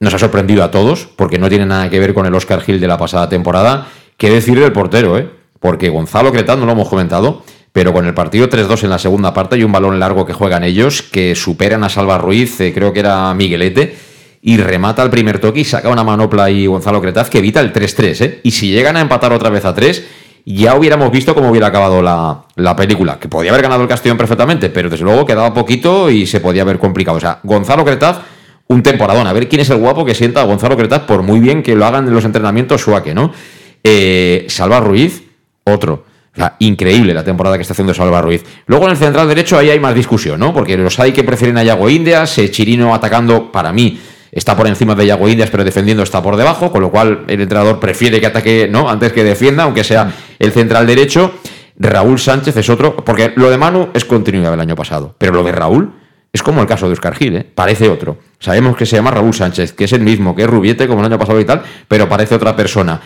nos 0.00 0.14
ha 0.14 0.18
sorprendido 0.18 0.64
a 0.64 0.70
todos 0.70 1.08
porque 1.14 1.38
no 1.38 1.48
tiene 1.48 1.66
nada 1.66 1.90
que 1.90 2.00
ver 2.00 2.14
con 2.14 2.26
el 2.26 2.34
Oscar 2.34 2.62
Gil 2.62 2.80
de 2.80 2.88
la 2.88 2.96
pasada 2.96 3.28
temporada. 3.28 3.88
¿Qué 4.16 4.30
decir 4.30 4.58
del 4.58 4.72
portero, 4.72 5.18
eh? 5.18 5.30
Porque 5.60 5.90
Gonzalo 5.90 6.32
Cretán, 6.32 6.58
no 6.58 6.66
lo 6.66 6.72
hemos 6.72 6.88
comentado, 6.88 7.42
pero 7.72 7.92
con 7.92 8.06
el 8.06 8.14
partido 8.14 8.48
3-2 8.48 8.84
en 8.84 8.90
la 8.90 8.98
segunda 8.98 9.34
parte 9.34 9.58
y 9.58 9.62
un 9.62 9.72
balón 9.72 10.00
largo 10.00 10.24
que 10.24 10.32
juegan 10.32 10.64
ellos, 10.64 11.02
que 11.02 11.34
superan 11.34 11.84
a 11.84 11.90
Salva 11.90 12.16
Ruiz, 12.16 12.58
eh, 12.60 12.72
creo 12.74 12.94
que 12.94 13.00
era 13.00 13.32
Miguelete, 13.34 13.94
y 14.40 14.56
remata 14.56 15.02
el 15.02 15.10
primer 15.10 15.38
toque 15.38 15.60
y 15.60 15.64
saca 15.64 15.90
una 15.90 16.02
manopla 16.02 16.50
y 16.50 16.66
Gonzalo 16.66 17.02
Cretaz 17.02 17.28
que 17.28 17.38
evita 17.38 17.60
el 17.60 17.74
3-3. 17.74 18.24
¿eh? 18.24 18.40
Y 18.42 18.52
si 18.52 18.70
llegan 18.70 18.96
a 18.96 19.02
empatar 19.02 19.34
otra 19.34 19.50
vez 19.50 19.66
a 19.66 19.74
3, 19.74 20.02
ya 20.46 20.76
hubiéramos 20.76 21.10
visto 21.10 21.34
cómo 21.34 21.50
hubiera 21.50 21.66
acabado 21.66 22.00
la, 22.00 22.44
la, 22.56 22.74
película, 22.74 23.18
que 23.18 23.28
podía 23.28 23.50
haber 23.50 23.62
ganado 23.62 23.82
el 23.82 23.88
Castellón 23.88 24.16
perfectamente, 24.16 24.70
pero 24.70 24.88
desde 24.88 25.04
luego 25.04 25.26
quedaba 25.26 25.52
poquito 25.52 26.10
y 26.10 26.26
se 26.26 26.40
podía 26.40 26.62
haber 26.62 26.78
complicado. 26.78 27.18
O 27.18 27.20
sea, 27.20 27.40
Gonzalo 27.42 27.84
Cretaz, 27.84 28.20
un 28.70 28.84
temporadón. 28.84 29.26
A 29.26 29.32
ver 29.32 29.48
quién 29.48 29.60
es 29.60 29.70
el 29.70 29.78
guapo 29.78 30.04
que 30.04 30.14
sienta 30.14 30.42
a 30.42 30.44
Gonzalo 30.44 30.76
Cretaz, 30.76 31.02
por 31.02 31.22
muy 31.22 31.40
bien 31.40 31.62
que 31.62 31.74
lo 31.74 31.84
hagan 31.84 32.06
en 32.06 32.14
los 32.14 32.24
entrenamientos 32.24 32.80
suaque, 32.80 33.12
¿no? 33.12 33.32
Eh, 33.82 34.46
Salva 34.48 34.78
Ruiz, 34.78 35.24
otro. 35.64 36.04
O 36.32 36.36
sea, 36.36 36.54
increíble 36.60 37.12
la 37.12 37.24
temporada 37.24 37.56
que 37.56 37.62
está 37.62 37.72
haciendo 37.72 37.92
Salva 37.92 38.22
Ruiz. 38.22 38.44
Luego 38.66 38.84
en 38.84 38.92
el 38.92 38.96
central 38.96 39.26
derecho 39.26 39.58
ahí 39.58 39.70
hay 39.70 39.80
más 39.80 39.92
discusión, 39.92 40.38
¿no? 40.38 40.54
Porque 40.54 40.76
los 40.76 41.00
hay 41.00 41.10
que 41.10 41.24
prefieren 41.24 41.58
a 41.58 41.64
Yago 41.64 41.90
Indias, 41.90 42.40
Chirino 42.52 42.94
atacando, 42.94 43.50
para 43.50 43.72
mí, 43.72 43.98
está 44.30 44.56
por 44.56 44.68
encima 44.68 44.94
de 44.94 45.04
Yago 45.04 45.28
Indias, 45.28 45.50
pero 45.50 45.64
defendiendo 45.64 46.04
está 46.04 46.22
por 46.22 46.36
debajo, 46.36 46.70
con 46.70 46.80
lo 46.80 46.92
cual 46.92 47.24
el 47.26 47.40
entrenador 47.40 47.80
prefiere 47.80 48.20
que 48.20 48.26
ataque, 48.26 48.68
¿no? 48.70 48.88
Antes 48.88 49.12
que 49.12 49.24
defienda, 49.24 49.64
aunque 49.64 49.82
sea 49.82 50.12
el 50.38 50.52
central 50.52 50.86
derecho. 50.86 51.32
Raúl 51.76 52.20
Sánchez 52.20 52.56
es 52.56 52.68
otro, 52.68 52.94
porque 52.94 53.32
lo 53.34 53.50
de 53.50 53.58
Manu 53.58 53.88
es 53.94 54.04
continuidad 54.04 54.52
del 54.52 54.60
año 54.60 54.76
pasado, 54.76 55.16
pero 55.18 55.32
lo 55.32 55.42
de 55.42 55.50
Raúl 55.50 55.99
es 56.32 56.42
como 56.42 56.60
el 56.60 56.66
caso 56.66 56.86
de 56.86 56.92
Oscar 56.92 57.14
Gil, 57.14 57.36
¿eh? 57.36 57.46
parece 57.54 57.88
otro. 57.88 58.18
Sabemos 58.38 58.76
que 58.76 58.86
se 58.86 58.96
llama 58.96 59.10
Raúl 59.10 59.34
Sánchez, 59.34 59.72
que 59.72 59.84
es 59.84 59.92
el 59.92 60.02
mismo, 60.02 60.36
que 60.36 60.42
es 60.42 60.48
Rubiete 60.48 60.86
como 60.86 61.00
el 61.00 61.06
año 61.06 61.18
pasado 61.18 61.40
y 61.40 61.44
tal, 61.44 61.62
pero 61.88 62.08
parece 62.08 62.34
otra 62.34 62.54
persona. 62.54 63.00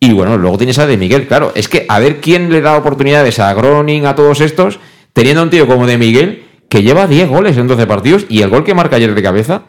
Y 0.00 0.12
bueno, 0.12 0.36
luego 0.36 0.58
tienes 0.58 0.78
a 0.78 0.86
De 0.86 0.96
Miguel, 0.96 1.26
claro. 1.26 1.52
Es 1.54 1.68
que 1.68 1.86
a 1.88 2.00
ver 2.00 2.20
quién 2.20 2.50
le 2.50 2.60
da 2.60 2.76
oportunidades 2.76 3.38
a 3.38 3.54
Groning, 3.54 4.06
a 4.06 4.14
todos 4.16 4.40
estos, 4.40 4.80
teniendo 5.12 5.42
un 5.42 5.50
tío 5.50 5.66
como 5.66 5.86
De 5.86 5.96
Miguel, 5.96 6.44
que 6.68 6.82
lleva 6.82 7.06
10 7.06 7.28
goles 7.28 7.56
en 7.56 7.68
12 7.68 7.86
partidos 7.86 8.26
y 8.28 8.42
el 8.42 8.50
gol 8.50 8.64
que 8.64 8.74
marca 8.74 8.96
ayer 8.96 9.14
de 9.14 9.22
cabeza 9.22 9.62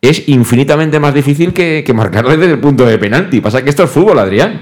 es 0.00 0.28
infinitamente 0.28 0.98
más 1.00 1.12
difícil 1.12 1.52
que, 1.52 1.82
que 1.84 1.92
marcarle 1.92 2.36
desde 2.36 2.52
el 2.52 2.60
punto 2.60 2.86
de 2.86 2.98
penalti. 2.98 3.40
Pasa 3.40 3.62
que 3.62 3.70
esto 3.70 3.84
es 3.84 3.90
fútbol, 3.90 4.18
Adrián. 4.18 4.58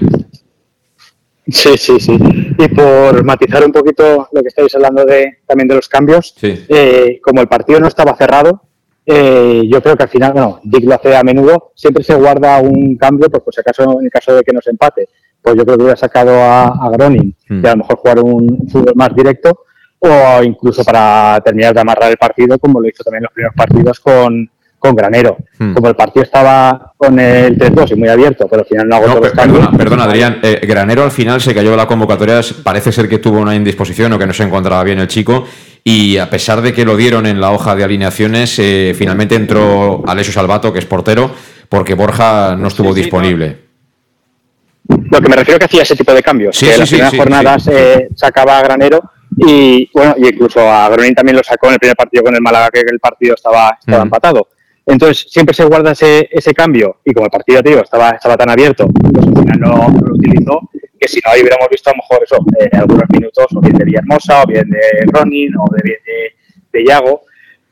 Sí, 1.49 1.77
sí, 1.77 1.99
sí. 1.99 2.17
Y 2.57 2.67
por 2.69 3.23
matizar 3.23 3.63
un 3.63 3.71
poquito 3.71 4.27
lo 4.31 4.41
que 4.41 4.49
estáis 4.49 4.73
hablando 4.75 5.05
de 5.05 5.39
también 5.45 5.67
de 5.67 5.75
los 5.75 5.87
cambios, 5.87 6.35
eh, 6.41 7.19
como 7.21 7.41
el 7.41 7.47
partido 7.47 7.79
no 7.79 7.87
estaba 7.87 8.15
cerrado, 8.15 8.61
eh, 9.05 9.63
yo 9.71 9.81
creo 9.81 9.95
que 9.95 10.03
al 10.03 10.09
final, 10.09 10.33
bueno, 10.33 10.59
Dick 10.63 10.83
lo 10.83 10.95
hace 10.95 11.15
a 11.15 11.23
menudo, 11.23 11.71
siempre 11.75 12.03
se 12.03 12.15
guarda 12.15 12.59
un 12.59 12.97
cambio, 12.97 13.29
pues, 13.29 13.43
si 13.55 13.61
acaso 13.61 13.83
en 13.99 14.05
el 14.05 14.11
caso 14.11 14.35
de 14.35 14.43
que 14.43 14.51
nos 14.51 14.67
empate, 14.67 15.07
pues 15.41 15.55
yo 15.55 15.63
creo 15.63 15.77
que 15.77 15.83
hubiera 15.83 15.97
sacado 15.97 16.31
a, 16.33 16.89
Groning 16.91 17.33
hmm. 17.47 17.63
y 17.63 17.67
a 17.67 17.71
lo 17.71 17.77
mejor 17.77 17.97
jugar 17.97 18.19
un 18.19 18.67
fútbol 18.69 18.93
más 18.95 19.15
directo, 19.15 19.63
o 19.99 20.43
incluso 20.43 20.83
para 20.83 21.39
terminar 21.43 21.73
de 21.73 21.79
amarrar 21.79 22.11
el 22.11 22.17
partido, 22.17 22.59
como 22.59 22.81
lo 22.81 22.89
hizo 22.89 23.03
también 23.03 23.21
en 23.21 23.23
los 23.23 23.33
primeros 23.33 23.55
partidos 23.55 23.99
con, 24.01 24.49
con 24.79 24.95
Granero. 24.95 25.37
Hmm. 25.57 25.73
Como 25.73 25.89
el 25.89 25.95
partido 25.95 26.23
estaba 26.23 26.93
con 26.95 27.19
el 27.19 27.57
3-2 27.57 27.91
y 27.91 27.95
muy 27.95 28.09
abierto, 28.09 28.47
pero 28.47 28.61
al 28.61 28.67
final 28.67 28.87
no 28.87 28.95
hago 28.95 29.07
no, 29.07 29.21
perdona, 29.21 29.71
perdona, 29.71 30.03
Adrián. 30.03 30.39
Eh, 30.43 30.61
Granero 30.67 31.03
al 31.03 31.11
final 31.11 31.41
se 31.41 31.53
cayó 31.53 31.71
de 31.71 31.77
la 31.77 31.87
convocatoria. 31.87 32.41
Parece 32.63 32.91
ser 32.91 33.09
que 33.09 33.19
tuvo 33.19 33.39
una 33.39 33.55
indisposición 33.55 34.13
o 34.13 34.19
que 34.19 34.27
no 34.27 34.33
se 34.33 34.43
encontraba 34.43 34.83
bien 34.83 34.99
el 34.99 35.07
chico. 35.07 35.45
Y 35.83 36.17
a 36.17 36.29
pesar 36.29 36.61
de 36.61 36.73
que 36.73 36.85
lo 36.85 36.97
dieron 36.97 37.25
en 37.25 37.39
la 37.39 37.51
hoja 37.51 37.75
de 37.75 37.83
alineaciones, 37.83 38.59
eh, 38.59 38.93
finalmente 38.95 39.35
entró 39.35 40.03
Alessio 40.05 40.33
Salvato, 40.33 40.73
que 40.73 40.79
es 40.79 40.85
portero, 40.85 41.31
porque 41.69 41.93
Borja 41.93 42.55
no 42.57 42.67
estuvo 42.67 42.93
disponible. 42.93 43.67
Lo 44.87 45.21
que 45.21 45.29
me 45.29 45.35
refiero 45.35 45.59
que 45.59 45.65
hacía 45.65 45.83
ese 45.83 45.95
tipo 45.95 46.13
de 46.13 46.21
cambios. 46.21 46.57
que 46.57 46.73
en 46.73 46.79
las 46.79 46.89
primeras 46.89 47.15
jornadas 47.15 47.67
eh, 47.67 48.09
sacaba 48.15 48.59
a 48.59 48.63
Granero 48.63 49.01
y 49.35 49.89
bueno, 49.93 50.15
y 50.17 50.27
incluso 50.27 50.59
a 50.61 50.89
Gronin 50.89 51.13
también 51.13 51.37
lo 51.37 51.43
sacó 51.43 51.67
en 51.67 51.73
el 51.73 51.79
primer 51.79 51.95
partido 51.95 52.23
con 52.23 52.35
el 52.35 52.41
Málaga, 52.41 52.69
que 52.71 52.79
el 52.79 52.99
partido 52.99 53.35
estaba, 53.35 53.77
estaba 53.79 54.03
hmm. 54.03 54.07
empatado. 54.07 54.47
Entonces, 54.87 55.27
siempre 55.29 55.53
se 55.53 55.65
guarda 55.65 55.91
ese, 55.91 56.29
ese 56.31 56.53
cambio 56.53 57.01
y 57.03 57.13
como 57.13 57.25
el 57.25 57.31
partido, 57.31 57.61
tío, 57.61 57.83
estaba, 57.83 58.11
estaba 58.11 58.37
tan 58.37 58.49
abierto, 58.49 58.87
pues 58.87 59.27
al 59.27 59.33
final 59.33 59.59
no, 59.59 59.87
lo 60.05 60.15
utilizó, 60.15 60.61
que 60.97 61.07
si 61.09 61.19
no, 61.25 61.31
ahí 61.31 61.41
hubiéramos 61.41 61.67
visto 61.69 61.89
a 61.89 61.93
lo 61.93 61.97
mejor 61.97 62.23
eso, 62.23 62.37
eh, 62.57 62.69
algunos 62.71 63.03
minutos, 63.09 63.47
o 63.53 63.59
bien 63.59 63.77
de 63.77 63.83
Villahermosa, 63.83 64.43
o 64.43 64.47
bien 64.47 64.69
de 64.69 64.79
Ronin, 65.07 65.53
o 65.57 65.65
de, 65.75 65.83
de, 65.83 66.35
de 66.71 66.85
Yago. 66.85 67.21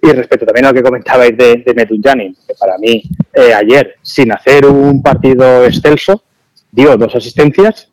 Y 0.01 0.11
respecto 0.11 0.45
también 0.45 0.65
a 0.65 0.69
lo 0.69 0.75
que 0.75 0.83
comentabais 0.83 1.35
de, 1.37 1.63
de 1.65 1.73
que 1.73 2.53
para 2.59 2.77
mí, 2.77 3.01
eh, 3.33 3.53
ayer, 3.53 3.95
sin 4.01 4.33
hacer 4.33 4.65
un 4.65 5.01
partido 5.01 5.65
excelso, 5.65 6.21
dio 6.69 6.97
dos 6.97 7.15
asistencias. 7.15 7.91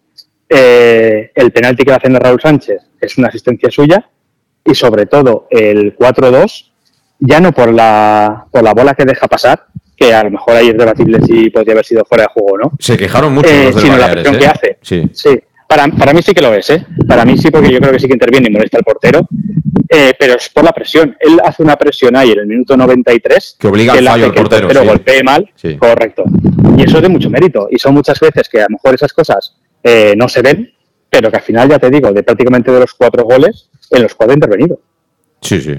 Eh, 0.48 1.30
el 1.34 1.52
penalti 1.52 1.84
que 1.84 1.90
le 1.90 1.96
hacen 1.96 2.16
Raúl 2.16 2.40
Sánchez 2.40 2.82
es 3.00 3.16
una 3.16 3.28
asistencia 3.28 3.70
suya. 3.70 4.10
Y 4.64 4.74
sobre 4.74 5.06
todo, 5.06 5.46
el 5.50 5.96
4-2 5.96 6.71
ya 7.24 7.40
no 7.40 7.52
por 7.52 7.72
la, 7.72 8.46
por 8.50 8.62
la 8.62 8.74
bola 8.74 8.94
que 8.94 9.04
deja 9.04 9.26
pasar, 9.28 9.66
que 9.96 10.12
a 10.12 10.24
lo 10.24 10.30
mejor 10.32 10.56
ahí 10.56 10.68
es 10.68 10.76
debatible 10.76 11.20
si 11.22 11.50
podría 11.50 11.74
haber 11.74 11.84
sido 11.84 12.04
fuera 12.04 12.24
de 12.24 12.28
juego 12.32 12.58
no. 12.58 12.72
Se 12.78 12.96
quejaron 12.96 13.32
mucho 13.34 13.48
eh, 13.48 13.70
los 13.72 13.80
sino 13.80 13.96
la 13.96 14.10
presión 14.10 14.36
que 14.36 14.44
¿eh? 14.44 14.48
hace. 14.48 14.78
Sí. 14.82 15.10
sí. 15.12 15.40
Para, 15.68 15.86
para, 15.88 16.12
mí 16.12 16.20
sí 16.22 16.34
que 16.34 16.42
lo 16.42 16.52
es, 16.52 16.68
¿eh? 16.70 16.84
Para 17.08 17.24
mí 17.24 17.38
sí, 17.38 17.50
porque 17.50 17.72
yo 17.72 17.78
creo 17.78 17.92
que 17.92 18.00
sí 18.00 18.06
que 18.06 18.12
interviene 18.12 18.48
y 18.48 18.52
molesta 18.52 18.76
al 18.76 18.84
portero, 18.84 19.26
eh, 19.88 20.12
pero 20.18 20.34
es 20.34 20.50
por 20.50 20.64
la 20.64 20.72
presión. 20.72 21.16
Él 21.18 21.40
hace 21.42 21.62
una 21.62 21.76
presión 21.76 22.14
ahí 22.14 22.32
en 22.32 22.40
el 22.40 22.46
minuto 22.46 22.76
93 22.76 23.56
que 23.58 23.68
obliga 23.68 23.94
al 23.94 24.04
fallo 24.04 24.26
al 24.26 24.34
portero. 24.34 24.68
Pero 24.68 24.84
golpee 24.84 25.22
mal, 25.22 25.50
correcto. 25.78 26.24
Y 26.76 26.82
eso 26.82 26.96
es 26.96 27.02
de 27.02 27.08
mucho 27.08 27.30
mérito. 27.30 27.68
Y 27.70 27.78
son 27.78 27.94
muchas 27.94 28.20
veces 28.20 28.50
que 28.50 28.60
a 28.60 28.64
lo 28.64 28.70
mejor 28.70 28.94
esas 28.94 29.14
cosas 29.14 29.56
no 30.16 30.28
se 30.28 30.42
ven, 30.42 30.74
pero 31.08 31.30
que 31.30 31.36
al 31.36 31.42
final, 31.42 31.70
ya 31.70 31.78
te 31.78 31.88
digo, 31.88 32.12
de 32.12 32.22
prácticamente 32.22 32.70
de 32.70 32.80
los 32.80 32.92
cuatro 32.92 33.24
goles, 33.24 33.70
en 33.90 34.02
los 34.02 34.14
cuatro 34.14 34.32
ha 34.32 34.34
intervenido. 34.34 34.78
Sí, 35.42 35.60
sí. 35.60 35.72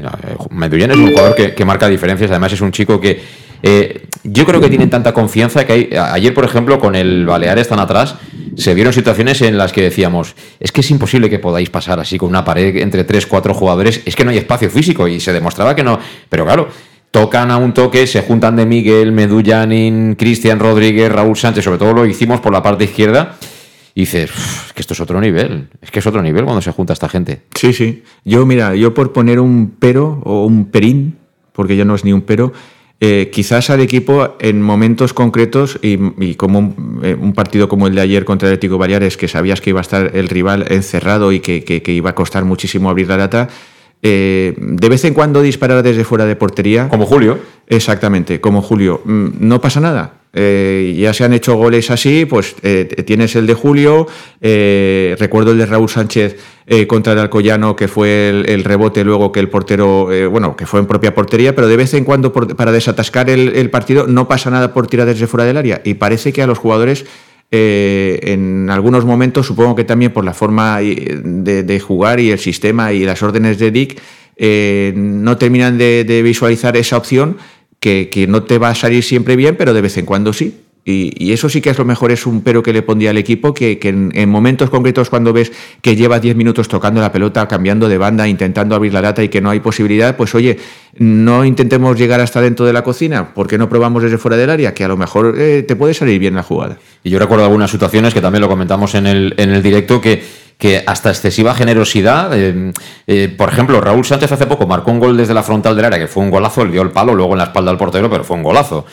Medullán 0.52 0.92
es 0.92 0.98
un 0.98 1.10
jugador 1.10 1.36
que, 1.36 1.66
marca 1.66 1.88
diferencias. 1.88 2.30
Además, 2.30 2.54
es 2.54 2.62
un 2.62 2.72
chico 2.72 3.00
que 3.00 3.22
eh, 3.64 4.02
yo 4.24 4.46
creo 4.46 4.60
que 4.60 4.68
tienen 4.68 4.90
tanta 4.90 5.14
confianza 5.14 5.66
que 5.66 5.74
hay, 5.74 5.90
ayer, 5.96 6.34
por 6.34 6.44
ejemplo, 6.44 6.80
con 6.80 6.96
el 6.96 7.26
Baleares 7.26 7.70
tan 7.70 7.80
atrás, 7.80 8.16
se 8.58 8.74
vieron 8.74 8.92
situaciones 8.92 9.42
en 9.42 9.58
las 9.58 9.72
que 9.72 9.82
decíamos, 9.82 10.36
es 10.60 10.74
que 10.74 10.82
es 10.82 10.92
imposible 10.92 11.30
que 11.30 11.40
podáis 11.40 11.70
pasar 11.70 11.98
así 12.00 12.18
con 12.18 12.30
una 12.30 12.44
pared 12.44 12.76
entre 12.78 13.06
tres, 13.06 13.26
cuatro 13.26 13.54
jugadores, 13.54 14.02
es 14.06 14.16
que 14.18 14.26
no 14.26 14.32
hay 14.32 14.38
espacio 14.38 14.70
físico 14.70 15.08
y 15.08 15.22
se 15.22 15.32
demostraba 15.32 15.76
que 15.76 15.84
no. 15.84 15.98
Pero 16.28 16.44
claro, 16.44 16.68
tocan 17.12 17.52
a 17.52 17.58
un 17.58 17.74
toque, 17.74 18.06
se 18.06 18.22
juntan 18.22 18.58
de 18.58 18.66
Miguel, 18.66 19.14
Medullanin, 19.14 20.16
Cristian 20.16 20.60
Rodríguez, 20.60 21.10
Raúl 21.10 21.38
Sánchez, 21.38 21.64
sobre 21.64 21.78
todo 21.78 21.94
lo 21.94 22.06
hicimos 22.06 22.42
por 22.42 22.52
la 22.52 22.62
parte 22.62 22.84
izquierda 22.84 23.38
y 23.96 24.02
dices, 24.02 24.32
es 24.68 24.74
que 24.74 24.82
esto 24.82 24.94
es 24.94 25.00
otro 25.00 25.22
nivel, 25.22 25.70
es 25.82 25.92
que 25.92 26.00
es 26.00 26.08
otro 26.08 26.22
nivel 26.22 26.46
cuando 26.46 26.62
se 26.62 26.72
junta 26.72 26.94
esta 26.94 27.10
gente. 27.10 27.42
Sí, 27.54 27.74
sí. 27.74 28.04
Yo, 28.26 28.46
mira, 28.46 28.76
yo 28.76 28.94
por 28.94 29.14
poner 29.14 29.40
un 29.40 29.76
pero 29.80 30.20
o 30.24 30.46
un 30.46 30.66
perín, 30.66 31.18
porque 31.52 31.76
ya 31.76 31.86
no 31.86 31.94
es 31.94 32.04
ni 32.04 32.12
un 32.12 32.22
pero, 32.22 32.54
eh, 33.00 33.30
quizás 33.32 33.70
al 33.70 33.82
equipo 33.82 34.36
en 34.40 34.62
momentos 34.62 35.14
concretos 35.14 35.78
y, 35.82 36.36
como 36.36 36.74
eh, 37.04 37.18
un, 37.20 37.34
partido 37.34 37.68
como 37.68 37.88
el 37.88 37.96
de 37.96 38.02
ayer 38.02 38.24
contra 38.24 38.48
el 38.48 38.54
Atlético 38.54 38.78
Baleares, 38.78 39.18
que 39.18 39.28
sabías 39.28 39.62
que 39.62 39.72
iba 39.72 39.80
a 39.80 39.82
estar 39.82 40.16
el 40.16 40.30
rival 40.30 40.66
encerrado 40.70 41.32
y 41.32 41.40
que, 41.40 41.64
que, 41.64 41.92
iba 41.92 42.12
a 42.12 42.16
costar 42.16 42.46
muchísimo 42.46 42.90
abrir 42.90 43.10
la 43.10 43.18
data, 43.18 43.50
eh, 44.02 44.56
de 44.58 44.90
vez 44.90 45.04
en 45.06 45.14
cuando 45.14 45.42
disparar 45.42 45.84
desde 45.84 46.04
fuera 46.04 46.26
de 46.26 46.36
portería. 46.36 46.88
Como 46.88 47.06
Julio. 47.06 47.40
Exactamente, 47.68 48.42
como 48.42 48.62
Julio. 48.62 49.02
Mm, 49.06 49.28
no 49.40 49.62
pasa 49.62 49.80
nada. 49.80 50.23
Eh, 50.36 50.96
ya 50.98 51.14
se 51.14 51.24
han 51.24 51.34
hecho 51.34 51.54
goles 51.56 51.92
así, 51.92 52.26
pues 52.26 52.56
eh, 52.64 52.86
tienes 53.06 53.36
el 53.36 53.46
de 53.46 53.54
Julio, 53.54 54.08
eh, 54.42 55.16
recuerdo 55.20 55.52
el 55.52 55.60
de 55.60 55.68
Raúl 55.68 55.90
Sánchez 55.90 56.38
contra 56.88 57.12
el 57.14 57.20
Alcoyano, 57.20 57.76
que 57.76 57.90
fue 57.90 58.30
el, 58.30 58.64
rebote 58.64 59.04
luego 59.04 59.34
que 59.34 59.42
el 59.42 59.50
portero, 59.50 60.08
bueno, 60.32 60.56
que 60.56 60.66
fue 60.66 60.80
en 60.80 60.86
propia 60.86 61.14
portería, 61.14 61.54
pero 61.54 61.68
de 61.68 61.76
vez 61.76 61.94
en 61.94 62.06
cuando 62.06 62.32
para 62.32 62.72
desatascar 62.72 63.30
el, 63.30 63.70
partido 63.70 64.08
no 64.08 64.30
pasa 64.30 64.50
nada 64.50 64.74
por 64.74 64.88
tirar 64.88 65.06
desde 65.06 65.28
fuera 65.28 65.44
del 65.44 65.58
área. 65.58 65.82
Y 65.84 65.96
parece 65.96 66.32
que 66.32 66.42
a 66.42 66.48
los 66.48 66.58
jugadores 66.58 67.06
en 67.52 68.70
algunos 68.70 69.04
momentos, 69.04 69.46
supongo 69.46 69.76
que 69.76 69.84
también 69.84 70.14
por 70.14 70.24
la 70.24 70.34
forma 70.34 70.80
de, 70.80 71.80
jugar 71.86 72.22
y 72.22 72.32
el 72.32 72.40
sistema 72.40 72.94
y 72.94 73.04
las 73.04 73.22
órdenes 73.22 73.60
de 73.60 73.70
Dick, 73.70 74.02
no 74.96 75.38
terminan 75.38 75.78
de, 75.78 76.22
visualizar 76.24 76.78
esa 76.78 76.96
opción 76.96 77.36
que, 77.84 78.26
no 78.30 78.44
te 78.44 78.58
va 78.58 78.70
a 78.70 78.76
salir 78.76 79.04
siempre 79.04 79.36
bien, 79.36 79.58
pero 79.58 79.74
de 79.74 79.82
vez 79.82 79.98
en 79.98 80.06
cuando 80.06 80.32
sí. 80.32 80.62
Y, 80.86 81.32
eso 81.32 81.48
sí 81.48 81.62
que 81.62 81.70
es 81.70 81.78
lo 81.78 81.86
mejor, 81.86 82.12
es 82.12 82.26
un 82.26 82.42
pero 82.42 82.62
que 82.62 82.74
le 82.74 82.82
pondría 82.82 83.12
al 83.12 83.18
equipo, 83.18 83.54
que, 83.54 83.80
en, 83.82 84.30
momentos 84.30 84.70
concretos 84.70 85.10
cuando 85.10 85.32
ves 85.32 85.52
que 85.82 85.96
lleva 85.96 86.20
10 86.20 86.36
minutos 86.36 86.68
tocando 86.68 87.00
la 87.00 87.12
pelota, 87.12 87.48
cambiando 87.48 87.88
de 87.88 87.98
banda, 87.98 88.28
intentando 88.28 88.76
abrir 88.76 88.94
la 88.94 89.02
lata 89.02 89.24
y 89.24 89.30
que 89.30 89.42
no 89.42 89.50
hay 89.50 89.60
posibilidad, 89.60 90.16
pues 90.18 90.36
oye, 90.36 90.58
no 90.98 91.46
intentemos 91.46 91.98
llegar 91.98 92.20
hasta 92.20 92.42
dentro 92.42 92.66
de 92.66 92.74
la 92.74 92.84
cocina, 92.84 93.34
porque 93.34 93.58
no 93.58 93.70
probamos 93.70 94.04
desde 94.04 94.18
fuera 94.18 94.38
del 94.38 94.50
área? 94.50 94.74
Que 94.74 94.84
a 94.84 94.88
lo 94.88 94.98
mejor 94.98 95.36
eh, 95.38 95.64
te 95.64 95.76
puede 95.76 95.94
salir 95.94 96.20
bien 96.20 96.36
la 96.36 96.44
jugada. 96.44 96.78
Y 97.04 97.10
yo 97.10 97.20
recuerdo 97.20 97.46
algunas 97.46 97.72
situaciones 97.72 98.14
que 98.14 98.22
también 98.22 98.42
lo 98.42 98.50
comentamos 98.50 98.96
en 98.96 99.08
el, 99.08 99.34
en 99.38 99.52
el 99.52 99.64
directo, 99.64 100.02
que 100.02 100.22
que 100.58 100.84
hasta 100.86 101.10
excesiva 101.10 101.54
generosidad. 101.54 102.32
Eh, 102.34 102.72
eh, 103.08 103.34
por 103.38 103.50
ejemplo, 103.50 103.82
Raúl 103.82 104.06
Sánchez 104.06 104.32
hace 104.32 104.48
poco 104.48 104.68
marcó 104.68 104.92
un 104.92 105.00
gol 105.00 105.18
desde 105.18 105.34
la 105.34 105.44
frontal 105.44 105.76
del 105.76 105.86
área, 105.86 106.00
que 106.00 106.08
fue 106.08 106.24
un 106.24 106.32
golazo, 106.32 106.66
le 106.66 106.72
dio 106.72 106.82
el 106.82 106.92
palo 106.92 107.14
luego 107.16 107.34
en 107.34 107.40
la 107.40 107.46
espalda 107.46 107.72
al 107.72 107.78
portero, 107.78 108.10
pero 108.10 108.24
fue 108.24 108.38
un 108.38 108.44
golazo. 108.44 108.86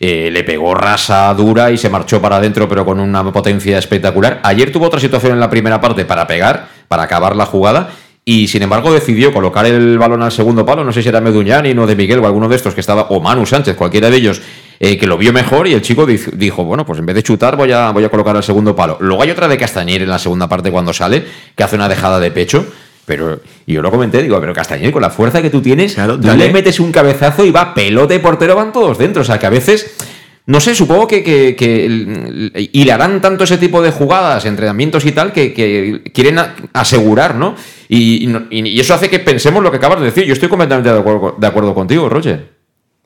Eh, 0.00 0.30
le 0.30 0.44
pegó 0.44 0.74
rasa 0.74 1.32
dura 1.34 1.70
y 1.70 1.78
se 1.78 1.88
marchó 1.88 2.20
para 2.20 2.36
adentro, 2.36 2.68
pero 2.68 2.84
con 2.84 3.00
una 3.00 3.24
potencia 3.32 3.78
espectacular. 3.78 4.40
Ayer 4.42 4.72
tuvo 4.72 4.86
otra 4.86 5.00
situación 5.00 5.32
en 5.32 5.40
la 5.40 5.50
primera 5.50 5.80
parte 5.80 6.04
para 6.04 6.26
pegar, 6.26 6.68
para 6.88 7.04
acabar 7.04 7.36
la 7.36 7.46
jugada. 7.46 7.90
Y 8.24 8.46
sin 8.46 8.62
embargo 8.62 8.92
decidió 8.92 9.32
colocar 9.32 9.66
el 9.66 9.98
balón 9.98 10.22
al 10.22 10.30
segundo 10.30 10.64
palo, 10.64 10.84
no 10.84 10.92
sé 10.92 11.02
si 11.02 11.08
era 11.08 11.20
Meduñani 11.20 11.76
o 11.76 11.86
de 11.86 11.96
Miguel 11.96 12.20
o 12.20 12.26
alguno 12.26 12.48
de 12.48 12.54
estos 12.54 12.72
que 12.72 12.80
estaba, 12.80 13.08
o 13.10 13.20
Manu 13.20 13.44
Sánchez, 13.46 13.74
cualquiera 13.74 14.10
de 14.10 14.16
ellos, 14.16 14.40
eh, 14.78 14.96
que 14.96 15.08
lo 15.08 15.18
vio 15.18 15.32
mejor 15.32 15.66
y 15.66 15.72
el 15.72 15.82
chico 15.82 16.06
dijo, 16.06 16.64
bueno, 16.64 16.86
pues 16.86 17.00
en 17.00 17.06
vez 17.06 17.16
de 17.16 17.22
chutar 17.24 17.56
voy 17.56 17.72
a, 17.72 17.90
voy 17.90 18.04
a 18.04 18.08
colocar 18.08 18.36
el 18.36 18.42
segundo 18.44 18.76
palo. 18.76 18.96
Luego 19.00 19.22
hay 19.22 19.30
otra 19.30 19.48
de 19.48 19.58
Castañer 19.58 20.02
en 20.02 20.08
la 20.08 20.20
segunda 20.20 20.48
parte 20.48 20.70
cuando 20.70 20.92
sale, 20.92 21.24
que 21.56 21.64
hace 21.64 21.74
una 21.74 21.88
dejada 21.88 22.20
de 22.20 22.30
pecho. 22.30 22.64
Pero 23.04 23.40
y 23.66 23.72
yo 23.72 23.82
lo 23.82 23.90
comenté, 23.90 24.22
digo, 24.22 24.40
pero 24.40 24.54
Castañer, 24.54 24.92
con 24.92 25.02
la 25.02 25.10
fuerza 25.10 25.42
que 25.42 25.50
tú 25.50 25.60
tienes, 25.60 25.94
claro, 25.94 26.16
le 26.16 26.52
metes 26.52 26.78
un 26.78 26.92
cabezazo 26.92 27.44
y 27.44 27.50
va 27.50 27.74
pelote 27.74 28.20
portero, 28.20 28.54
van 28.54 28.72
todos 28.72 28.96
dentro. 28.98 29.22
O 29.22 29.24
sea, 29.24 29.40
que 29.40 29.46
a 29.46 29.50
veces, 29.50 29.96
no 30.44 30.60
sé, 30.60 30.74
supongo 30.74 31.06
que, 31.06 31.22
que, 31.22 32.68
y 32.72 32.84
le 32.84 32.92
harán 32.92 33.20
tanto 33.20 33.44
ese 33.44 33.58
tipo 33.58 33.80
de 33.80 33.92
jugadas, 33.92 34.44
entrenamientos 34.44 35.06
y 35.06 35.12
tal, 35.12 35.32
que, 35.32 36.02
quieren 36.12 36.38
asegurar, 36.72 37.36
¿no? 37.36 37.54
Y, 37.88 38.28
y, 38.50 38.80
eso 38.80 38.94
hace 38.94 39.08
que 39.08 39.20
pensemos 39.20 39.62
lo 39.62 39.70
que 39.70 39.76
acabas 39.76 40.00
de 40.00 40.06
decir. 40.06 40.24
Yo 40.24 40.32
estoy 40.32 40.48
completamente 40.48 40.92
de 40.92 40.98
acuerdo, 40.98 41.36
de 41.38 41.46
acuerdo 41.46 41.74
contigo, 41.74 42.08
Roger. 42.08 42.62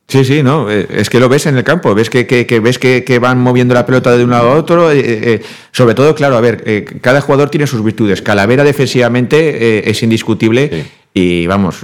Sí, 0.09 0.25
sí, 0.25 0.43
no, 0.43 0.71
eh, 0.71 0.87
es 0.89 1.11
que 1.11 1.19
lo 1.19 1.29
ves 1.29 1.47
en 1.47 1.57
el 1.57 1.65
campo, 1.65 1.93
ves 1.93 2.09
que, 2.11 2.27
que, 2.27 2.61
ves 2.61 2.79
que, 2.79 3.19
van 3.19 3.41
moviendo 3.41 3.75
la 3.75 3.85
pelota 3.85 4.17
de 4.17 4.23
un 4.23 4.31
lado 4.31 4.53
a 4.53 4.55
otro. 4.55 4.93
Eh, 4.93 5.01
eh, 5.05 5.43
sobre 5.73 5.95
todo, 5.95 6.15
claro, 6.15 6.37
a 6.37 6.41
ver, 6.41 7.01
cada 7.01 7.21
jugador 7.21 7.51
tiene 7.51 7.67
sus 7.67 7.83
virtudes. 7.83 8.23
Calavera 8.23 8.63
defensivamente 8.63 9.91
es 9.91 10.03
indiscutible 10.03 10.87
y 11.13 11.47
vamos, 11.49 11.81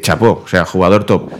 chapó, 0.00 0.42
o 0.44 0.48
sea, 0.48 0.64
jugador 0.64 1.04
top. 1.04 1.30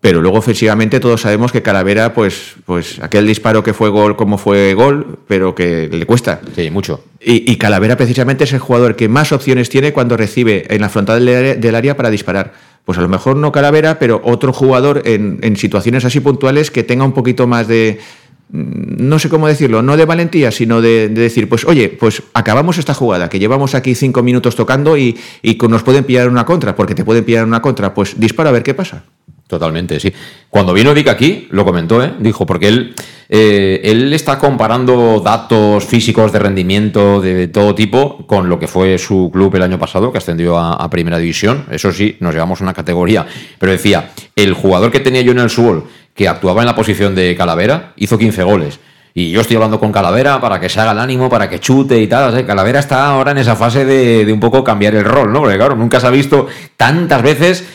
Pero 0.00 0.22
luego 0.22 0.38
ofensivamente 0.38 0.98
todos 0.98 1.20
sabemos 1.20 1.52
que 1.52 1.60
Calavera, 1.60 2.14
pues, 2.14 2.54
pues 2.64 3.00
aquel 3.00 3.26
disparo 3.26 3.62
que 3.62 3.74
fue 3.74 3.90
gol 3.90 4.16
como 4.16 4.38
fue 4.38 4.72
gol, 4.72 5.18
pero 5.28 5.54
que 5.54 5.88
le 5.92 6.06
cuesta. 6.06 6.40
Sí, 6.56 6.70
mucho. 6.70 7.04
Y, 7.20 7.56
Calavera 7.56 7.98
precisamente 7.98 8.44
es 8.44 8.52
el 8.54 8.60
jugador 8.60 8.96
que 8.96 9.10
más 9.10 9.30
opciones 9.30 9.68
tiene 9.68 9.92
cuando 9.92 10.16
recibe 10.16 10.64
en 10.74 10.80
la 10.80 10.88
frontal 10.88 11.24
del 11.26 11.74
área 11.74 11.96
para 11.96 12.08
disparar 12.08 12.70
pues 12.84 12.98
a 12.98 13.02
lo 13.02 13.08
mejor 13.08 13.36
no 13.36 13.52
Calavera, 13.52 13.98
pero 13.98 14.20
otro 14.24 14.52
jugador 14.52 15.02
en, 15.04 15.56
situaciones 15.56 16.04
así 16.04 16.18
puntuales 16.20 16.70
que 16.70 16.82
tenga 16.82 17.04
un 17.04 17.12
poquito 17.12 17.46
más 17.46 17.68
de, 17.68 18.00
no 18.48 19.18
sé 19.18 19.28
cómo 19.28 19.46
decirlo, 19.46 19.82
no 19.82 19.96
de 19.96 20.06
valentía, 20.06 20.50
sino 20.50 20.80
de, 20.80 21.08
decir, 21.08 21.48
pues 21.48 21.64
oye, 21.66 21.88
pues 21.88 22.22
acabamos 22.34 22.78
esta 22.78 22.94
jugada, 22.94 23.28
que 23.28 23.38
llevamos 23.38 23.74
aquí 23.74 23.94
cinco 23.94 24.22
minutos 24.22 24.56
tocando 24.56 24.96
y, 24.96 25.16
y 25.42 25.56
nos 25.68 25.82
pueden 25.82 26.04
pillar 26.04 26.28
una 26.28 26.44
contra, 26.44 26.74
porque 26.74 26.94
te 26.94 27.04
pueden 27.04 27.22
pillar 27.22 27.44
una 27.44 27.62
contra, 27.62 27.94
pues 27.94 28.18
dispara 28.18 28.48
a 28.48 28.52
ver 28.52 28.62
qué 28.62 28.74
pasa. 28.74 29.04
Totalmente, 29.50 29.98
sí. 29.98 30.12
Cuando 30.48 30.72
vino 30.72 30.94
Vic 30.94 31.08
aquí, 31.08 31.48
lo 31.50 31.64
comentó, 31.64 32.04
¿eh? 32.04 32.12
dijo, 32.20 32.46
porque 32.46 32.68
él, 32.68 32.94
eh, 33.28 33.80
él 33.82 34.12
está 34.12 34.38
comparando 34.38 35.18
datos 35.18 35.84
físicos 35.84 36.30
de 36.30 36.38
rendimiento 36.38 37.20
de 37.20 37.48
todo 37.48 37.74
tipo 37.74 38.24
con 38.28 38.48
lo 38.48 38.60
que 38.60 38.68
fue 38.68 38.96
su 38.96 39.28
club 39.32 39.56
el 39.56 39.62
año 39.62 39.76
pasado, 39.76 40.12
que 40.12 40.18
ascendió 40.18 40.56
a, 40.56 40.88
Primera 40.88 41.18
División. 41.18 41.66
Eso 41.68 41.90
sí, 41.90 42.16
nos 42.20 42.32
llevamos 42.32 42.60
una 42.60 42.72
categoría. 42.72 43.26
Pero 43.58 43.72
decía, 43.72 44.12
el 44.36 44.54
jugador 44.54 44.92
que 44.92 45.00
tenía 45.00 45.22
yo 45.22 45.32
en 45.32 45.40
el 45.40 45.50
Subol, 45.50 45.82
que 46.14 46.28
actuaba 46.28 46.62
en 46.62 46.66
la 46.66 46.76
posición 46.76 47.16
de 47.16 47.34
Calavera, 47.34 47.92
hizo 47.96 48.16
15 48.16 48.44
goles. 48.44 48.78
Y 49.14 49.32
yo 49.32 49.40
estoy 49.40 49.56
hablando 49.56 49.80
con 49.80 49.90
Calavera 49.90 50.40
para 50.40 50.60
que 50.60 50.68
se 50.68 50.78
haga 50.78 50.92
el 50.92 51.00
ánimo, 51.00 51.28
para 51.28 51.50
que 51.50 51.58
chute 51.58 51.98
y 52.00 52.06
tal. 52.06 52.46
Calavera 52.46 52.78
está 52.78 53.08
ahora 53.08 53.32
en 53.32 53.38
esa 53.38 53.56
fase 53.56 53.84
de, 53.84 54.24
de 54.24 54.32
un 54.32 54.38
poco 54.38 54.62
cambiar 54.62 54.94
el 54.94 55.04
rol, 55.04 55.32
¿no? 55.32 55.40
Porque 55.40 55.56
claro, 55.56 55.74
nunca 55.74 55.98
se 55.98 56.06
ha 56.06 56.10
visto 56.10 56.46
tantas 56.76 57.20
veces 57.20 57.66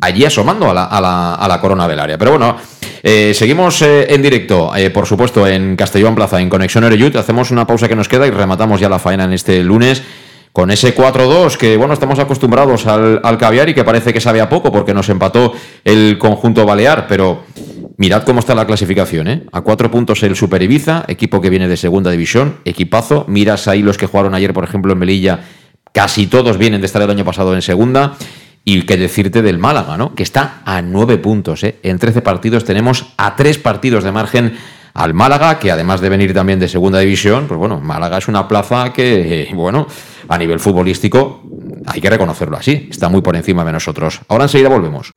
allí 0.00 0.24
asomando 0.24 0.70
a 0.70 0.74
la, 0.74 0.84
a 0.84 1.48
la, 1.48 1.60
corona 1.60 1.86
velaria. 1.86 2.18
Pero 2.18 2.32
bueno, 2.32 2.56
eh, 3.02 3.32
seguimos 3.34 3.82
eh, 3.82 4.06
en 4.12 4.22
directo, 4.22 4.74
eh, 4.76 4.90
por 4.90 5.06
supuesto, 5.06 5.46
en 5.46 5.76
Castellón 5.76 6.14
Plaza, 6.14 6.40
en 6.40 6.48
Conexión 6.48 6.84
Ereyut. 6.84 7.16
Hacemos 7.16 7.50
una 7.50 7.66
pausa 7.66 7.88
que 7.88 7.96
nos 7.96 8.08
queda 8.08 8.26
y 8.26 8.30
rematamos 8.30 8.80
ya 8.80 8.88
la 8.88 8.98
faena 8.98 9.24
en 9.24 9.32
este 9.32 9.62
lunes 9.62 10.02
con 10.52 10.70
ese 10.70 10.96
4-2 10.96 11.58
que, 11.58 11.76
bueno, 11.76 11.92
estamos 11.92 12.18
acostumbrados 12.18 12.86
al, 12.86 13.20
al, 13.22 13.36
caviar 13.36 13.68
y 13.68 13.74
que 13.74 13.84
parece 13.84 14.14
que 14.14 14.22
sabe 14.22 14.40
a 14.40 14.48
poco 14.48 14.72
porque 14.72 14.94
nos 14.94 15.08
empató 15.10 15.52
el 15.84 16.16
conjunto 16.18 16.64
balear, 16.64 17.06
pero 17.06 17.42
mirad 17.98 18.22
cómo 18.24 18.40
está 18.40 18.54
la 18.54 18.66
clasificación, 18.66 19.28
¿eh? 19.28 19.42
A 19.52 19.60
cuatro 19.60 19.90
puntos 19.90 20.22
el 20.22 20.34
Super 20.34 20.62
Ibiza, 20.62 21.04
equipo 21.08 21.40
que 21.40 21.50
viene 21.50 21.68
de 21.68 21.76
segunda 21.76 22.10
división, 22.10 22.56
equipazo. 22.64 23.24
Miras 23.28 23.68
ahí 23.68 23.82
los 23.82 23.98
que 23.98 24.06
jugaron 24.06 24.34
ayer, 24.34 24.52
por 24.52 24.64
ejemplo, 24.64 24.92
en 24.92 24.98
Melilla, 24.98 25.40
casi 25.92 26.26
todos 26.26 26.58
vienen 26.58 26.80
de 26.80 26.86
estar 26.86 27.02
el 27.02 27.10
año 27.10 27.24
pasado 27.24 27.54
en 27.54 27.62
segunda. 27.62 28.16
Y 28.68 28.82
qué 28.82 28.96
decirte 28.96 29.42
del 29.42 29.60
Málaga, 29.60 29.96
¿no? 29.96 30.12
Que 30.16 30.24
está 30.24 30.60
a 30.64 30.82
nueve 30.82 31.18
puntos, 31.18 31.62
¿eh? 31.62 31.76
En 31.84 32.00
13 32.00 32.20
partidos 32.20 32.64
tenemos 32.64 33.12
a 33.16 33.36
tres 33.36 33.58
partidos 33.58 34.02
de 34.02 34.10
margen 34.10 34.58
al 34.92 35.14
Málaga, 35.14 35.60
que 35.60 35.70
además 35.70 36.00
de 36.00 36.08
venir 36.08 36.34
también 36.34 36.58
de 36.58 36.66
segunda 36.66 36.98
división, 36.98 37.46
pues 37.46 37.58
bueno, 37.58 37.80
Málaga 37.80 38.18
es 38.18 38.26
una 38.26 38.48
plaza 38.48 38.92
que, 38.92 39.48
bueno, 39.54 39.86
a 40.26 40.36
nivel 40.36 40.58
futbolístico 40.58 41.42
hay 41.86 42.00
que 42.00 42.10
reconocerlo 42.10 42.56
así, 42.56 42.88
está 42.90 43.08
muy 43.08 43.20
por 43.20 43.36
encima 43.36 43.64
de 43.64 43.70
nosotros. 43.70 44.22
Ahora 44.26 44.44
enseguida 44.44 44.68
volvemos. 44.68 45.12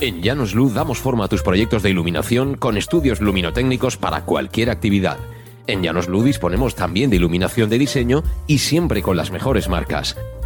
En 0.00 0.22
Llanos 0.22 0.54
Luz 0.54 0.72
damos 0.72 0.96
forma 0.96 1.26
a 1.26 1.28
tus 1.28 1.42
proyectos 1.42 1.82
de 1.82 1.90
iluminación 1.90 2.56
con 2.56 2.78
estudios 2.78 3.20
luminotécnicos 3.20 3.98
para 3.98 4.22
cualquier 4.22 4.70
actividad. 4.70 5.18
En 5.66 5.82
Llanos 5.82 6.08
Luz 6.08 6.24
disponemos 6.24 6.74
también 6.74 7.10
de 7.10 7.16
iluminación 7.16 7.68
de 7.68 7.78
diseño 7.78 8.22
y 8.46 8.58
siempre 8.58 9.02
con 9.02 9.18
las 9.18 9.30
mejores 9.30 9.68
marcas. 9.68 10.16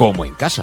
como 0.00 0.24
en 0.24 0.32
casa. 0.32 0.62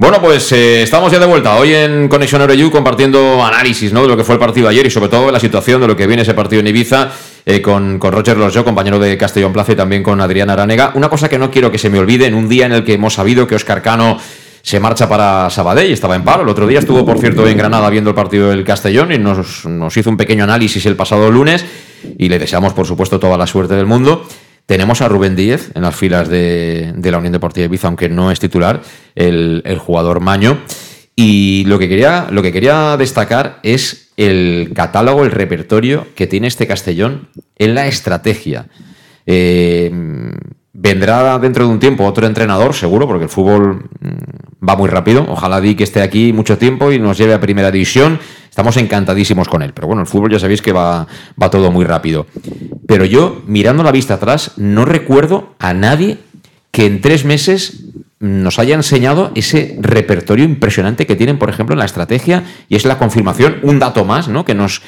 Bueno, 0.00 0.18
pues 0.22 0.50
eh, 0.52 0.82
estamos 0.82 1.12
ya 1.12 1.18
de 1.18 1.26
vuelta 1.26 1.56
hoy 1.56 1.74
en 1.74 2.08
Conexión 2.08 2.40
Euroyu 2.40 2.70
compartiendo 2.70 3.44
análisis 3.44 3.92
¿no? 3.92 4.00
de 4.00 4.08
lo 4.08 4.16
que 4.16 4.24
fue 4.24 4.36
el 4.36 4.38
partido 4.38 4.66
ayer 4.66 4.86
y 4.86 4.90
sobre 4.90 5.10
todo 5.10 5.30
la 5.30 5.38
situación 5.38 5.78
de 5.78 5.86
lo 5.86 5.94
que 5.94 6.06
viene 6.06 6.22
ese 6.22 6.32
partido 6.32 6.60
en 6.60 6.68
Ibiza 6.68 7.10
eh, 7.44 7.60
con, 7.60 7.98
con 7.98 8.10
Roger 8.10 8.38
Losjo, 8.38 8.64
compañero 8.64 8.98
de 8.98 9.18
Castellón 9.18 9.52
Plaza 9.52 9.72
y 9.72 9.76
también 9.76 10.02
con 10.02 10.18
Adrián 10.22 10.48
Aránega. 10.48 10.92
Una 10.94 11.10
cosa 11.10 11.28
que 11.28 11.38
no 11.38 11.50
quiero 11.50 11.70
que 11.70 11.76
se 11.76 11.90
me 11.90 11.98
olvide 11.98 12.24
en 12.24 12.32
un 12.32 12.48
día 12.48 12.64
en 12.64 12.72
el 12.72 12.82
que 12.82 12.94
hemos 12.94 13.12
sabido 13.12 13.46
que 13.46 13.56
Oscar 13.56 13.82
Cano 13.82 14.16
se 14.62 14.80
marcha 14.80 15.06
para 15.06 15.50
Sabadell, 15.50 15.92
estaba 15.92 16.16
en 16.16 16.24
paro. 16.24 16.44
El 16.44 16.48
otro 16.48 16.66
día 16.66 16.78
estuvo, 16.78 17.04
por 17.04 17.18
cierto, 17.18 17.46
en 17.46 17.58
Granada 17.58 17.90
viendo 17.90 18.08
el 18.08 18.16
partido 18.16 18.48
del 18.48 18.64
Castellón 18.64 19.12
y 19.12 19.18
nos, 19.18 19.66
nos 19.66 19.94
hizo 19.94 20.08
un 20.08 20.16
pequeño 20.16 20.44
análisis 20.44 20.86
el 20.86 20.96
pasado 20.96 21.30
lunes 21.30 21.62
y 22.16 22.30
le 22.30 22.38
deseamos, 22.38 22.72
por 22.72 22.86
supuesto, 22.86 23.20
toda 23.20 23.36
la 23.36 23.46
suerte 23.46 23.74
del 23.74 23.84
mundo. 23.84 24.26
Tenemos 24.70 25.02
a 25.02 25.08
Rubén 25.08 25.34
Díez 25.34 25.72
en 25.74 25.82
las 25.82 25.96
filas 25.96 26.28
de, 26.28 26.92
de 26.94 27.10
la 27.10 27.18
Unión 27.18 27.32
Deportiva 27.32 27.62
de 27.62 27.66
Ibiza, 27.66 27.88
aunque 27.88 28.08
no 28.08 28.30
es 28.30 28.38
titular, 28.38 28.80
el, 29.16 29.62
el, 29.64 29.78
jugador 29.78 30.20
Maño. 30.20 30.58
Y 31.16 31.64
lo 31.66 31.76
que, 31.80 31.88
quería, 31.88 32.28
lo 32.30 32.40
que 32.40 32.52
quería 32.52 32.96
destacar 32.96 33.58
es 33.64 34.12
el 34.16 34.70
catálogo, 34.72 35.24
el 35.24 35.32
repertorio 35.32 36.06
que 36.14 36.28
tiene 36.28 36.46
este 36.46 36.68
Castellón 36.68 37.30
en 37.56 37.74
la 37.74 37.88
estrategia. 37.88 38.68
Eh, 39.26 39.90
vendrá 40.72 41.36
dentro 41.40 41.66
de 41.66 41.72
un 41.72 41.80
tiempo 41.80 42.04
otro 42.04 42.28
entrenador, 42.28 42.72
seguro, 42.72 43.08
porque 43.08 43.24
el 43.24 43.30
fútbol 43.30 43.90
va 44.66 44.76
muy 44.76 44.88
rápido. 44.88 45.26
Ojalá 45.28 45.60
Di 45.60 45.74
que 45.74 45.82
esté 45.82 46.00
aquí 46.00 46.32
mucho 46.32 46.58
tiempo 46.58 46.92
y 46.92 47.00
nos 47.00 47.18
lleve 47.18 47.34
a 47.34 47.40
primera 47.40 47.72
división. 47.72 48.20
Estamos 48.50 48.76
encantadísimos 48.76 49.48
con 49.48 49.62
él. 49.62 49.72
Pero 49.72 49.86
bueno, 49.86 50.02
el 50.02 50.08
fútbol 50.08 50.30
ya 50.30 50.38
sabéis 50.38 50.60
que 50.60 50.72
va, 50.72 51.06
va 51.40 51.50
todo 51.50 51.70
muy 51.70 51.84
rápido. 51.84 52.26
Pero 52.86 53.04
yo, 53.06 53.42
mirando 53.46 53.82
la 53.82 53.92
vista 53.92 54.14
atrás, 54.14 54.52
no 54.56 54.84
recuerdo 54.84 55.54
a 55.58 55.72
nadie 55.72 56.18
que 56.72 56.84
en 56.84 57.00
tres 57.00 57.24
meses 57.24 57.84
nos 58.18 58.58
haya 58.58 58.74
enseñado 58.74 59.32
ese 59.34 59.78
repertorio 59.80 60.44
impresionante 60.44 61.06
que 61.06 61.16
tienen, 61.16 61.38
por 61.38 61.48
ejemplo, 61.48 61.72
en 61.74 61.78
la 61.78 61.86
estrategia, 61.86 62.44
y 62.68 62.76
es 62.76 62.84
la 62.84 62.98
confirmación, 62.98 63.56
un 63.62 63.78
dato 63.78 64.04
más, 64.04 64.28
¿no? 64.28 64.44
Que 64.44 64.54
nos 64.54 64.82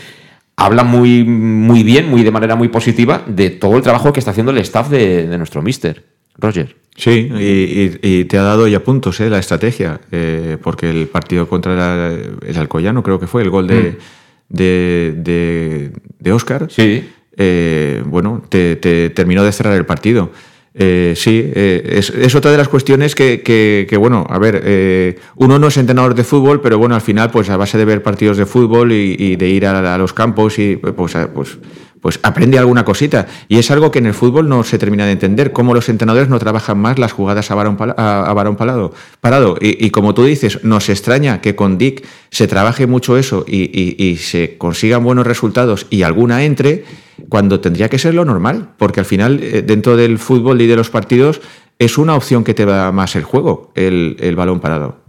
habla 0.57 0.85
muy, 0.85 1.25
muy 1.25 1.83
bien, 1.83 2.11
muy 2.11 2.23
de 2.23 2.31
manera 2.31 2.57
muy 2.57 2.69
positiva, 2.69 3.23
de 3.27 3.51
todo 3.51 3.77
el 3.77 3.83
trabajo 3.83 4.13
que 4.13 4.21
está 4.21 4.33
haciendo 4.33 4.53
el 4.53 4.59
staff 4.59 4.91
de, 4.91 5.27
de 5.27 5.39
nuestro 5.39 5.63
mister. 5.63 6.05
Roger. 6.39 6.77
Sí, 6.95 7.11
y, 7.11 7.43
y, 7.43 7.99
y, 8.03 8.25
te 8.27 8.37
ha 8.37 8.43
dado 8.43 8.69
ya 8.69 8.81
puntos 8.81 9.19
eh, 9.21 9.31
la 9.31 9.39
estrategia, 9.39 10.01
eh, 10.11 10.59
porque 10.63 10.91
el 10.91 11.09
partido 11.09 11.49
contra 11.49 12.13
el, 12.13 12.37
el, 12.47 12.57
Alcoyano 12.59 13.03
creo 13.03 13.19
que 13.19 13.27
fue 13.27 13.43
el 13.43 13.49
gol 13.49 13.67
de, 13.67 13.93
mm. 13.93 14.55
de, 14.55 15.15
de, 15.17 15.93
de, 16.19 16.33
Oscar. 16.33 16.67
Sí. 16.71 17.09
Eh, 17.35 18.03
bueno, 18.05 18.43
te, 18.47 18.77
te, 18.77 19.09
terminó 19.09 19.43
de 19.43 19.53
cerrar 19.53 19.75
el 19.75 19.87
partido. 19.87 20.31
Eh, 20.75 21.13
sí, 21.17 21.51
eh, 21.55 21.97
es, 21.97 22.09
es, 22.11 22.35
otra 22.35 22.51
de 22.51 22.57
las 22.57 22.69
cuestiones 22.69 23.15
que, 23.15 23.43
que, 23.43 23.87
que 23.89 23.97
bueno, 23.99 24.27
a 24.29 24.39
ver, 24.39 24.63
eh, 24.65 25.19
uno 25.37 25.59
no 25.59 25.69
es 25.69 25.77
entrenador 25.77 26.15
de 26.15 26.25
fútbol, 26.25 26.63
pero 26.63 26.79
bueno, 26.79 26.95
al 26.95 27.03
final, 27.03 27.31
pues 27.31 27.51
a 27.51 27.59
base 27.59 27.77
de 27.77 27.85
ver 27.85 28.03
partidos 28.03 28.39
de 28.39 28.47
fútbol 28.47 28.93
y, 28.93 29.17
y 29.19 29.37
de 29.37 29.49
ir 29.51 29.67
a, 29.67 29.95
a, 29.95 29.99
los 29.99 30.15
campos 30.15 30.59
y 30.59 30.77
pues, 30.77 31.15
pues, 31.35 31.59
pues 32.03 32.19
aprende 32.25 32.59
alguna 32.59 32.85
cosita. 32.85 33.29
Y 33.49 33.59
es 33.59 33.71
algo 33.71 33.91
que 33.91 34.01
en 34.01 34.07
el 34.07 34.13
fútbol 34.13 34.49
no 34.49 34.65
se 34.65 34.77
termina 34.77 35.07
de 35.07 35.13
entender, 35.13 35.53
cómo 35.53 35.73
los 35.73 35.89
entrenadores 35.89 36.29
no 36.29 36.39
trabajan 36.39 36.79
más 36.79 36.99
las 36.99 37.13
jugadas 37.13 37.51
a 37.51 37.55
varón, 37.55 37.79
a, 37.97 38.33
varón 38.35 38.57
parado. 38.57 39.57
Y, 39.61 39.91
como 39.91 40.13
tú 40.13 40.25
dices, 40.25 40.65
nos 40.65 40.89
extraña 40.89 41.41
que 41.41 41.55
con 41.55 41.79
Dick 41.79 42.05
se 42.31 42.49
trabaje 42.49 42.87
mucho 42.87 43.17
eso 43.17 43.45
y, 43.47 44.17
se 44.21 44.59
consigan 44.59 45.05
buenos 45.05 45.27
resultados 45.27 45.87
y 45.91 46.03
alguna 46.03 46.45
entre 46.45 46.85
cuando 47.29 47.61
tendría 47.61 47.89
que 47.89 47.99
ser 47.99 48.15
lo 48.15 48.25
normal, 48.25 48.71
porque 48.79 48.99
al 48.99 49.07
final 49.07 49.39
eh, 49.41 49.63
dentro 49.63 49.97
del 49.97 50.19
fútbol 50.19 50.61
y 50.61 50.67
de 50.67 50.75
los 50.75 50.91
partidos 50.91 51.41
es 51.79 51.99
una 51.99 52.17
opción 52.17 52.43
que 52.43 52.55
te 52.55 52.67
da 52.67 52.91
más 52.91 53.15
el 53.15 53.23
juego, 53.23 53.71
el 53.75 54.35
balón 54.35 54.61
parado. 54.61 55.02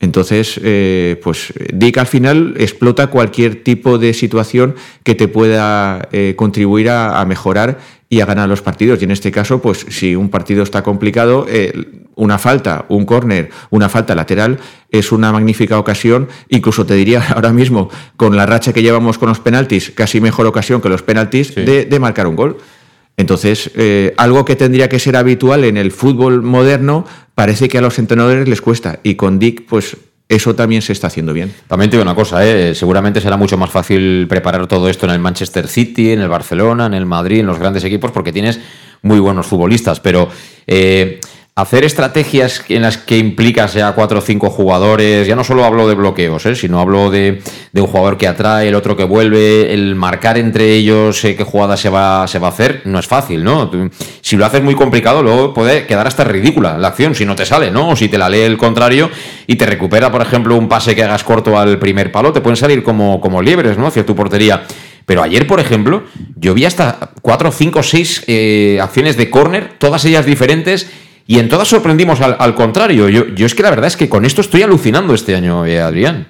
Entonces, 0.00 0.58
eh, 0.64 1.20
pues 1.22 1.52
Dick 1.74 1.98
al 1.98 2.06
final 2.06 2.54
explota 2.56 3.08
cualquier 3.08 3.62
tipo 3.62 3.98
de 3.98 4.14
situación 4.14 4.74
que 5.04 5.14
te 5.14 5.28
pueda 5.28 6.08
eh, 6.10 6.34
contribuir 6.36 6.88
a, 6.88 7.20
a, 7.20 7.26
mejorar 7.26 7.78
y 8.08 8.20
a 8.20 8.26
ganar 8.26 8.48
los 8.48 8.62
partidos. 8.62 9.00
Y 9.00 9.04
en 9.04 9.10
este 9.10 9.30
caso, 9.30 9.60
pues 9.60 9.86
si 9.90 10.16
un 10.16 10.30
partido 10.30 10.62
está 10.62 10.82
complicado, 10.82 11.44
eh, 11.48 11.72
una 12.16 12.38
falta, 12.38 12.86
un 12.88 13.04
córner, 13.04 13.50
una 13.68 13.88
falta 13.88 14.14
lateral 14.14 14.58
es 14.90 15.12
una 15.12 15.32
magnífica 15.32 15.78
ocasión. 15.78 16.28
Incluso 16.48 16.86
te 16.86 16.94
diría 16.94 17.22
ahora 17.34 17.52
mismo, 17.52 17.90
con 18.16 18.36
la 18.36 18.46
racha 18.46 18.72
que 18.72 18.82
llevamos 18.82 19.18
con 19.18 19.28
los 19.28 19.40
penaltis, 19.40 19.90
casi 19.90 20.20
mejor 20.20 20.46
ocasión 20.46 20.80
que 20.80 20.88
los 20.88 21.02
penaltis 21.02 21.48
sí. 21.48 21.60
de, 21.62 21.84
de 21.84 22.00
marcar 22.00 22.26
un 22.26 22.36
gol. 22.36 22.56
Entonces, 23.20 23.70
eh, 23.76 24.14
algo 24.16 24.46
que 24.46 24.56
tendría 24.56 24.88
que 24.88 24.98
ser 24.98 25.14
habitual 25.14 25.64
en 25.64 25.76
el 25.76 25.92
fútbol 25.92 26.40
moderno, 26.40 27.04
parece 27.34 27.68
que 27.68 27.76
a 27.76 27.82
los 27.82 27.98
entrenadores 27.98 28.48
les 28.48 28.62
cuesta. 28.62 28.98
Y 29.02 29.16
con 29.16 29.38
Dick, 29.38 29.66
pues 29.66 29.98
eso 30.26 30.54
también 30.54 30.80
se 30.80 30.94
está 30.94 31.08
haciendo 31.08 31.34
bien. 31.34 31.52
También 31.68 31.90
te 31.90 31.98
digo 31.98 32.02
una 32.02 32.14
cosa, 32.14 32.46
¿eh? 32.46 32.74
seguramente 32.74 33.20
será 33.20 33.36
mucho 33.36 33.58
más 33.58 33.68
fácil 33.68 34.26
preparar 34.26 34.66
todo 34.68 34.88
esto 34.88 35.04
en 35.04 35.12
el 35.12 35.18
Manchester 35.18 35.68
City, 35.68 36.12
en 36.12 36.20
el 36.22 36.30
Barcelona, 36.30 36.86
en 36.86 36.94
el 36.94 37.04
Madrid, 37.04 37.40
en 37.40 37.46
los 37.46 37.58
grandes 37.58 37.84
equipos, 37.84 38.10
porque 38.10 38.32
tienes 38.32 38.58
muy 39.02 39.18
buenos 39.20 39.46
futbolistas. 39.46 40.00
Pero 40.00 40.30
eh, 40.66 41.20
hacer 41.54 41.84
estrategias 41.84 42.64
en 42.68 42.82
las 42.82 42.96
que 42.96 43.18
implicas 43.18 43.74
ya 43.74 43.92
cuatro 43.92 44.20
o 44.20 44.22
cinco 44.22 44.50
jugadores, 44.50 45.26
ya 45.26 45.36
no 45.36 45.44
solo 45.44 45.64
hablo 45.64 45.88
de 45.88 45.94
bloqueos, 45.94 46.46
¿eh? 46.46 46.54
sino 46.54 46.80
hablo 46.80 47.10
de, 47.10 47.42
un 47.74 47.86
jugador 47.86 48.16
que 48.16 48.28
atrae, 48.28 48.68
el 48.68 48.74
otro 48.74 48.96
que 48.96 49.04
vuelve, 49.04 49.72
el 49.72 49.94
marcar 49.94 50.38
entre 50.38 50.72
ellos 50.72 51.24
eh, 51.24 51.36
qué 51.36 51.44
jugada 51.44 51.76
se 51.76 51.88
va, 51.88 52.22
a 52.22 52.24
hacer, 52.24 52.82
no 52.84 52.98
es 52.98 53.06
fácil, 53.06 53.44
¿no? 53.44 53.70
Si 54.20 54.36
lo 54.36 54.46
haces 54.46 54.62
muy 54.62 54.74
complicado, 54.74 55.22
luego 55.22 55.52
puede 55.52 55.86
quedar 55.86 56.06
hasta 56.06 56.24
ridícula 56.24 56.78
la 56.78 56.88
acción, 56.88 57.14
si 57.14 57.24
no 57.24 57.34
te 57.34 57.44
sale, 57.44 57.70
¿no? 57.70 57.90
O 57.90 57.96
si 57.96 58.08
te 58.08 58.16
la 58.16 58.28
lee 58.28 58.40
el 58.40 58.56
contrario 58.56 59.10
y 59.46 59.56
te 59.56 59.66
recupera, 59.66 60.10
por 60.10 60.22
ejemplo, 60.22 60.56
un 60.56 60.68
pase 60.68 60.94
que 60.94 61.02
hagas 61.02 61.24
corto 61.24 61.58
al 61.58 61.78
primer 61.78 62.10
palo, 62.12 62.32
te 62.32 62.40
pueden 62.40 62.56
salir 62.56 62.82
como, 62.82 63.20
como 63.20 63.42
liebres, 63.42 63.76
¿no? 63.76 63.88
Hacia 63.88 64.06
tu 64.06 64.14
portería. 64.14 64.62
Pero 65.04 65.22
ayer, 65.22 65.46
por 65.46 65.58
ejemplo, 65.58 66.04
yo 66.36 66.54
vi 66.54 66.64
hasta 66.64 67.10
cuatro, 67.20 67.50
cinco, 67.50 67.82
seis 67.82 68.22
eh, 68.28 68.78
acciones 68.80 69.16
de 69.16 69.28
córner, 69.28 69.72
todas 69.78 70.04
ellas 70.04 70.24
diferentes, 70.24 70.88
y 71.30 71.38
en 71.38 71.48
todas 71.48 71.68
sorprendimos 71.68 72.20
al, 72.20 72.54
contrario. 72.56 73.08
Yo, 73.08 73.28
yo, 73.28 73.46
es 73.46 73.54
que 73.54 73.62
la 73.62 73.70
verdad 73.70 73.86
es 73.86 73.96
que 73.96 74.08
con 74.08 74.24
esto 74.24 74.40
estoy 74.40 74.62
alucinando 74.62 75.14
este 75.14 75.36
año, 75.36 75.64
eh, 75.64 75.80
Adrián. 75.80 76.26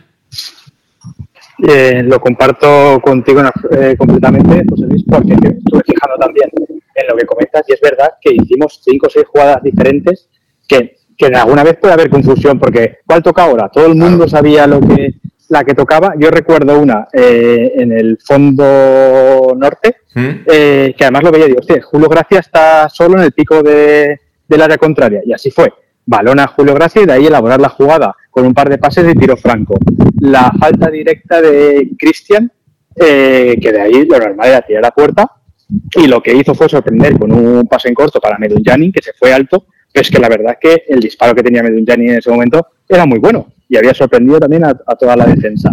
Eh, 1.67 2.03
lo 2.05 2.21
comparto 2.21 3.01
contigo 3.03 3.41
eh, 3.71 3.95
completamente, 3.97 4.63
José 4.69 4.85
Luis, 4.87 5.03
porque 5.09 5.33
estuve 5.33 5.81
fijando 5.87 6.19
también 6.21 6.51
en 6.95 7.07
lo 7.09 7.17
que 7.17 7.25
comentas 7.25 7.65
y 7.67 7.73
es 7.73 7.81
verdad 7.81 8.11
que 8.21 8.35
hicimos 8.35 8.79
cinco 8.85 9.07
o 9.07 9.11
seis 9.11 9.25
jugadas 9.27 9.63
diferentes 9.63 10.29
que, 10.69 10.99
que 11.17 11.27
alguna 11.29 11.65
vez 11.65 11.79
puede 11.81 11.95
haber 11.95 12.11
confusión 12.11 12.59
porque 12.59 12.99
¿cuál 13.07 13.23
toca 13.23 13.45
ahora? 13.45 13.71
Todo 13.71 13.87
el 13.87 13.95
mundo 13.95 14.29
sabía 14.29 14.67
lo 14.67 14.83
que 14.83 15.15
la 15.49 15.65
que 15.65 15.73
tocaba. 15.73 16.13
Yo 16.19 16.31
recuerdo 16.31 16.79
una 16.79 17.09
en 17.11 17.91
el 17.91 18.19
fondo 18.23 19.55
norte 19.57 19.97
¿Mm? 20.15 20.45
que 20.45 20.95
además 21.01 21.23
lo 21.23 21.31
veía 21.31 21.47
y 21.47 21.55
digo, 21.55 21.63
Julio 21.91 22.09
Gracia 22.11 22.41
está 22.41 22.91
solo 22.91 23.17
en 23.17 23.25
el 23.25 23.33
pico 23.33 23.63
de, 23.63 24.19
del 24.51 24.63
área 24.63 24.77
contraria. 24.77 25.23
Y 25.25 25.33
así 25.33 25.51
fue. 25.51 25.73
Balona 26.05 26.45
a 26.45 26.49
Julio 26.49 26.75
Gracia 26.75 27.03
y 27.03 27.07
de 27.07 27.13
ahí 27.13 27.27
elaborar 27.27 27.61
la 27.61 27.69
jugada 27.69 28.15
con 28.31 28.45
un 28.45 28.53
par 28.53 28.69
de 28.69 28.79
pases 28.79 29.07
de 29.07 29.15
tiro 29.15 29.37
franco. 29.37 29.79
La 30.21 30.53
falta 30.59 30.91
directa 30.91 31.41
de 31.41 31.91
Cristian, 31.97 32.51
eh, 32.97 33.57
que 33.61 33.73
de 33.73 33.81
ahí 33.81 34.05
lo 34.05 34.19
normal 34.19 34.49
era 34.49 34.63
tirar 34.63 34.83
la 34.83 34.91
puerta, 34.91 35.31
y 35.95 36.09
lo 36.09 36.21
que 36.21 36.35
hizo 36.35 36.53
fue 36.55 36.69
sorprender 36.69 37.17
con 37.17 37.31
un 37.31 37.67
pase 37.69 37.89
en 37.89 37.95
corto 37.95 38.21
para 38.21 38.39
Medunjani, 38.39 38.91
que 38.91 39.03
se 39.03 39.13
fue 39.13 39.33
alto, 39.33 39.67
pero 39.93 40.03
es 40.03 40.11
que 40.11 40.19
la 40.19 40.29
verdad 40.29 40.57
es 40.57 40.59
que 40.61 40.83
el 40.93 40.99
disparo 40.99 41.35
que 41.35 41.45
tenía 41.45 41.63
Medunjani 41.63 42.09
en 42.09 42.19
ese 42.19 42.31
momento 42.31 42.67
era 42.89 43.07
muy 43.07 43.21
bueno 43.21 43.53
y 43.69 43.77
había 43.77 43.95
sorprendido 43.95 44.41
también 44.41 44.65
a, 44.65 44.71
a 44.71 44.97
toda 44.97 45.15
la 45.17 45.27
defensa. 45.27 45.71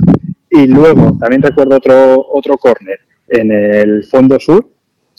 Y 0.51 0.67
luego 0.67 1.17
también 1.19 1.41
recuerdo 1.41 1.77
otro, 1.77 2.27
otro 2.31 2.57
córner 2.57 2.99
en 3.27 3.51
el 3.51 4.03
fondo 4.05 4.39
sur, 4.39 4.69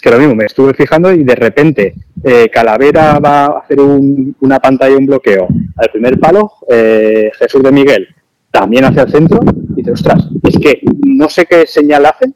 que 0.01 0.11
lo 0.11 0.19
mismo, 0.19 0.35
me 0.35 0.45
estuve 0.45 0.75
fijando 0.75 1.13
y 1.13 1.25
de 1.25 1.35
repente 1.35 1.95
eh, 2.23 2.49
Calavera 2.49 3.19
va 3.19 3.47
a 3.47 3.59
hacer 3.59 3.81
una 3.81 4.59
pantalla, 4.61 4.97
un 4.97 5.07
bloqueo 5.07 5.49
al 5.77 5.91
primer 5.91 6.19
palo, 6.19 6.53
eh, 6.69 7.31
Jesús 7.39 7.63
de 7.63 7.73
Miguel 7.73 8.09
también 8.51 8.85
hacia 8.85 9.03
el 9.03 9.11
centro, 9.11 9.41
y 9.71 9.75
dice, 9.77 9.93
ostras, 9.93 10.29
es 10.43 10.57
que 10.59 10.81
no 11.07 11.29
sé 11.29 11.47
qué 11.47 11.67
señal 11.67 12.07
hacen, 12.07 12.35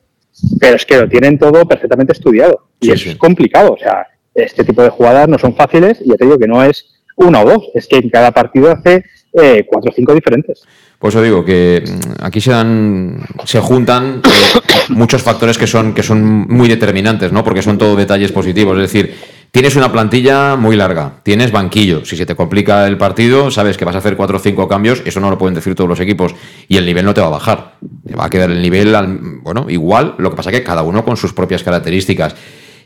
pero 0.60 0.76
es 0.76 0.84
que 0.84 0.98
lo 0.98 1.08
tienen 1.08 1.38
todo 1.38 1.66
perfectamente 1.66 2.12
estudiado. 2.12 2.68
Y 2.80 2.90
es 2.90 3.16
complicado, 3.16 3.72
o 3.72 3.78
sea, 3.78 4.06
este 4.34 4.64
tipo 4.64 4.82
de 4.82 4.90
jugadas 4.90 5.28
no 5.28 5.38
son 5.38 5.54
fáciles 5.54 6.00
y 6.04 6.10
ya 6.10 6.16
te 6.16 6.24
digo 6.24 6.38
que 6.38 6.46
no 6.46 6.62
es 6.62 7.02
una 7.16 7.42
o 7.42 7.44
dos, 7.44 7.70
es 7.74 7.86
que 7.86 7.96
en 7.96 8.10
cada 8.10 8.32
partido 8.32 8.70
hace 8.70 9.04
eh, 9.32 9.64
cuatro 9.66 9.90
o 9.90 9.94
cinco 9.94 10.14
diferentes. 10.14 10.62
Pues 10.98 11.14
os 11.16 11.22
digo 11.22 11.44
que 11.44 11.82
mm, 11.84 12.24
aquí 12.24 12.40
se 12.40 12.50
dan, 12.50 13.20
se 13.44 13.60
juntan 13.60 14.22
eh, 14.24 14.60
muchos 14.90 15.22
factores 15.22 15.58
que 15.58 15.66
son, 15.66 15.94
que 15.94 16.02
son 16.02 16.46
muy 16.48 16.68
determinantes, 16.68 17.32
¿no? 17.32 17.42
Porque 17.42 17.62
son 17.62 17.78
todo 17.78 17.96
detalles 17.96 18.30
positivos. 18.30 18.76
Es 18.76 18.92
decir, 18.92 19.14
tienes 19.50 19.74
una 19.74 19.90
plantilla 19.90 20.56
muy 20.56 20.76
larga, 20.76 21.20
tienes 21.22 21.50
banquillo. 21.50 22.04
Si 22.04 22.16
se 22.16 22.26
te 22.26 22.36
complica 22.36 22.86
el 22.86 22.98
partido, 22.98 23.50
sabes 23.50 23.76
que 23.76 23.84
vas 23.84 23.94
a 23.94 23.98
hacer 23.98 24.16
cuatro 24.16 24.36
o 24.36 24.40
cinco 24.40 24.68
cambios, 24.68 25.02
eso 25.04 25.18
no 25.18 25.30
lo 25.30 25.38
pueden 25.38 25.54
decir 25.54 25.74
todos 25.74 25.88
los 25.88 26.00
equipos. 26.00 26.34
Y 26.68 26.76
el 26.76 26.86
nivel 26.86 27.04
no 27.04 27.14
te 27.14 27.20
va 27.20 27.28
a 27.28 27.30
bajar. 27.30 27.74
Te 28.06 28.14
va 28.14 28.26
a 28.26 28.30
quedar 28.30 28.50
el 28.50 28.62
nivel, 28.62 28.94
bueno, 29.42 29.66
igual, 29.68 30.14
lo 30.18 30.30
que 30.30 30.36
pasa 30.36 30.50
que 30.50 30.62
cada 30.62 30.82
uno 30.82 31.04
con 31.04 31.16
sus 31.16 31.32
propias 31.32 31.62
características. 31.62 32.34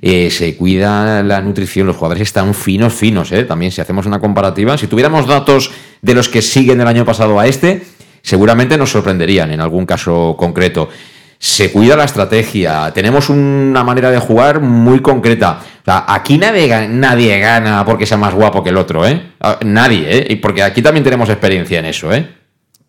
Eh, 0.03 0.31
se 0.31 0.57
cuida 0.57 1.23
la 1.23 1.41
nutrición, 1.41 1.87
los 1.87 1.97
jugadores 1.97 2.23
están 2.23 2.55
finos, 2.55 2.93
finos, 2.93 3.33
¿eh? 3.33 3.45
También 3.45 3.73
si 3.73 3.81
hacemos 3.81 4.07
una 4.07 4.21
comparativa, 4.21 4.77
si 4.77 4.87
tuviéramos 4.87 5.27
datos 5.27 5.71
de 6.03 6.15
los 6.15 6.29
que 6.29 6.43
siguen 6.43 6.79
del 6.79 6.87
año 6.87 7.05
pasado 7.05 7.39
a 7.41 7.47
este, 7.47 7.83
seguramente 8.23 8.77
nos 8.77 8.91
sorprenderían 8.91 9.51
en 9.53 9.61
algún 9.61 9.87
caso 9.87 10.37
concreto. 10.39 10.89
Se 11.39 11.71
cuida 11.71 11.97
la 11.97 12.05
estrategia, 12.05 12.91
tenemos 12.95 13.29
una 13.29 13.85
manera 13.85 14.11
de 14.11 14.19
jugar 14.19 14.61
muy 14.61 15.01
concreta. 15.01 15.61
aquí 15.85 16.39
nadie, 16.39 16.89
nadie 16.89 17.39
gana 17.39 17.85
porque 17.85 18.07
sea 18.07 18.17
más 18.17 18.35
guapo 18.35 18.65
que 18.65 18.71
el 18.71 18.77
otro, 18.79 19.07
¿eh? 19.07 19.33
Ah, 19.41 19.59
nadie, 19.65 20.33
¿eh? 20.33 20.37
Porque 20.41 20.63
aquí 20.63 20.83
también 20.83 21.05
tenemos 21.05 21.29
experiencia 21.29 21.79
en 21.79 21.85
eso, 21.85 22.13
¿eh? 22.13 22.27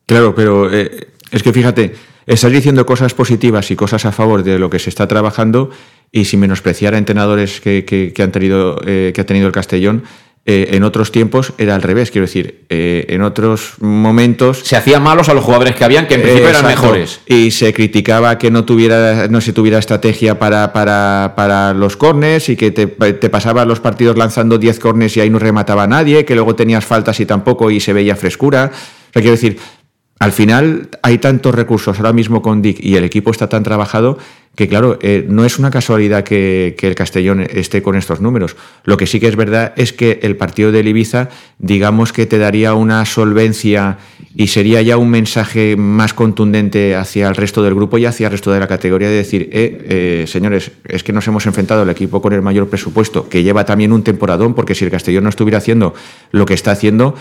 Claro, 0.06 0.34
pero 0.34 0.74
eh, 0.74 1.10
es 1.30 1.44
que 1.44 1.52
fíjate, 1.52 1.94
estás 2.28 2.52
diciendo 2.52 2.86
cosas 2.86 3.14
positivas 3.14 3.72
y 3.72 3.76
cosas 3.76 4.06
a 4.06 4.12
favor 4.12 4.44
de 4.44 4.60
lo 4.60 4.70
que 4.70 4.80
se 4.80 4.90
está 4.90 5.08
trabajando 5.08 5.72
y 6.12 6.26
sin 6.26 6.40
menospreciar 6.40 6.94
a 6.94 6.98
entrenadores 6.98 7.60
que, 7.62 8.14
han 8.20 8.32
tenido, 8.32 8.80
eh, 8.86 9.12
que 9.14 9.22
ha 9.22 9.26
tenido 9.26 9.48
el 9.48 9.54
Castellón, 9.54 10.04
eh, 10.50 10.76
en 10.78 10.84
otros 10.84 11.12
tiempos 11.12 11.52
era 11.58 11.76
al 11.76 11.82
revés, 11.82 12.10
quiero 12.10 12.26
decir, 12.26 12.64
eh, 12.70 13.06
en 13.10 13.22
otros 13.22 13.74
momentos... 13.80 14.60
Se 14.64 14.78
hacían 14.78 15.04
malos 15.04 15.28
a 15.28 15.34
los 15.34 15.44
jugadores 15.44 15.76
que 15.76 15.84
habían, 15.84 16.08
que 16.08 16.16
en 16.16 16.22
principio 16.22 16.48
eran 16.48 16.66
mejores. 16.66 17.20
Y 17.26 17.52
se 17.52 17.74
criticaba 17.74 18.38
que 18.38 18.50
no, 18.50 18.64
tuviera, 18.64 19.28
no 19.28 19.42
se 19.42 19.52
tuviera 19.52 19.78
estrategia 19.78 20.40
para, 20.40 20.72
para, 20.72 21.34
para 21.36 21.74
los 21.74 21.98
cornes 21.98 22.48
y 22.48 22.56
que 22.56 22.72
te, 22.72 22.88
te 22.88 23.32
los 23.66 23.80
partidos 23.82 24.18
lanzando 24.18 24.58
10 24.58 24.80
cornes 24.80 25.18
y 25.18 25.20
ahí 25.20 25.30
no 25.30 25.38
remataba 25.38 25.86
nadie, 25.86 26.24
que 26.24 26.34
luego 26.34 26.56
tenías 26.56 26.86
faltas 26.86 27.20
y 27.20 27.26
tampoco 27.26 27.70
y 27.70 27.82
se 27.82 27.92
veía 27.92 28.16
frescura. 28.16 28.72
O 28.72 29.12
sea, 29.12 29.22
quiero 29.22 29.32
decir, 29.32 29.58
al 30.20 30.32
final 30.32 30.90
hay 31.04 31.20
tantos 31.20 31.54
recursos 31.54 31.98
ahora 31.98 32.14
mismo 32.14 32.42
con 32.42 32.62
Dick 32.62 32.80
y 32.80 32.96
el 32.96 33.04
equipo 33.04 33.32
está 33.32 33.50
tan 33.50 33.64
trabajado 33.64 34.18
que, 34.58 34.68
claro, 34.68 34.98
eh, 35.04 35.24
no 35.30 35.46
es 35.46 35.60
una 35.60 35.70
casualidad 35.70 36.24
que, 36.24 36.76
el 36.82 36.96
Castellón 36.96 37.42
esté 37.42 37.84
con 37.84 37.96
estos 37.96 38.22
números. 38.22 38.56
Lo 38.86 38.98
que 38.98 39.06
sí 39.06 39.20
que 39.20 39.28
es 39.28 39.36
verdad 39.36 39.72
es 39.76 39.94
que 39.94 40.20
el 40.24 40.36
partido 40.36 40.72
del 40.72 40.88
Ibiza, 40.88 41.30
digamos 41.60 42.12
que 42.12 42.26
te 42.26 42.40
daría 42.40 42.74
una 42.74 43.06
solvencia 43.06 44.00
y 44.36 44.48
sería 44.48 44.82
ya 44.82 44.98
un 44.98 45.12
mensaje 45.12 45.76
más 45.78 46.16
contundente 46.16 46.96
hacia 46.96 47.28
el 47.28 47.36
resto 47.36 47.62
del 47.62 47.76
grupo 47.76 48.00
y 48.00 48.06
hacia 48.06 48.28
el 48.28 48.32
resto 48.32 48.52
de 48.52 48.60
la 48.60 48.68
categoría 48.68 49.10
de 49.10 49.18
decir, 49.18 49.48
eh, 49.54 49.86
eh, 50.24 50.26
señores, 50.28 50.72
es 50.86 51.04
que 51.04 51.14
nos 51.14 51.28
hemos 51.28 51.46
enfrentado 51.46 51.84
al 51.84 51.90
equipo 51.92 52.20
con 52.20 52.34
el 52.34 52.42
mayor 52.42 52.68
presupuesto, 52.68 53.30
que 53.30 53.44
lleva 53.44 53.64
también 53.64 53.94
un 53.94 54.02
temporadón, 54.02 54.56
porque 54.56 54.74
si 54.74 54.86
el 54.86 54.90
Castellón 54.90 55.26
no 55.26 55.30
estuviera 55.30 55.60
haciendo 55.60 55.94
lo 56.32 56.48
que 56.48 56.56
está 56.56 56.72
haciendo, 56.72 57.14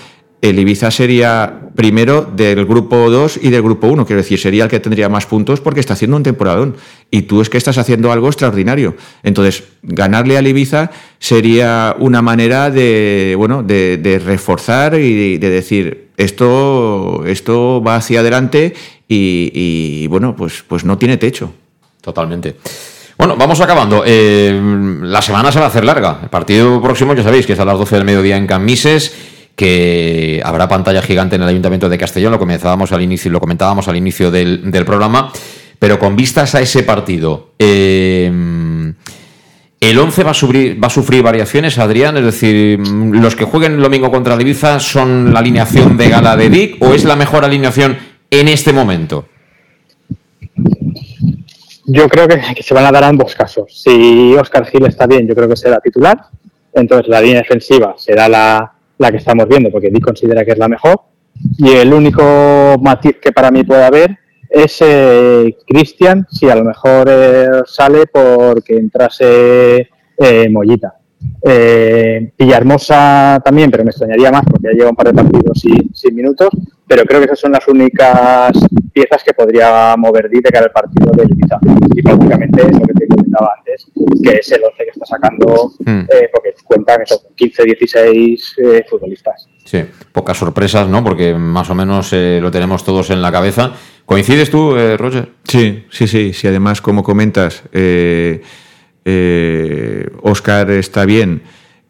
el 0.43 0.59
Ibiza 0.59 0.91
sería 0.91 1.61
primero 1.75 2.23
del 2.23 2.67
grupo 2.67 3.11
2 3.11 3.41
y 3.43 3.51
del 3.51 3.63
grupo 3.63 3.87
1, 3.87 4.05
quiero 4.07 4.21
decir, 4.21 4.39
sería 4.39 4.65
el 4.65 4.71
que 4.71 4.81
tendría 4.81 5.09
más 5.09 5.27
puntos 5.27 5.61
porque 5.61 5.81
está 5.81 5.95
haciendo 5.95 6.17
un 6.17 6.23
temporadón. 6.23 6.77
Y 7.11 7.23
tú 7.23 7.41
es 7.41 7.49
que 7.49 7.59
estás 7.59 7.79
haciendo 7.79 8.13
algo 8.13 8.29
extraordinario. 8.29 8.97
Entonces, 9.23 9.65
ganarle 9.83 10.37
al 10.37 10.47
Ibiza 10.47 10.91
sería 11.19 11.97
una 11.99 12.23
manera 12.23 12.71
de, 12.71 13.35
bueno, 13.37 13.63
de, 13.63 14.23
reforzar 14.25 14.95
y 15.01 15.39
de, 15.39 15.51
decir, 15.51 16.09
esto, 16.17 17.25
esto 17.27 17.83
va 17.83 17.97
hacia 17.97 18.21
adelante 18.21 18.75
y, 19.09 20.07
bueno, 20.09 20.37
pues, 20.37 20.65
pues 20.67 20.85
no 20.85 20.99
tiene 20.99 21.17
techo. 21.17 21.53
Totalmente. 22.03 22.57
Bueno, 23.17 23.37
vamos 23.37 23.61
acabando. 23.61 24.03
Eh, 24.07 24.61
la 25.03 25.23
semana 25.23 25.51
se 25.51 25.59
va 25.59 25.65
a 25.65 25.69
hacer 25.69 25.85
larga. 25.85 26.21
El 26.23 26.29
partido 26.29 26.81
próximo, 26.83 27.15
ya 27.15 27.23
sabéis, 27.23 27.47
que 27.47 27.55
es 27.55 27.59
a 27.59 27.65
las 27.65 27.79
12 27.79 27.97
del 27.97 28.05
mediodía 28.05 28.37
en 28.37 28.47
Camises 28.47 29.15
que 29.57 30.43
habrá 30.45 30.69
pantalla 30.69 31.01
gigante 31.01 31.37
en 31.37 31.43
el 31.43 31.49
Ayuntamiento 31.49 31.89
de 31.89 31.97
Castellón, 31.97 32.31
lo 32.31 32.39
comentábamos 32.39 32.93
al 32.93 33.01
inicio, 33.01 33.31
lo 33.31 33.41
comentábamos 33.41 33.89
al 33.89 33.97
inicio 33.97 34.31
del, 34.31 34.71
programa, 34.85 35.33
pero 35.79 35.99
con 35.99 36.15
vistas 36.15 36.55
a 36.55 36.61
ese 36.61 36.83
partido, 36.83 37.53
eh, 37.59 38.31
¿el 39.81 39.99
11 39.99 40.25
va 40.25 40.31
a, 40.33 40.35
sufrir, 40.35 41.23
variaciones, 41.23 41.79
Adrián? 41.79 42.19
Es 42.19 42.25
decir, 42.25 42.79
¿los 42.79 43.35
que 43.35 43.47
jueguen 43.47 43.77
el 43.77 43.83
domingo 43.83 44.11
contra 44.11 44.35
el 44.35 44.55
son 44.81 45.33
la 45.33 45.41
alineación 45.41 45.97
de 45.97 46.11
gala 46.11 46.37
de 46.37 46.51
Dick 46.51 46.83
o 46.83 46.93
es 46.93 47.05
la 47.05 47.17
mejor 47.17 47.45
alineación 47.45 47.97
en 48.31 48.49
este 48.49 48.75
momento? 48.75 49.27
Yo 51.87 52.09
creo 52.09 52.29
que, 52.29 52.43
que 52.55 52.63
se 52.63 52.75
van 52.75 52.85
a 52.85 52.93
dar 52.93 53.05
ambos 53.05 53.35
casos. 53.35 53.83
Si 53.83 54.35
Oscar 54.35 54.67
Gil 54.67 54.85
está 54.85 55.07
bien, 55.07 55.27
yo 55.27 55.35
creo 55.35 55.49
que 55.49 55.57
será 55.57 55.79
titular. 55.79 56.19
Entonces 56.75 57.09
la 57.09 57.23
línea 57.23 57.39
defensiva 57.39 57.95
será 57.97 58.29
la, 58.29 58.76
la 58.99 59.11
que 59.11 59.19
estamos 59.19 59.47
viendo, 59.49 59.71
porque 59.71 59.91
Dick 59.91 60.05
considera 60.05 60.45
que 60.45 60.53
es 60.53 60.59
la 60.59 60.69
mejor. 60.69 61.01
Y 61.59 61.71
el 61.71 61.93
único 61.93 62.77
matiz 62.81 63.17
que 63.21 63.33
para 63.33 63.51
mí 63.51 63.63
puede 63.65 63.85
haber 63.85 64.19
es 64.49 64.79
eh, 64.81 65.57
Cristian, 65.67 66.27
si 66.31 66.49
a 66.49 66.55
lo 66.55 66.65
mejor 66.65 67.09
eh, 67.11 67.63
sale 67.67 68.07
porque 68.07 68.77
entrase 68.77 69.89
eh, 70.17 70.49
Mollita. 70.49 70.95
Eh, 71.43 72.33
Villahermosa 72.39 73.41
también, 73.45 73.71
pero 73.71 73.85
me 73.85 73.91
extrañaría 73.91 74.31
más 74.31 74.43
porque 74.45 74.69
ya 74.69 74.79
lleva 74.79 74.91
un 74.91 74.97
par 74.97 75.07
de 75.07 75.15
partidos 75.15 75.61
sin, 75.61 75.95
sin, 75.95 76.15
minutos, 76.15 76.49
pero 76.87 77.05
creo 77.05 77.21
que 77.21 77.27
esas 77.27 77.39
son 77.39 77.53
las 77.53 77.67
únicas 77.69 78.53
piezas 78.93 79.23
que 79.25 79.33
podría 79.33 79.95
mover 79.97 80.29
Di 80.29 80.41
de 80.41 80.51
cara 80.51 80.67
al 80.67 80.73
partido 80.73 81.13
de 81.13 81.25
Ibiza. 81.25 81.59
Y 81.95 82.03
prácticamente 82.03 82.63
es 82.63 82.73
lo 82.73 82.87
que 82.87 82.95
te 82.95 83.07
comentaba 83.07 83.53
antes, 83.59 83.87
que 84.23 84.31
es 84.39 84.53
el 84.53 84.65
11 84.65 84.85
que 84.85 84.91
está 84.91 85.07
sacando, 85.07 85.73
hmm. 85.85 86.01
eh, 86.01 86.29
porque 86.33 86.55
cuentan 86.65 87.03
esos 87.03 87.27
15, 87.35 87.65
16 87.65 88.55
eh, 88.59 88.85
futbolistas. 88.89 89.49
Sí, 89.67 89.85
pocas 90.13 90.37
sorpresas, 90.37 90.89
¿no? 90.89 91.03
Porque 91.03 91.35
más 91.35 91.69
o 91.71 91.75
menos 91.75 92.13
eh, 92.13 92.39
lo 92.41 92.53
tenemos 92.53 92.85
todos 92.85 93.11
en 93.11 93.21
la 93.21 93.33
cabeza. 93.33 93.73
¿Coincides 94.05 94.49
tú, 94.49 94.77
eh, 94.77 94.97
Roger? 94.97 95.31
Sí, 95.43 95.85
sí, 95.91 96.07
sí. 96.07 96.33
Si 96.33 96.47
además, 96.47 96.81
como 96.81 97.03
comentas, 97.03 97.65
eh, 97.73 98.43
eh, 99.09 100.11
Oscar 100.21 100.69
está 100.73 101.07
bien 101.07 101.43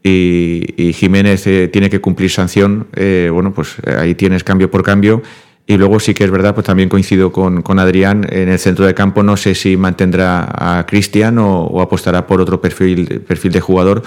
y, 0.03 0.93
Jiménez 0.93 1.47
eh, 1.47 1.69
tiene 1.69 1.91
que 1.91 2.01
cumplir 2.01 2.31
sanción, 2.31 2.89
eh, 2.95 3.31
bueno, 3.33 3.53
pues 3.53 3.77
ahí 3.99 4.15
tienes 4.15 4.45
cambio 4.45 4.71
por 4.71 4.83
cambio. 4.83 5.23
Y 5.67 5.79
luego 5.79 5.99
sí 5.99 6.15
que 6.15 6.23
es 6.23 6.31
verdad, 6.31 6.55
pues 6.55 6.65
también 6.67 6.89
coincido 6.89 7.33
con, 7.33 7.79
Adrián, 7.81 8.25
en 8.31 8.49
el 8.49 8.59
centro 8.61 8.87
de 8.87 8.95
campo 8.95 9.25
no 9.25 9.37
sé 9.37 9.57
si 9.57 9.77
mantendrá 9.77 10.47
a 10.49 10.87
Cristian 10.87 11.39
o, 11.39 11.81
apostará 11.81 12.25
por 12.27 12.41
otro 12.41 12.61
perfil, 12.61 13.23
perfil 13.27 13.51
de 13.51 13.61
jugador, 13.61 14.03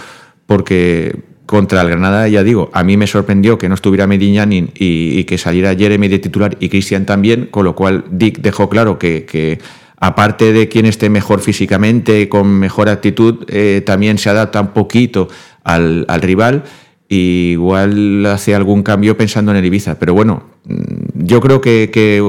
porque 0.45 1.19
contra 1.45 1.81
el 1.81 1.89
Granada, 1.89 2.29
ya 2.29 2.43
digo, 2.43 2.69
a 2.73 2.83
mí 2.85 2.95
me 2.95 3.07
sorprendió 3.07 3.57
que 3.57 3.67
no 3.67 3.75
estuviera 3.75 4.07
Mediñán 4.07 4.53
y, 4.53 5.23
que 5.25 5.37
saliera 5.37 5.75
Jeremy 5.75 6.07
de 6.07 6.19
titular 6.19 6.55
y 6.61 6.69
Cristian 6.69 7.05
también, 7.05 7.47
con 7.47 7.65
lo 7.65 7.75
cual 7.75 8.05
Dick 8.09 8.39
dejó 8.39 8.69
claro 8.69 8.97
que 8.97 9.59
aparte 9.99 10.53
de 10.53 10.67
quien 10.69 10.85
esté 10.85 11.09
mejor 11.09 11.41
físicamente, 11.41 12.29
con 12.29 12.47
mejor 12.47 12.89
actitud, 12.89 13.45
eh, 13.47 13.81
también 13.85 14.17
se 14.17 14.29
adapta 14.29 14.61
un 14.61 14.69
poquito 14.69 15.27
al, 15.63 16.05
al 16.07 16.21
rival 16.21 16.63
y 17.09 17.51
igual 17.53 18.23
hace 18.27 18.53
algún 18.53 18.83
cambio 18.83 19.17
pensando 19.17 19.51
en 19.51 19.57
el 19.57 19.65
Ibiza. 19.65 19.97
Pero 19.97 20.13
bueno, 20.13 20.43
mm, 20.65 21.25
yo 21.25 21.41
creo 21.41 21.59
que, 21.59 22.21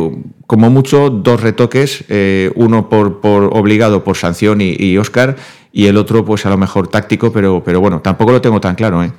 como 0.46 0.70
mucho 0.70 1.10
dos 1.10 1.40
retoques, 1.40 2.04
eh, 2.08 2.50
uno 2.56 2.88
por, 2.88 3.20
por, 3.20 3.50
obligado 3.52 4.02
por 4.02 4.16
sanción 4.16 4.60
y, 4.62 4.74
y, 4.78 4.96
Oscar, 4.96 5.36
y 5.72 5.86
el 5.86 5.96
otro 5.98 6.24
pues 6.24 6.46
a 6.46 6.50
lo 6.50 6.56
mejor 6.56 6.88
táctico, 6.88 7.30
pero, 7.32 7.62
pero 7.64 7.80
bueno, 7.80 8.00
tampoco 8.00 8.32
lo 8.32 8.40
tengo 8.40 8.60
tan 8.60 8.74
claro. 8.74 9.04
¿eh? 9.04 9.12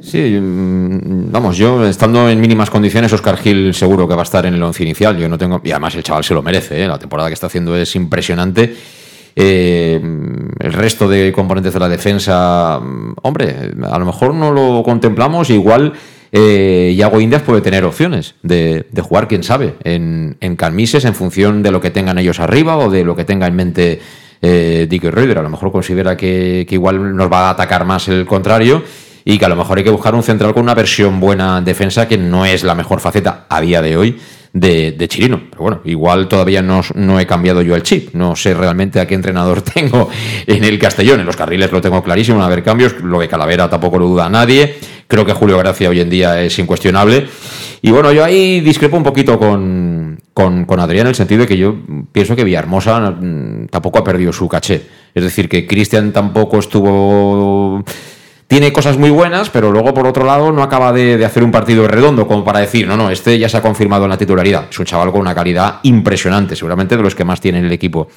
Sí, 0.00 0.38
mm, 0.40 1.30
vamos, 1.30 1.56
yo 1.56 1.86
estando 1.86 2.28
en 2.28 2.40
mínimas 2.40 2.70
condiciones, 2.70 3.12
Oscar 3.12 3.36
Gil 3.36 3.74
seguro 3.74 4.06
que 4.06 4.14
va 4.14 4.22
a 4.22 4.24
estar 4.24 4.46
en 4.46 4.54
el 4.54 4.62
once 4.62 4.82
inicial. 4.82 5.16
Yo 5.18 5.28
no 5.28 5.36
tengo, 5.36 5.60
y 5.64 5.70
además 5.70 5.94
el 5.94 6.02
chaval 6.02 6.24
se 6.24 6.34
lo 6.34 6.42
merece, 6.42 6.82
¿eh? 6.82 6.88
la 6.88 6.98
temporada 6.98 7.28
que 7.28 7.34
está 7.34 7.48
haciendo 7.48 7.76
es 7.76 7.94
impresionante. 7.96 8.74
Eh, 9.36 10.00
el 10.58 10.72
resto 10.72 11.08
de 11.08 11.32
componentes 11.32 11.72
de 11.72 11.80
la 11.80 11.88
defensa, 11.88 12.80
mm, 12.80 13.14
hombre, 13.22 13.72
a 13.90 13.98
lo 13.98 14.06
mejor 14.06 14.34
no 14.34 14.52
lo 14.52 14.82
contemplamos, 14.82 15.50
igual 15.50 15.92
eh, 16.32 16.92
Iago 16.96 17.20
Indias 17.20 17.42
puede 17.42 17.60
tener 17.60 17.84
opciones 17.84 18.34
de, 18.42 18.84
jugar, 19.02 19.28
quién 19.28 19.42
sabe, 19.42 19.74
en, 19.84 20.36
en, 20.40 20.56
Calmises 20.56 21.04
en 21.04 21.14
función 21.14 21.62
de 21.62 21.72
lo 21.72 21.80
que 21.80 21.90
tengan 21.90 22.18
ellos 22.18 22.38
arriba 22.38 22.76
o 22.76 22.90
de 22.90 23.04
lo 23.04 23.16
que 23.16 23.24
tenga 23.24 23.46
en 23.46 23.56
mente 23.56 24.00
eh, 24.42 24.88
Reuter. 24.90 25.38
A 25.38 25.42
lo 25.42 25.50
mejor 25.50 25.72
considera 25.72 26.16
que, 26.16 26.66
que 26.68 26.74
igual 26.76 27.16
nos 27.16 27.30
va 27.30 27.48
a 27.48 27.50
atacar 27.50 27.84
más 27.84 28.08
el 28.08 28.26
contrario 28.26 28.82
y 29.24 29.38
que 29.38 29.44
a 29.44 29.48
lo 29.48 29.56
mejor 29.56 29.78
hay 29.78 29.84
que 29.84 29.90
buscar 29.90 30.14
un 30.14 30.22
central 30.22 30.52
con 30.54 30.62
una 30.62 30.74
versión 30.74 31.20
buena 31.20 31.58
en 31.58 31.64
defensa 31.64 32.08
que 32.08 32.18
no 32.18 32.44
es 32.44 32.64
la 32.64 32.74
mejor 32.74 33.00
faceta 33.00 33.46
a 33.48 33.60
día 33.60 33.82
de 33.82 33.96
hoy 33.96 34.16
de, 34.52 34.92
de 34.92 35.08
Chirino. 35.08 35.40
Pero 35.50 35.62
bueno, 35.62 35.80
igual 35.84 36.28
todavía 36.28 36.62
no, 36.62 36.82
no, 36.94 37.20
he 37.20 37.26
cambiado 37.26 37.62
yo 37.62 37.74
el 37.74 37.82
chip. 37.82 38.14
No 38.14 38.36
sé 38.36 38.54
realmente 38.54 39.00
a 39.00 39.06
qué 39.06 39.14
entrenador 39.14 39.62
tengo 39.74 40.08
en 40.46 40.64
el 40.64 40.78
Castellón. 40.78 41.20
En 41.20 41.26
los 41.26 41.36
carriles 41.36 41.70
lo 41.72 41.80
tengo 41.80 42.02
clarísimo, 42.02 42.38
no 42.38 42.44
a 42.44 42.46
haber 42.46 42.62
cambios. 42.62 43.00
Lo 43.02 43.20
de 43.20 43.28
Calavera 43.28 43.68
tampoco 43.68 43.98
lo 43.98 44.08
duda 44.08 44.28
nadie. 44.28 44.76
Creo 45.06 45.24
que 45.24 45.32
Julio 45.32 45.58
Gracia 45.58 45.88
hoy 45.88 46.00
en 46.00 46.10
día 46.10 46.40
es 46.42 46.58
incuestionable. 46.58 47.26
Y 47.82 47.90
bueno, 47.90 48.12
yo 48.12 48.22
ahí 48.22 48.60
discrepo 48.60 48.96
un 48.96 49.02
poquito 49.02 49.38
con, 49.38 50.20
con, 50.34 50.66
con 50.66 50.80
Adrián 50.80 51.06
en 51.06 51.08
el 51.08 51.14
sentido 51.14 51.42
de 51.42 51.46
que 51.46 51.56
yo 51.56 51.74
pienso 52.12 52.36
que 52.36 52.44
Villahermosa 52.44 53.10
mm, 53.10 53.68
tampoco 53.68 53.98
ha 53.98 54.04
perdido 54.04 54.32
su 54.32 54.48
caché. 54.48 54.82
Es 55.14 55.24
decir, 55.24 55.48
que 55.48 55.66
Cristian 55.66 56.12
tampoco 56.12 56.58
estuvo 56.58 57.82
tiene 58.50 58.72
cosas 58.72 58.98
muy 58.98 59.10
buenas, 59.10 59.48
pero 59.48 59.70
luego 59.70 59.94
por 59.94 60.08
otro 60.08 60.24
lado 60.24 60.50
no 60.50 60.64
acaba 60.64 60.92
de, 60.92 61.16
de, 61.16 61.24
hacer 61.24 61.44
un 61.44 61.52
partido 61.52 61.86
redondo 61.86 62.26
como 62.26 62.44
para 62.44 62.58
decir, 62.58 62.84
no, 62.84 62.96
no, 62.96 63.08
este 63.08 63.38
ya 63.38 63.48
se 63.48 63.56
ha 63.56 63.62
confirmado 63.62 64.06
en 64.06 64.10
la 64.10 64.18
titularidad. 64.18 64.66
Es 64.68 64.76
un 64.76 64.86
chaval 64.86 65.12
con 65.12 65.20
una 65.20 65.32
calidad 65.32 65.78
impresionante, 65.84 66.56
seguramente 66.56 66.96
de 66.96 67.02
los 67.04 67.14
que 67.14 67.22
más 67.24 67.40
tiene 67.40 67.60
el 67.60 67.70
equipo. 67.70 68.08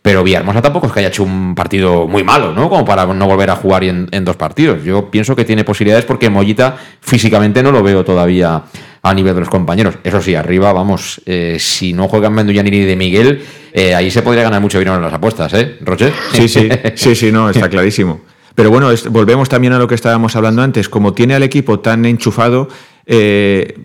Pero 0.00 0.22
Villahermosa 0.22 0.62
tampoco 0.62 0.86
es 0.86 0.92
que 0.92 1.00
haya 1.00 1.08
hecho 1.08 1.24
un 1.24 1.56
partido 1.56 2.06
muy 2.06 2.22
malo, 2.22 2.54
¿no? 2.54 2.68
Como 2.68 2.84
para 2.84 3.04
no 3.04 3.26
volver 3.26 3.50
a 3.50 3.56
jugar 3.56 3.82
en, 3.82 4.06
en 4.12 4.24
dos 4.24 4.36
partidos. 4.36 4.84
Yo 4.84 5.10
pienso 5.10 5.34
que 5.34 5.44
tiene 5.44 5.64
posibilidades 5.64 6.04
porque 6.04 6.30
Mollita 6.30 6.76
físicamente 7.00 7.60
no 7.60 7.72
lo 7.72 7.82
veo 7.82 8.04
todavía 8.04 8.62
a 9.02 9.12
nivel 9.12 9.34
de 9.34 9.40
los 9.40 9.48
compañeros. 9.48 9.96
Eso 10.04 10.22
sí, 10.22 10.36
arriba, 10.36 10.72
vamos, 10.72 11.20
eh, 11.26 11.56
si 11.58 11.92
no 11.92 12.06
juegan 12.06 12.32
Menduñani 12.32 12.70
ni 12.70 12.78
de 12.84 12.94
Miguel, 12.94 13.44
eh, 13.72 13.92
ahí 13.92 14.08
se 14.12 14.22
podría 14.22 14.44
ganar 14.44 14.60
mucho 14.60 14.78
dinero 14.78 14.98
en 14.98 15.02
las 15.02 15.12
apuestas, 15.12 15.52
¿eh, 15.54 15.78
Roger? 15.80 16.12
Sí, 16.32 16.46
sí, 16.46 16.68
sí, 16.94 17.16
sí, 17.16 17.32
no, 17.32 17.50
está 17.50 17.68
clarísimo. 17.70 18.20
Pero 18.54 18.70
bueno, 18.70 18.90
es, 18.90 19.08
volvemos 19.08 19.48
también 19.48 19.72
a 19.72 19.78
lo 19.78 19.88
que 19.88 19.94
estábamos 19.94 20.36
hablando 20.36 20.62
antes. 20.62 20.88
Como 20.88 21.12
tiene 21.12 21.34
al 21.34 21.42
equipo 21.42 21.80
tan 21.80 22.04
enchufado, 22.04 22.68
eh, 23.06 23.78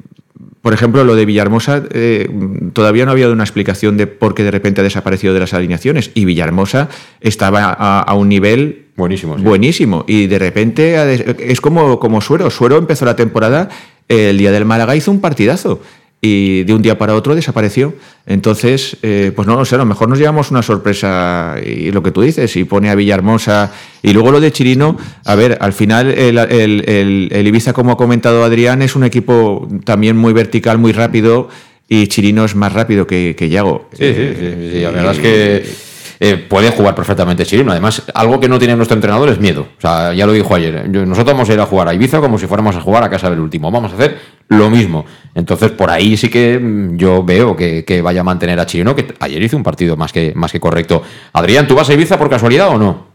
por 0.61 0.73
ejemplo, 0.73 1.03
lo 1.03 1.15
de 1.15 1.25
Villahermosa, 1.25 1.83
eh, 1.91 2.29
todavía 2.73 3.05
no 3.05 3.11
había 3.11 3.25
dado 3.25 3.33
una 3.33 3.43
explicación 3.43 3.97
de 3.97 4.07
por 4.07 4.35
qué 4.35 4.43
de 4.43 4.51
repente 4.51 4.81
ha 4.81 4.83
desaparecido 4.83 5.33
de 5.33 5.39
las 5.39 5.53
alineaciones. 5.53 6.11
Y 6.13 6.25
Villahermosa 6.25 6.89
estaba 7.21 7.75
a, 7.77 8.01
a 8.01 8.13
un 8.15 8.29
nivel 8.29 8.87
buenísimo, 8.95 9.37
sí. 9.37 9.43
buenísimo. 9.43 10.05
Y 10.07 10.27
de 10.27 10.39
repente 10.39 11.51
es 11.51 11.61
como, 11.61 11.99
como 11.99 12.21
Suero. 12.21 12.49
Suero 12.49 12.77
empezó 12.77 13.05
la 13.05 13.15
temporada, 13.15 13.69
el 14.07 14.37
día 14.37 14.51
del 14.51 14.65
Málaga 14.65 14.95
hizo 14.95 15.11
un 15.11 15.21
partidazo 15.21 15.81
y 16.21 16.63
de 16.63 16.73
un 16.73 16.81
día 16.81 16.97
para 16.97 17.15
otro 17.15 17.35
desapareció. 17.35 17.93
Entonces, 18.25 18.97
eh, 19.01 19.31
pues 19.35 19.47
no 19.47 19.55
lo 19.55 19.65
sé, 19.65 19.75
a 19.75 19.77
lo 19.77 19.85
mejor 19.85 20.09
nos 20.09 20.19
llevamos 20.19 20.51
una 20.51 20.61
sorpresa 20.61 21.55
y 21.65 21.91
lo 21.91 22.03
que 22.03 22.11
tú 22.11 22.21
dices, 22.21 22.55
y 22.55 22.63
pone 22.65 22.89
a 22.89 22.95
Villahermosa 22.95 23.71
y 24.03 24.11
luego 24.13 24.31
lo 24.31 24.39
de 24.39 24.51
Chirino, 24.51 24.97
a 25.25 25.35
ver, 25.35 25.57
al 25.61 25.73
final 25.73 26.09
el, 26.09 26.37
el, 26.37 26.89
el, 26.89 27.29
el, 27.31 27.47
Ibiza, 27.47 27.73
como 27.73 27.93
ha 27.93 27.97
comentado 27.97 28.43
Adrián, 28.43 28.81
es 28.81 28.95
un 28.95 29.03
equipo 29.03 29.67
también 29.85 30.17
muy 30.17 30.33
vertical, 30.33 30.77
muy 30.77 30.91
rápido 30.91 31.49
y 31.87 32.07
Chirino 32.07 32.45
es 32.45 32.55
más 32.55 32.73
rápido 32.73 33.07
que, 33.07 33.35
que 33.37 33.49
Yago. 33.49 33.89
Sí, 33.93 34.13
sí, 34.13 34.29
sí, 34.37 34.69
sí, 34.73 34.81
la 34.81 34.91
verdad 34.91 35.13
es 35.13 35.19
que... 35.19 35.88
Eh, 36.21 36.35
puede 36.35 36.69
jugar 36.71 36.95
perfectamente 36.95 37.45
Chirino. 37.45 37.71
Además, 37.71 38.03
algo 38.13 38.39
que 38.39 38.49
no 38.49 38.59
tiene 38.59 38.75
nuestro 38.75 38.95
entrenador 38.95 39.29
es 39.29 39.39
miedo. 39.39 39.67
O 39.77 39.81
sea, 39.81 40.13
ya 40.13 40.25
lo 40.25 40.33
dijo 40.33 40.53
ayer. 40.53 40.89
Nosotros 40.89 41.33
vamos 41.33 41.49
a 41.49 41.53
ir 41.53 41.59
a 41.59 41.65
jugar 41.65 41.87
a 41.87 41.93
Ibiza 41.93 42.19
como 42.19 42.37
si 42.37 42.45
fuéramos 42.45 42.75
a 42.75 42.81
jugar 42.81 43.03
a 43.03 43.09
casa 43.09 43.29
del 43.29 43.39
último. 43.39 43.71
Vamos 43.71 43.93
a 43.93 43.95
hacer 43.95 44.17
lo 44.49 44.69
mismo. 44.69 45.05
Entonces, 45.33 45.71
por 45.71 45.89
ahí 45.89 46.17
sí 46.17 46.29
que 46.29 46.59
mm, 46.59 46.97
yo 46.97 47.23
veo 47.23 47.55
que, 47.55 47.85
que 47.85 48.01
vaya 48.01 48.21
a 48.21 48.23
mantener 48.25 48.59
a 48.59 48.65
Chirino, 48.65 48.95
que 48.95 49.13
ayer 49.19 49.41
hizo 49.41 49.55
un 49.55 49.63
partido 49.63 49.95
más 49.95 50.11
que, 50.11 50.33
más 50.35 50.51
que 50.51 50.59
correcto. 50.59 51.03
Adrián, 51.31 51.67
¿tú 51.67 51.75
vas 51.75 51.89
a 51.89 51.93
Ibiza 51.93 52.17
por 52.17 52.29
casualidad 52.29 52.69
o 52.69 52.77
no? 52.77 53.09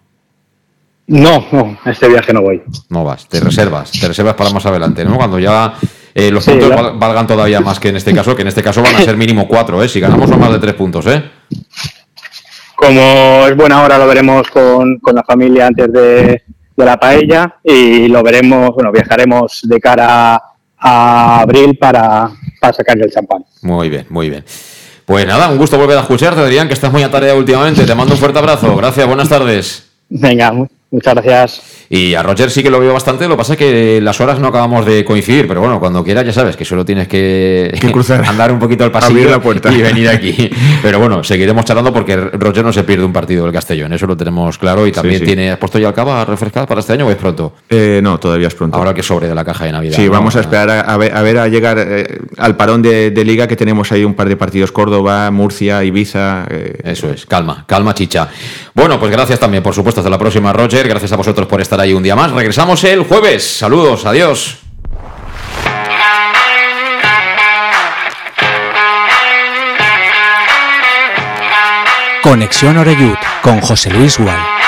No, 1.06 1.44
no, 1.52 1.78
este 1.84 2.08
viaje 2.08 2.32
no 2.32 2.40
voy. 2.40 2.62
No 2.88 3.04
vas, 3.04 3.28
te 3.28 3.38
reservas, 3.38 3.92
te 3.92 4.08
reservas 4.08 4.34
para 4.34 4.50
más 4.50 4.64
adelante, 4.64 5.04
¿no? 5.04 5.16
Cuando 5.16 5.38
ya 5.38 5.74
eh, 6.14 6.30
los 6.30 6.44
sí, 6.44 6.52
puntos 6.52 6.70
valgan 6.98 7.26
todavía 7.26 7.60
más 7.60 7.78
que 7.78 7.90
en 7.90 7.96
este 7.96 8.14
caso, 8.14 8.34
que 8.34 8.40
en 8.40 8.48
este 8.48 8.62
caso 8.62 8.82
van 8.82 8.96
a 8.96 9.02
ser 9.02 9.16
mínimo 9.16 9.46
cuatro, 9.46 9.82
¿eh? 9.82 9.88
Si 9.88 10.00
ganamos 10.00 10.30
son 10.30 10.40
más 10.40 10.52
de 10.52 10.58
tres 10.58 10.74
puntos, 10.74 11.06
¿eh? 11.06 11.22
Como 12.76 13.46
es 13.46 13.56
buena 13.56 13.82
hora, 13.82 13.98
lo 13.98 14.06
veremos 14.06 14.48
con, 14.50 14.98
con 14.98 15.14
la 15.14 15.22
familia 15.22 15.68
antes 15.68 15.92
de, 15.92 16.42
de, 16.76 16.84
la 16.84 16.98
paella 16.98 17.56
y 17.62 18.08
lo 18.08 18.22
veremos, 18.22 18.70
bueno, 18.74 18.90
viajaremos 18.90 19.60
de 19.62 19.80
cara 19.80 20.40
a 20.76 21.40
abril 21.40 21.78
para, 21.78 22.30
para 22.60 22.72
sacarle 22.72 23.04
el 23.04 23.12
champán. 23.12 23.44
Muy 23.62 23.88
bien, 23.88 24.06
muy 24.10 24.28
bien. 24.28 24.44
Pues 25.04 25.26
nada, 25.26 25.50
un 25.50 25.58
gusto 25.58 25.78
volver 25.78 25.98
a 25.98 26.02
escucharte, 26.02 26.40
Adrián, 26.40 26.66
que 26.66 26.74
estás 26.74 26.92
muy 26.92 27.02
atareado 27.02 27.38
últimamente. 27.38 27.84
Te 27.84 27.94
mando 27.94 28.14
un 28.14 28.20
fuerte 28.20 28.38
abrazo. 28.38 28.74
Gracias, 28.76 29.06
buenas 29.06 29.28
tardes. 29.28 29.90
Venga, 30.08 30.52
muchas 30.90 31.14
gracias. 31.14 31.74
Y 31.90 32.14
a 32.14 32.22
Roger 32.22 32.50
sí 32.50 32.62
que 32.62 32.70
lo 32.70 32.80
veo 32.80 32.92
bastante, 32.92 33.28
lo 33.28 33.34
que 33.34 33.38
pasa 33.38 33.52
es 33.52 33.58
que 33.58 34.00
las 34.00 34.20
horas 34.20 34.38
no 34.38 34.48
acabamos 34.48 34.86
de 34.86 35.04
coincidir, 35.04 35.46
pero 35.46 35.60
bueno, 35.60 35.78
cuando 35.78 36.02
quieras 36.02 36.24
ya 36.24 36.32
sabes 36.32 36.56
que 36.56 36.64
solo 36.64 36.84
tienes 36.84 37.08
que, 37.08 37.72
que 37.80 37.92
cruzar, 37.92 38.24
andar 38.26 38.52
un 38.52 38.58
poquito 38.58 38.84
al 38.84 38.90
pasillo 38.90 39.30
la 39.30 39.40
puerta. 39.40 39.72
y 39.72 39.82
venir 39.82 40.08
aquí. 40.08 40.50
Pero 40.82 40.98
bueno, 40.98 41.22
seguiremos 41.24 41.64
charlando 41.64 41.92
porque 41.92 42.16
Roger 42.16 42.64
no 42.64 42.72
se 42.72 42.84
pierde 42.84 43.04
un 43.04 43.12
partido 43.12 43.44
del 43.44 43.52
Castellón, 43.52 43.92
eso 43.92 44.06
lo 44.06 44.16
tenemos 44.16 44.58
claro 44.58 44.86
y 44.86 44.92
también 44.92 45.20
sí, 45.20 45.20
sí. 45.20 45.26
tiene, 45.26 45.50
¿has 45.50 45.58
puesto 45.58 45.78
ya 45.78 45.88
el 45.88 45.94
cava 45.94 46.22
a 46.22 46.24
refrescar 46.24 46.66
para 46.66 46.80
este 46.80 46.92
año 46.92 47.06
o 47.06 47.10
es 47.10 47.16
pronto? 47.16 47.54
Eh, 47.68 48.00
no, 48.02 48.18
todavía 48.18 48.48
es 48.48 48.54
pronto. 48.54 48.76
Ahora 48.76 48.92
que 48.92 49.02
sobre 49.02 49.28
de 49.28 49.34
la 49.34 49.44
caja 49.44 49.64
de 49.64 49.72
Navidad. 49.72 49.96
Sí, 49.96 50.06
¿no? 50.06 50.12
vamos 50.12 50.36
a 50.36 50.40
esperar 50.40 50.70
a, 50.70 50.80
a, 50.80 50.96
ver, 50.96 51.14
a, 51.14 51.22
ver, 51.22 51.38
a 51.38 51.48
llegar 51.48 51.78
eh, 51.78 52.18
al 52.38 52.56
parón 52.56 52.82
de, 52.82 53.10
de, 53.10 53.24
liga 53.24 53.46
que 53.46 53.56
tenemos 53.56 53.90
ahí 53.92 54.04
un 54.04 54.14
par 54.14 54.28
de 54.28 54.36
partidos, 54.36 54.72
Córdoba, 54.72 55.30
Murcia, 55.30 55.84
Ibiza. 55.84 56.46
Eh. 56.50 56.78
Eso 56.84 57.10
es, 57.10 57.26
calma, 57.26 57.64
calma 57.66 57.94
chicha. 57.94 58.28
Bueno, 58.74 58.98
pues 58.98 59.12
gracias 59.12 59.38
también, 59.38 59.62
por 59.62 59.74
supuesto, 59.74 60.00
hasta 60.00 60.10
la 60.10 60.18
próxima, 60.18 60.52
Gracias 60.82 61.12
a 61.12 61.16
vosotros 61.16 61.46
por 61.46 61.60
estar 61.60 61.80
ahí 61.80 61.92
un 61.92 62.02
día 62.02 62.16
más. 62.16 62.32
Regresamos 62.32 62.82
el 62.82 63.04
jueves. 63.04 63.58
Saludos, 63.58 64.04
adiós. 64.06 64.58
Conexión 72.22 72.76
Oreyud 72.78 73.14
con 73.42 73.60
José 73.60 73.90
Luis 73.90 74.18
Gual. 74.18 74.63